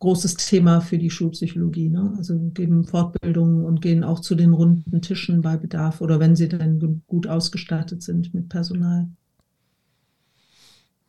[0.00, 1.90] großes Thema für die Schulpsychologie.
[1.90, 2.14] Ne?
[2.16, 6.48] Also geben Fortbildungen und gehen auch zu den runden Tischen bei Bedarf oder wenn sie
[6.48, 9.08] dann gut ausgestattet sind mit Personal.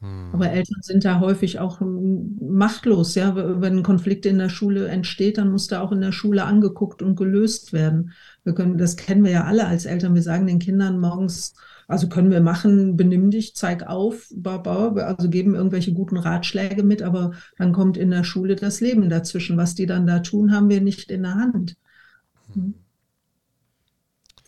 [0.01, 0.29] Hm.
[0.33, 3.35] Aber Eltern sind da häufig auch hm, machtlos, ja.
[3.35, 7.01] Wenn ein Konflikt in der Schule entsteht, dann muss der auch in der Schule angeguckt
[7.01, 8.11] und gelöst werden.
[8.43, 10.15] Wir können, das kennen wir ja alle als Eltern.
[10.15, 11.53] Wir sagen den Kindern morgens,
[11.87, 17.31] also können wir machen, benimm dich, zeig auf, also geben irgendwelche guten Ratschläge mit, aber
[17.57, 19.57] dann kommt in der Schule das Leben dazwischen.
[19.57, 21.75] Was die dann da tun, haben wir nicht in der Hand.
[22.53, 22.73] Hm.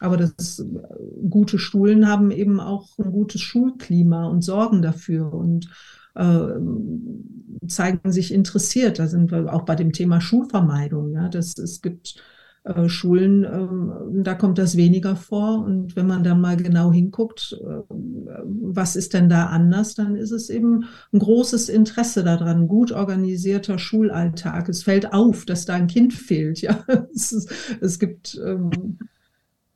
[0.04, 0.66] Aber das, äh,
[1.30, 5.70] gute Schulen haben eben auch ein gutes Schulklima und sorgen dafür und
[6.16, 9.00] äh, zeigen sich interessiert.
[9.00, 11.14] Da sind wir auch bei dem Thema Schulvermeidung.
[11.14, 12.22] Ja, das, es gibt
[12.66, 15.64] äh, Schulen, äh, da kommt das weniger vor.
[15.64, 20.32] Und wenn man dann mal genau hinguckt, äh, was ist denn da anders, dann ist
[20.32, 20.84] es eben
[21.14, 24.68] ein großes Interesse daran, gut organisierter Schulalltag.
[24.68, 26.60] Es fällt auf, dass da ein Kind fehlt.
[26.60, 26.84] Ja,
[27.16, 27.50] es, ist,
[27.80, 28.98] es gibt ähm,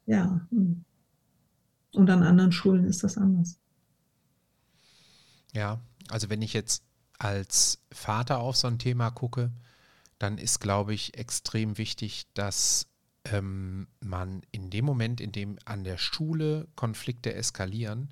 [0.07, 0.47] ja.
[0.49, 3.59] Und an anderen Schulen ist das anders.
[5.53, 5.79] Ja,
[6.09, 6.83] also wenn ich jetzt
[7.19, 9.51] als Vater auf so ein Thema gucke,
[10.19, 12.87] dann ist, glaube ich, extrem wichtig, dass
[13.25, 18.09] ähm, man in dem Moment, in dem an der Schule Konflikte eskalieren,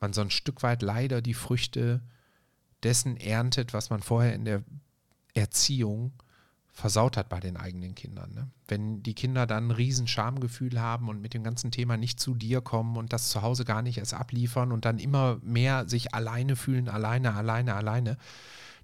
[0.00, 2.00] man so ein Stück weit leider die Früchte
[2.82, 4.62] dessen erntet, was man vorher in der
[5.34, 6.12] Erziehung
[6.72, 8.32] versaut hat bei den eigenen Kindern.
[8.32, 8.50] Ne?
[8.66, 12.34] Wenn die Kinder dann ein riesen Schamgefühl haben und mit dem ganzen Thema nicht zu
[12.34, 16.14] dir kommen und das zu Hause gar nicht erst abliefern und dann immer mehr sich
[16.14, 18.16] alleine fühlen, alleine, alleine, alleine,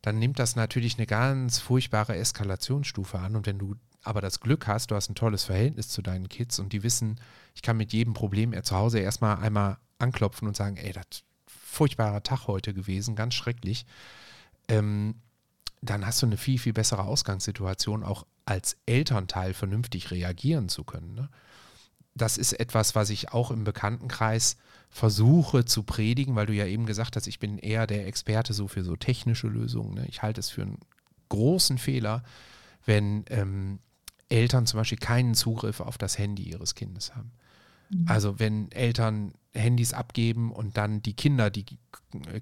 [0.03, 3.37] dann nimmt das natürlich eine ganz furchtbare Eskalationsstufe an.
[3.37, 6.59] Und wenn du aber das Glück hast, du hast ein tolles Verhältnis zu deinen Kids
[6.59, 7.19] und die wissen,
[7.55, 12.23] ich kann mit jedem Problem zu Hause erstmal einmal anklopfen und sagen, ey, das furchtbarer
[12.23, 13.87] Tag heute gewesen, ganz schrecklich.
[14.69, 15.17] Ähm,
[15.81, 21.15] dann hast du eine viel, viel bessere Ausgangssituation, auch als Elternteil vernünftig reagieren zu können.
[21.15, 21.29] Ne?
[22.15, 24.57] Das ist etwas, was ich auch im Bekanntenkreis
[24.91, 28.69] versuche zu predigen, weil du ja eben gesagt hast, ich bin eher der Experte so
[28.69, 29.95] für so technische Lösungen.
[29.95, 30.07] Ne?
[30.09, 30.79] Ich halte es für einen
[31.29, 32.23] großen Fehler,
[32.85, 33.79] wenn ähm,
[34.29, 37.33] Eltern zum Beispiel keinen Zugriff auf das Handy ihres Kindes haben.
[37.91, 38.05] Mhm.
[38.09, 41.65] Also wenn Eltern Handys abgeben und dann die Kinder die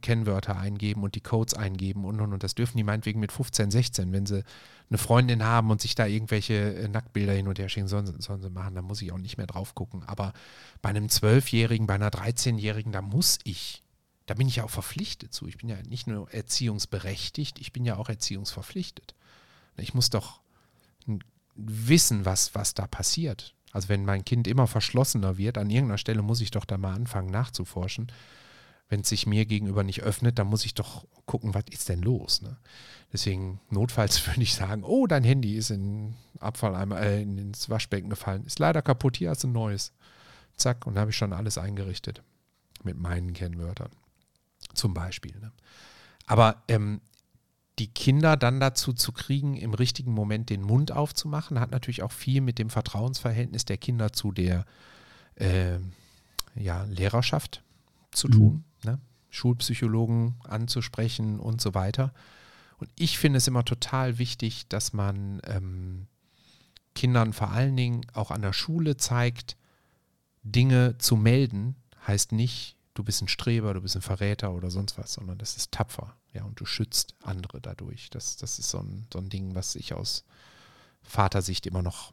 [0.01, 2.43] Kennwörter eingeben und die Codes eingeben und und und.
[2.43, 4.13] Das dürfen die meinetwegen mit 15, 16.
[4.13, 4.45] Wenn sie
[4.89, 8.43] eine Freundin haben und sich da irgendwelche äh, Nacktbilder hin und her schicken, sollen, sollen
[8.43, 10.03] sie machen, da muss ich auch nicht mehr drauf gucken.
[10.05, 10.33] Aber
[10.83, 13.83] bei einem Zwölfjährigen, bei einer 13-Jährigen, da muss ich,
[14.27, 15.49] da bin ich ja auch verpflichtet zu.
[15.49, 19.15] Ich bin ja nicht nur erziehungsberechtigt, ich bin ja auch erziehungsverpflichtet.
[19.77, 20.41] Ich muss doch
[21.57, 23.56] wissen, was, was da passiert.
[23.77, 26.95] Also wenn mein Kind immer verschlossener wird, an irgendeiner Stelle muss ich doch da mal
[26.95, 28.11] anfangen nachzuforschen.
[28.89, 32.01] Wenn es sich mir gegenüber nicht öffnet, dann muss ich doch gucken, was ist denn
[32.01, 32.41] los.
[32.41, 32.57] Ne?
[33.13, 38.47] Deswegen notfalls würde ich sagen, oh, dein Handy ist in Abfalleimer, äh, ins Waschbecken gefallen.
[38.47, 39.93] Ist leider kaputt, hier hast du ein neues.
[40.57, 42.23] Zack, und habe ich schon alles eingerichtet
[42.83, 43.91] mit meinen Kennwörtern.
[44.73, 45.39] Zum Beispiel.
[45.39, 45.53] Ne?
[46.25, 47.03] Aber ähm,
[47.79, 52.13] die Kinder dann dazu zu kriegen, im richtigen Moment den Mund aufzumachen, hat natürlich auch
[52.13, 54.65] viel mit dem Vertrauensverhältnis der Kinder zu der
[55.35, 55.79] äh,
[56.55, 57.63] ja, Lehrerschaft
[58.13, 58.65] zu tun.
[58.83, 58.91] Mhm.
[58.91, 59.01] Ne?
[59.31, 62.15] Schulpsychologen anzusprechen und so weiter.
[62.79, 66.07] Und ich finde es immer total wichtig, dass man ähm,
[66.95, 69.57] Kindern vor allen Dingen auch an der Schule zeigt,
[70.43, 74.97] Dinge zu melden, heißt nicht, du bist ein Streber, du bist ein Verräter oder sonst
[74.99, 76.17] was, sondern das ist tapfer.
[76.37, 78.11] Ja, und du schützt andere dadurch.
[78.11, 80.23] Das, das ist so ein, so ein Ding, was ich aus
[81.03, 82.13] Vatersicht immer noch,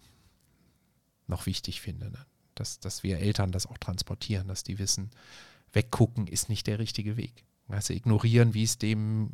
[1.28, 2.09] noch wichtig finde.
[2.09, 2.26] Ne?
[2.55, 5.11] Dass, dass wir Eltern das auch transportieren, dass die wissen,
[5.74, 7.43] weggucken ist nicht der richtige Weg.
[7.67, 9.32] Also ignorieren, wie es dem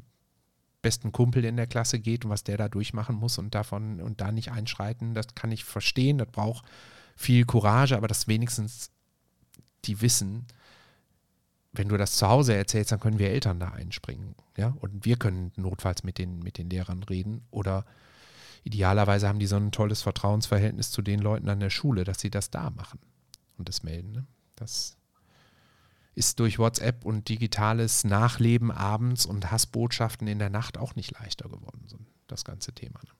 [0.81, 4.21] besten Kumpel in der Klasse geht und was der da durchmachen muss und davon und
[4.21, 6.65] da nicht einschreiten, das kann ich verstehen, das braucht
[7.15, 8.89] viel Courage, aber dass wenigstens
[9.85, 10.47] die wissen,
[11.71, 14.35] wenn du das zu Hause erzählst, dann können wir Eltern da einspringen.
[14.57, 14.75] Ja?
[14.79, 17.45] Und wir können notfalls mit den, mit den Lehrern reden.
[17.51, 17.85] Oder
[18.63, 22.31] idealerweise haben die so ein tolles Vertrauensverhältnis zu den Leuten an der Schule, dass sie
[22.31, 22.99] das da machen
[23.57, 24.11] und das melden.
[24.11, 24.25] Ne?
[24.55, 24.97] Das
[26.15, 31.47] ist durch WhatsApp und digitales Nachleben abends und Hassbotschaften in der Nacht auch nicht leichter
[31.47, 31.85] geworden,
[32.27, 32.99] das ganze Thema.
[33.03, 33.11] Ne?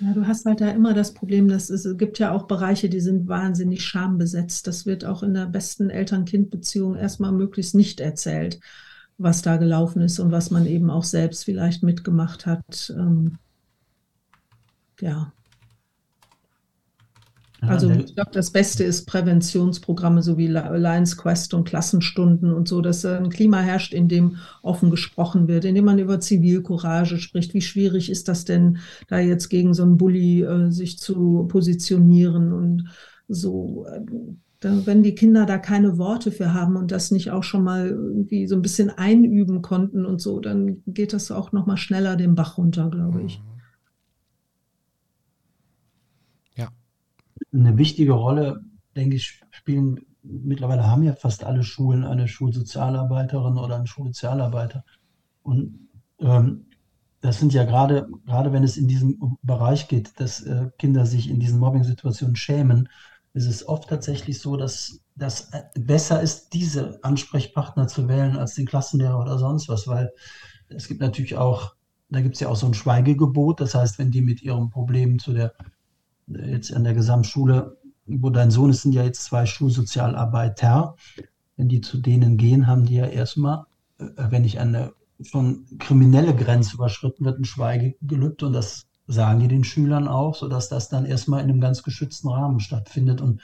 [0.00, 3.00] Ja, du hast halt da immer das Problem, dass es, gibt ja auch Bereiche, die
[3.00, 4.66] sind wahnsinnig schambesetzt.
[4.66, 8.60] Das wird auch in der besten Eltern-Kind-Beziehung erstmal möglichst nicht erzählt,
[9.16, 12.92] was da gelaufen ist und was man eben auch selbst vielleicht mitgemacht hat.
[12.94, 13.38] Ähm,
[15.00, 15.32] ja,
[17.60, 22.80] also ich glaube, das Beste ist Präventionsprogramme so wie Lions Quest und Klassenstunden und so,
[22.80, 27.54] dass ein Klima herrscht, in dem offen gesprochen wird, in dem man über Zivilcourage spricht.
[27.54, 28.78] Wie schwierig ist das denn,
[29.08, 32.84] da jetzt gegen so einen Bully äh, sich zu positionieren und
[33.28, 33.86] so.
[33.86, 34.00] Äh,
[34.62, 38.46] wenn die Kinder da keine Worte für haben und das nicht auch schon mal irgendwie
[38.46, 42.34] so ein bisschen einüben konnten und so, dann geht das auch noch mal schneller den
[42.34, 43.38] Bach runter, glaube ich.
[43.38, 43.55] Mhm.
[47.58, 48.60] Eine wichtige Rolle,
[48.94, 54.84] denke ich, spielen mittlerweile haben ja fast alle Schulen eine Schulsozialarbeiterin oder einen Schulsozialarbeiter.
[55.42, 55.88] Und
[56.20, 56.66] ähm,
[57.20, 61.30] das sind ja gerade, gerade wenn es in diesem Bereich geht, dass äh, Kinder sich
[61.30, 62.88] in diesen Mobbing-Situationen schämen,
[63.32, 68.66] ist es oft tatsächlich so, dass das besser ist, diese Ansprechpartner zu wählen als den
[68.66, 70.12] Klassenlehrer oder sonst was, weil
[70.68, 71.74] es gibt natürlich auch,
[72.08, 73.60] da gibt es ja auch so ein Schweigegebot.
[73.60, 75.54] Das heißt, wenn die mit ihrem Problem zu der
[76.26, 80.96] jetzt an der Gesamtschule, wo dein Sohn ist, sind ja jetzt zwei Schulsozialarbeiter.
[81.56, 83.64] Wenn die zu denen gehen, haben die ja erstmal,
[83.98, 89.48] äh, wenn nicht eine schon kriminelle Grenze überschritten wird, ein Schweigegelübde und das sagen die
[89.48, 93.20] den Schülern auch, sodass das dann erstmal in einem ganz geschützten Rahmen stattfindet.
[93.20, 93.40] Und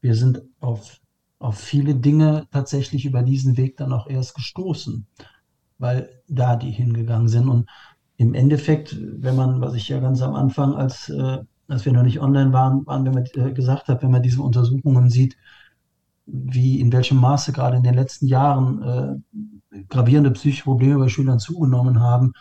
[0.00, 1.00] wir sind auf,
[1.38, 5.06] auf viele Dinge tatsächlich über diesen Weg dann auch erst gestoßen,
[5.78, 7.48] weil da die hingegangen sind.
[7.48, 7.68] Und
[8.16, 11.38] im Endeffekt, wenn man, was ich ja ganz am Anfang, als, äh,
[11.72, 14.42] als wir noch nicht online waren, waren, wenn man äh, gesagt hat, wenn man diese
[14.42, 15.36] Untersuchungen sieht,
[16.26, 19.22] wie in welchem Maße gerade in den letzten Jahren
[19.72, 22.34] äh, gravierende psychische Probleme bei Schülern zugenommen haben,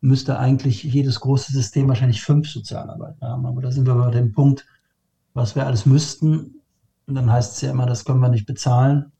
[0.00, 3.46] müsste eigentlich jedes große System wahrscheinlich fünf Sozialarbeiter haben.
[3.46, 4.66] Aber da sind wir bei dem Punkt,
[5.32, 6.60] was wir alles müssten.
[7.06, 9.12] Und dann heißt es ja immer, das können wir nicht bezahlen.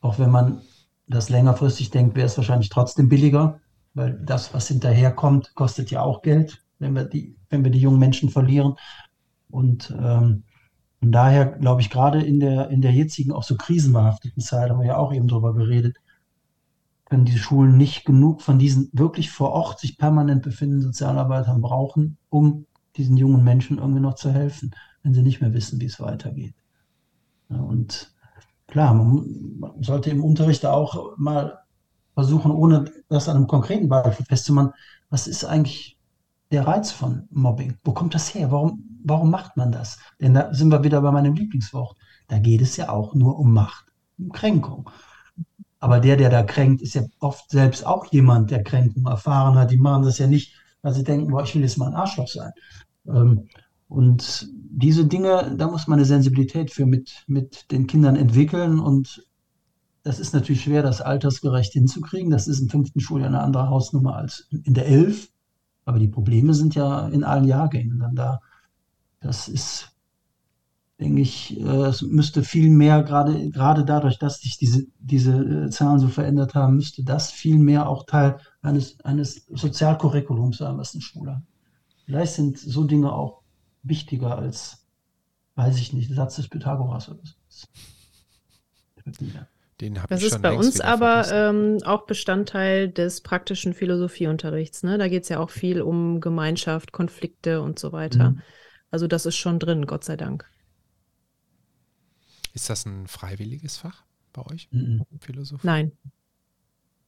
[0.00, 0.62] Auch wenn man
[1.06, 3.60] das längerfristig denkt, wäre es wahrscheinlich trotzdem billiger,
[3.94, 7.98] weil das, was hinterherkommt, kostet ja auch Geld, wenn wir die, wenn wir die jungen
[7.98, 8.74] Menschen verlieren.
[9.50, 10.44] Und ähm,
[11.00, 14.80] von daher glaube ich, gerade in der, in der jetzigen, auch so krisenbehafteten Zeit, haben
[14.80, 15.96] wir ja auch eben drüber geredet,
[17.08, 22.18] können die Schulen nicht genug von diesen wirklich vor Ort sich permanent befindenden Sozialarbeitern brauchen,
[22.28, 22.66] um
[22.96, 26.54] diesen jungen Menschen irgendwie noch zu helfen, wenn sie nicht mehr wissen, wie es weitergeht.
[27.48, 28.12] Ja, und
[28.66, 31.60] klar, man, man, sollte im Unterricht auch mal
[32.14, 34.72] versuchen, ohne das an einem konkreten Beispiel festzumachen,
[35.08, 35.97] was ist eigentlich
[36.50, 37.76] der Reiz von Mobbing?
[37.84, 38.50] Wo kommt das her?
[38.50, 39.98] Warum, warum macht man das?
[40.20, 41.96] Denn da sind wir wieder bei meinem Lieblingswort.
[42.28, 43.86] Da geht es ja auch nur um Macht,
[44.18, 44.90] um Kränkung.
[45.80, 49.70] Aber der, der da kränkt, ist ja oft selbst auch jemand, der Kränkung erfahren hat.
[49.70, 52.28] Die machen das ja nicht, weil sie denken, boah, ich will jetzt mal ein Arschloch
[52.28, 52.52] sein.
[53.06, 53.48] Ähm,
[53.88, 58.80] und diese Dinge, da muss man eine Sensibilität für mit, mit den Kindern entwickeln.
[58.80, 59.24] Und
[60.02, 62.30] das ist natürlich schwer, das altersgerecht hinzukriegen.
[62.30, 65.30] Das ist im fünften Schuljahr eine andere Hausnummer als in der elf.
[65.88, 68.40] Aber die Probleme sind ja in allen Jahrgängen dann da.
[69.20, 69.96] Das ist
[71.00, 75.70] denke ich, äh, es müsste viel mehr, gerade, gerade dadurch, dass sich diese, diese äh,
[75.70, 80.92] Zahlen so verändert haben, müsste das viel mehr auch Teil eines, eines Sozialcurriculums sein, was
[80.94, 81.42] eine Schule hat.
[82.04, 83.42] Vielleicht sind so Dinge auch
[83.82, 84.86] wichtiger als,
[85.54, 87.66] weiß ich nicht, Satz des Pythagoras oder so.
[89.80, 94.82] Den das ist bei uns aber ähm, auch Bestandteil des praktischen Philosophieunterrichts.
[94.82, 94.98] Ne?
[94.98, 98.30] Da geht es ja auch viel um Gemeinschaft, Konflikte und so weiter.
[98.30, 98.42] Mhm.
[98.90, 100.46] Also das ist schon drin, Gott sei Dank.
[102.54, 104.02] Ist das ein freiwilliges Fach
[104.32, 104.68] bei euch?
[104.72, 105.04] Mhm.
[105.20, 105.66] Philosophie?
[105.66, 105.92] Nein.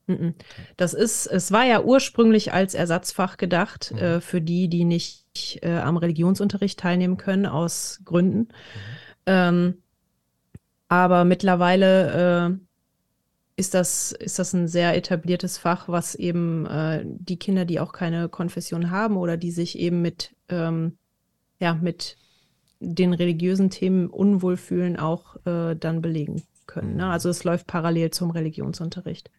[0.06, 0.34] Mhm.
[0.76, 3.98] Das ist, es war ja ursprünglich als Ersatzfach gedacht mhm.
[3.98, 8.38] äh, für die, die nicht äh, am Religionsunterricht teilnehmen können, aus Gründen.
[8.38, 8.48] Mhm.
[9.26, 9.82] Ähm,
[10.90, 12.58] aber mittlerweile äh,
[13.56, 17.92] ist das, ist das ein sehr etabliertes Fach, was eben äh, die Kinder, die auch
[17.92, 20.98] keine Konfession haben oder die sich eben mit, ähm,
[21.60, 22.16] ja, mit
[22.80, 26.96] den religiösen Themen unwohl fühlen, auch äh, dann belegen können.
[26.96, 27.08] Ne?
[27.08, 29.30] Also es läuft parallel zum Religionsunterricht.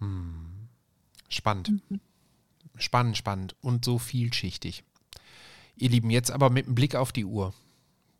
[0.00, 0.68] Hm.
[1.28, 1.70] Spannend.
[1.88, 2.00] Mhm.
[2.76, 4.82] Spannend, spannend und so vielschichtig.
[5.76, 7.54] Ihr Lieben, jetzt aber mit dem Blick auf die Uhr.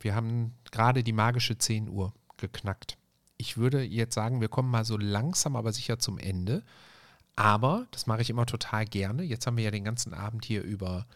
[0.00, 2.96] Wir haben gerade die magische 10 Uhr geknackt.
[3.36, 6.62] Ich würde jetzt sagen, wir kommen mal so langsam, aber sicher zum Ende.
[7.36, 9.22] Aber, das mache ich immer total gerne.
[9.22, 11.06] Jetzt haben wir ja den ganzen Abend hier über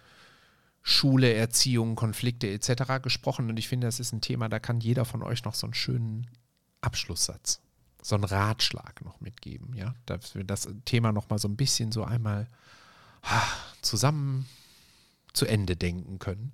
[0.82, 3.03] Schule, Erziehung, Konflikte etc.
[3.03, 5.66] gesprochen und ich finde, das ist ein Thema, da kann jeder von euch noch so
[5.66, 6.30] einen schönen
[6.82, 7.62] Abschlusssatz,
[8.03, 11.91] so einen Ratschlag noch mitgeben, ja, dass wir das Thema noch mal so ein bisschen
[11.91, 12.49] so einmal
[13.80, 14.47] zusammen
[15.32, 16.53] zu Ende denken können.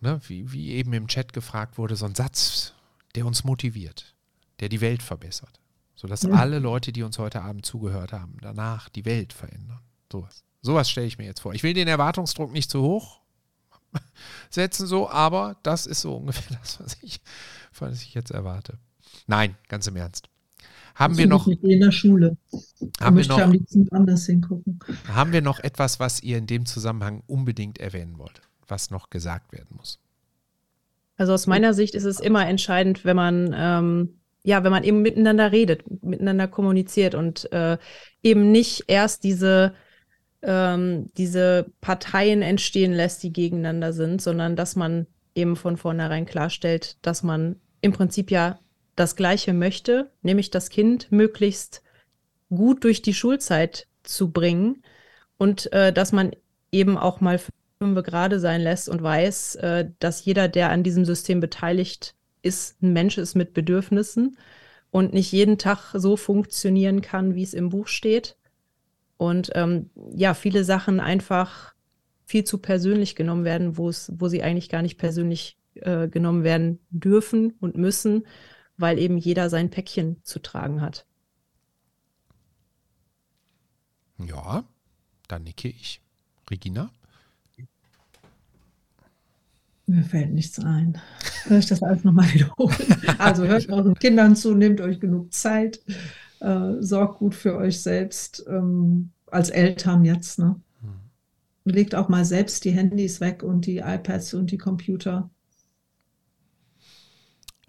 [0.00, 2.72] Ne, wie, wie eben im Chat gefragt wurde, so ein Satz,
[3.14, 4.14] der uns motiviert,
[4.60, 5.60] der die Welt verbessert,
[5.94, 6.30] sodass ja.
[6.30, 9.80] alle Leute, die uns heute Abend zugehört haben, danach die Welt verändern.
[10.10, 10.42] Sowas.
[10.62, 11.54] Sowas stelle ich mir jetzt vor.
[11.54, 13.20] Ich will den Erwartungsdruck nicht zu hoch
[14.50, 17.20] setzen, so, aber das ist so ungefähr das, was ich,
[17.78, 18.78] was ich jetzt erwarte.
[19.26, 20.28] Nein, ganz im Ernst.
[20.94, 22.36] Haben wir noch in der Schule.
[23.00, 24.80] Haben wir noch, am liebsten anders hingucken.
[25.08, 29.52] Haben wir noch etwas, was ihr in dem Zusammenhang unbedingt erwähnen wollt, was noch gesagt
[29.52, 29.98] werden muss?
[31.16, 35.02] Also aus meiner Sicht ist es immer entscheidend, wenn man ähm, ja, wenn man eben
[35.02, 37.76] miteinander redet, miteinander kommuniziert und äh,
[38.22, 39.74] eben nicht erst diese
[40.42, 46.96] ähm, diese Parteien entstehen lässt, die gegeneinander sind, sondern dass man eben von vornherein klarstellt,
[47.02, 48.58] dass man im Prinzip ja
[48.96, 51.82] das Gleiche möchte, nämlich das Kind möglichst
[52.48, 54.82] gut durch die Schulzeit zu bringen
[55.36, 56.32] und äh, dass man
[56.72, 57.38] eben auch mal
[57.82, 62.82] fünf gerade sein lässt und weiß, äh, dass jeder, der an diesem System beteiligt ist,
[62.82, 64.36] ein Mensch ist mit Bedürfnissen
[64.90, 68.36] und nicht jeden Tag so funktionieren kann, wie es im Buch steht
[69.16, 71.74] und ähm, ja, viele Sachen einfach
[72.26, 76.44] viel zu persönlich genommen werden, wo es, wo sie eigentlich gar nicht persönlich äh, genommen
[76.44, 78.26] werden dürfen und müssen,
[78.76, 81.06] weil eben jeder sein Päckchen zu tragen hat.
[84.18, 84.64] Ja,
[85.28, 86.02] da nicke ich.
[86.50, 86.90] Regina?
[89.90, 90.98] Mir fällt nichts ein.
[91.48, 92.76] Soll ich das alles nochmal wiederholen?
[93.18, 95.80] Also hört euren Kindern zu, nehmt euch genug Zeit,
[96.38, 100.38] äh, sorgt gut für euch selbst ähm, als Eltern jetzt.
[100.38, 100.60] Ne?
[100.80, 101.72] Hm.
[101.72, 105.28] Legt auch mal selbst die Handys weg und die iPads und die Computer.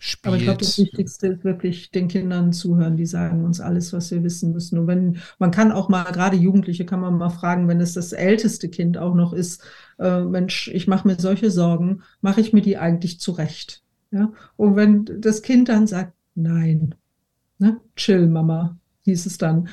[0.04, 0.26] Spielt.
[0.26, 2.98] Aber ich glaube, das Wichtigste ist wirklich den Kindern zuhören.
[2.98, 4.80] Die sagen uns alles, was wir wissen müssen.
[4.80, 8.12] Und wenn man kann auch mal, gerade Jugendliche kann man mal fragen, wenn es das
[8.12, 9.64] älteste Kind auch noch ist,
[10.00, 13.84] äh, Mensch, ich mache mir solche Sorgen, mache ich mir die eigentlich zurecht?
[14.10, 14.34] Ja?
[14.58, 16.96] Und wenn das Kind dann sagt, nein,
[17.60, 17.80] ne?
[17.96, 19.70] chill, Mama, hieß es dann,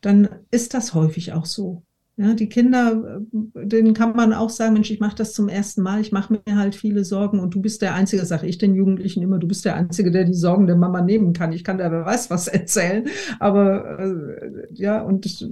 [0.00, 1.84] dann ist das häufig auch so.
[2.20, 3.20] Ja, die Kinder,
[3.54, 6.32] äh, denen kann man auch sagen, Mensch, ich mache das zum ersten Mal, ich mache
[6.32, 9.46] mir halt viele Sorgen und du bist der Einzige, sage ich den Jugendlichen immer, du
[9.46, 11.52] bist der Einzige, der die Sorgen der Mama nehmen kann.
[11.52, 13.06] Ich kann da wer weiß was erzählen,
[13.38, 15.48] aber äh, ja, und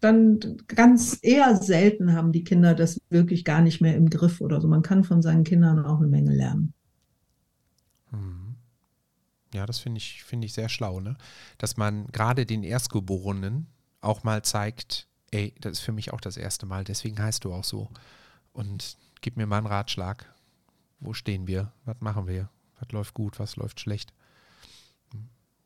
[0.00, 4.62] dann ganz eher selten haben die Kinder das wirklich gar nicht mehr im Griff oder
[4.62, 4.68] so.
[4.68, 6.72] Man kann von seinen Kindern auch eine Menge lernen.
[8.10, 8.54] Hm.
[9.52, 11.16] Ja, das finde ich, finde ich sehr schlau, ne?
[11.58, 13.66] Dass man gerade den Erstgeborenen
[14.00, 17.52] auch mal zeigt, ey, das ist für mich auch das erste Mal, deswegen heißt du
[17.52, 17.88] auch so.
[18.52, 20.24] Und gib mir mal einen Ratschlag.
[20.98, 21.72] Wo stehen wir?
[21.84, 22.48] Was machen wir?
[22.80, 23.38] Was läuft gut?
[23.38, 24.14] Was läuft schlecht?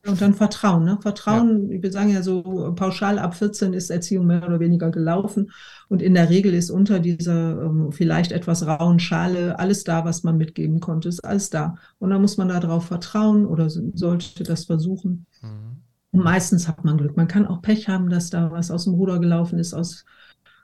[0.07, 0.85] Und dann Vertrauen.
[0.85, 0.99] Ne?
[1.01, 1.83] Vertrauen, ja.
[1.83, 5.53] wir sagen ja so, pauschal ab 14 ist Erziehung mehr oder weniger gelaufen.
[5.89, 10.25] Und in der Regel ist unter dieser ähm, vielleicht etwas rauen Schale alles da, was
[10.25, 11.77] man mitgeben konnte, ist alles da.
[11.99, 15.27] Und dann muss man darauf vertrauen oder sollte das versuchen.
[15.43, 15.83] Mhm.
[16.13, 17.17] Und meistens hat man Glück.
[17.17, 20.05] Man kann auch Pech haben, dass da was aus dem Ruder gelaufen ist, aus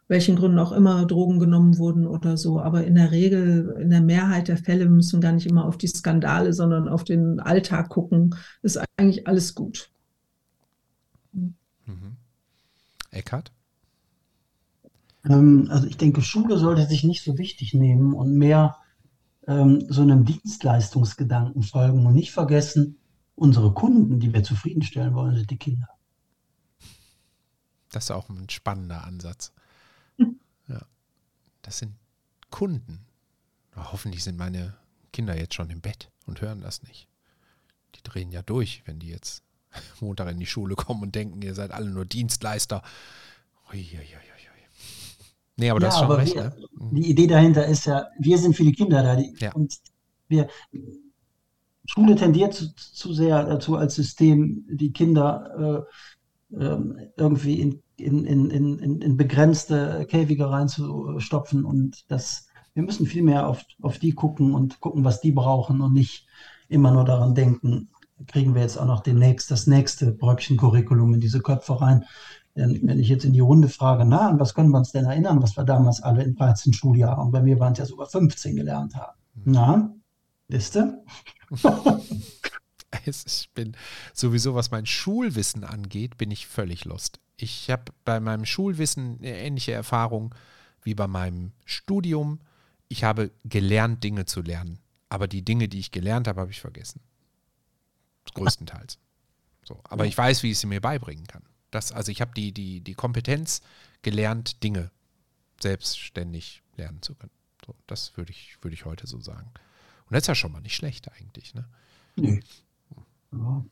[0.08, 2.60] welchen Gründen auch immer Drogen genommen wurden oder so.
[2.60, 5.88] Aber in der Regel, in der Mehrheit der Fälle müssen gar nicht immer auf die
[5.88, 8.34] Skandale, sondern auf den Alltag gucken.
[8.62, 9.90] Ist eigentlich alles gut.
[11.32, 12.16] Mhm.
[13.10, 13.52] Eckhard?
[15.28, 18.76] Ähm, also ich denke, Schule sollte sich nicht so wichtig nehmen und mehr
[19.46, 22.98] ähm, so einem Dienstleistungsgedanken folgen und nicht vergessen,
[23.36, 25.88] unsere Kunden, die wir zufriedenstellen wollen, sind die Kinder.
[27.92, 29.52] Das ist auch ein spannender Ansatz.
[30.68, 30.82] Ja.
[31.62, 31.94] Das sind
[32.50, 33.06] Kunden.
[33.76, 34.74] Hoffentlich sind meine
[35.12, 37.06] Kinder jetzt schon im Bett und hören das nicht.
[37.94, 39.42] Die drehen ja durch, wenn die jetzt
[40.00, 42.82] Montag in die Schule kommen und denken, ihr seid alle nur Dienstleister.
[43.72, 44.26] Uiuiui.
[45.56, 46.34] Nee, aber ja, das ist schon recht.
[46.34, 46.54] Wir, ne?
[46.92, 49.16] Die Idee dahinter ist ja, wir sind für die Kinder da.
[49.16, 49.52] Die, ja.
[49.52, 49.74] Und
[50.28, 50.48] wir,
[51.86, 55.86] Schule tendiert zu, zu, sehr dazu, als System die Kinder
[56.52, 56.78] äh, äh,
[57.16, 63.64] irgendwie in, in, in, in, begrenzte Käfige reinzustopfen und das, wir müssen viel mehr auf,
[63.80, 66.26] auf die gucken und gucken, was die brauchen und nicht
[66.68, 67.88] immer nur daran denken,
[68.26, 72.04] kriegen wir jetzt auch noch demnächst das nächste Bröckchen Curriculum in diese Köpfe rein.
[72.56, 75.04] Denn wenn ich jetzt in die Runde frage, na, an was können wir uns denn
[75.04, 78.56] erinnern, was wir damals alle in 13 Schuljahren, bei mir waren es ja sogar 15
[78.56, 79.18] gelernt haben.
[79.44, 79.94] Na,
[80.48, 81.04] ihr?
[83.04, 83.76] ich bin
[84.12, 87.20] sowieso, was mein Schulwissen angeht, bin ich völlig lost.
[87.36, 90.34] Ich habe bei meinem Schulwissen eine ähnliche Erfahrung
[90.82, 92.40] wie bei meinem Studium.
[92.88, 94.78] Ich habe gelernt, Dinge zu lernen.
[95.08, 97.00] Aber die Dinge, die ich gelernt habe, habe ich vergessen.
[98.34, 98.98] Größtenteils.
[99.64, 99.80] So.
[99.84, 100.08] Aber ja.
[100.08, 101.42] ich weiß, wie ich sie mir beibringen kann.
[101.70, 103.60] Das, also ich habe die, die, die Kompetenz
[104.02, 104.90] gelernt, Dinge
[105.60, 107.32] selbstständig lernen zu können.
[107.66, 109.50] So, das würde ich, würd ich heute so sagen.
[110.06, 111.54] Und das ist ja schon mal nicht schlecht eigentlich.
[111.54, 111.64] Ne?
[112.16, 112.40] Nee.
[113.30, 113.70] Mhm.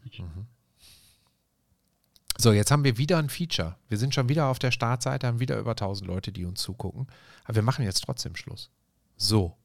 [2.36, 3.76] So, jetzt haben wir wieder ein Feature.
[3.88, 7.06] Wir sind schon wieder auf der Startseite, haben wieder über 1000 Leute, die uns zugucken.
[7.44, 8.70] Aber wir machen jetzt trotzdem Schluss.
[9.16, 9.56] So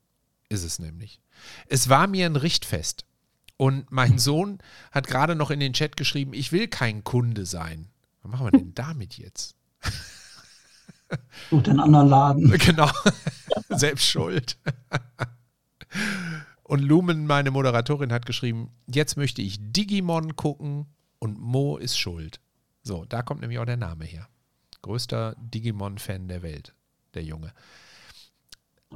[0.50, 1.22] ist es nämlich.
[1.68, 3.06] Es war mir ein Richtfest.
[3.58, 4.60] Und mein Sohn
[4.92, 7.90] hat gerade noch in den Chat geschrieben, ich will kein Kunde sein.
[8.22, 9.56] Was machen wir denn damit jetzt?
[11.50, 12.52] Such den anderen Laden.
[12.60, 12.90] Genau.
[13.70, 14.58] Selbst schuld.
[16.70, 20.86] Und Lumen, meine Moderatorin, hat geschrieben, jetzt möchte ich Digimon gucken
[21.18, 22.40] und Mo ist schuld.
[22.84, 24.30] So, da kommt nämlich auch der Name her.
[24.84, 26.76] Größter Digimon-Fan der Welt,
[27.16, 27.54] der Junge.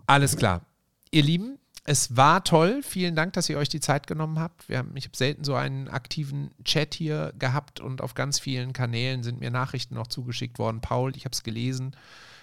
[0.06, 0.68] Alles klar.
[1.10, 2.84] Ihr Lieben, es war toll.
[2.84, 4.70] Vielen Dank, dass ihr euch die Zeit genommen habt.
[4.70, 8.74] Wir haben, ich habe selten so einen aktiven Chat hier gehabt und auf ganz vielen
[8.74, 10.80] Kanälen sind mir Nachrichten noch zugeschickt worden.
[10.80, 11.96] Paul, ich habe es gelesen.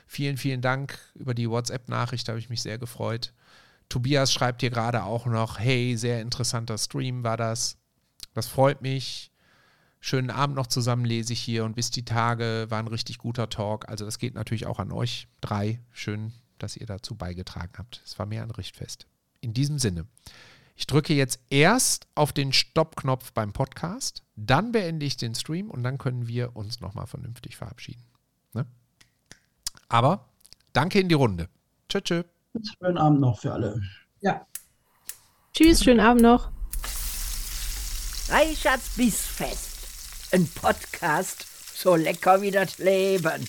[0.09, 3.33] Vielen, vielen Dank über die WhatsApp-Nachricht, habe ich mich sehr gefreut.
[3.91, 7.77] Tobias schreibt hier gerade auch noch, hey, sehr interessanter Stream war das.
[8.33, 9.31] Das freut mich.
[10.01, 13.51] Schönen Abend noch zusammen lese ich hier und bis die Tage war ein richtig guter
[13.51, 13.87] Talk.
[13.91, 15.79] Also das geht natürlich auch an euch drei.
[15.93, 18.01] Schön, dass ihr dazu beigetragen habt.
[18.07, 19.07] Es war mir ein Richtfest.
[19.43, 20.07] In diesem Sinne,
[20.75, 25.83] ich drücke jetzt erst auf den Stopp-Knopf beim Podcast, dann beende ich den Stream und
[25.83, 28.03] dann können wir uns nochmal vernünftig verabschieden.
[28.55, 28.65] Ne?
[29.91, 30.31] Aber
[30.73, 31.49] Danke in die Runde.
[31.89, 32.23] Tschö, tschö.
[32.79, 33.81] Schönen Abend noch für alle.
[34.21, 34.47] Ja.
[35.55, 36.51] Tschüss, schönen Abend noch.
[38.29, 40.33] Reichards Bissfest.
[40.33, 41.47] Ein Podcast
[41.81, 43.49] so lecker wie das Leben.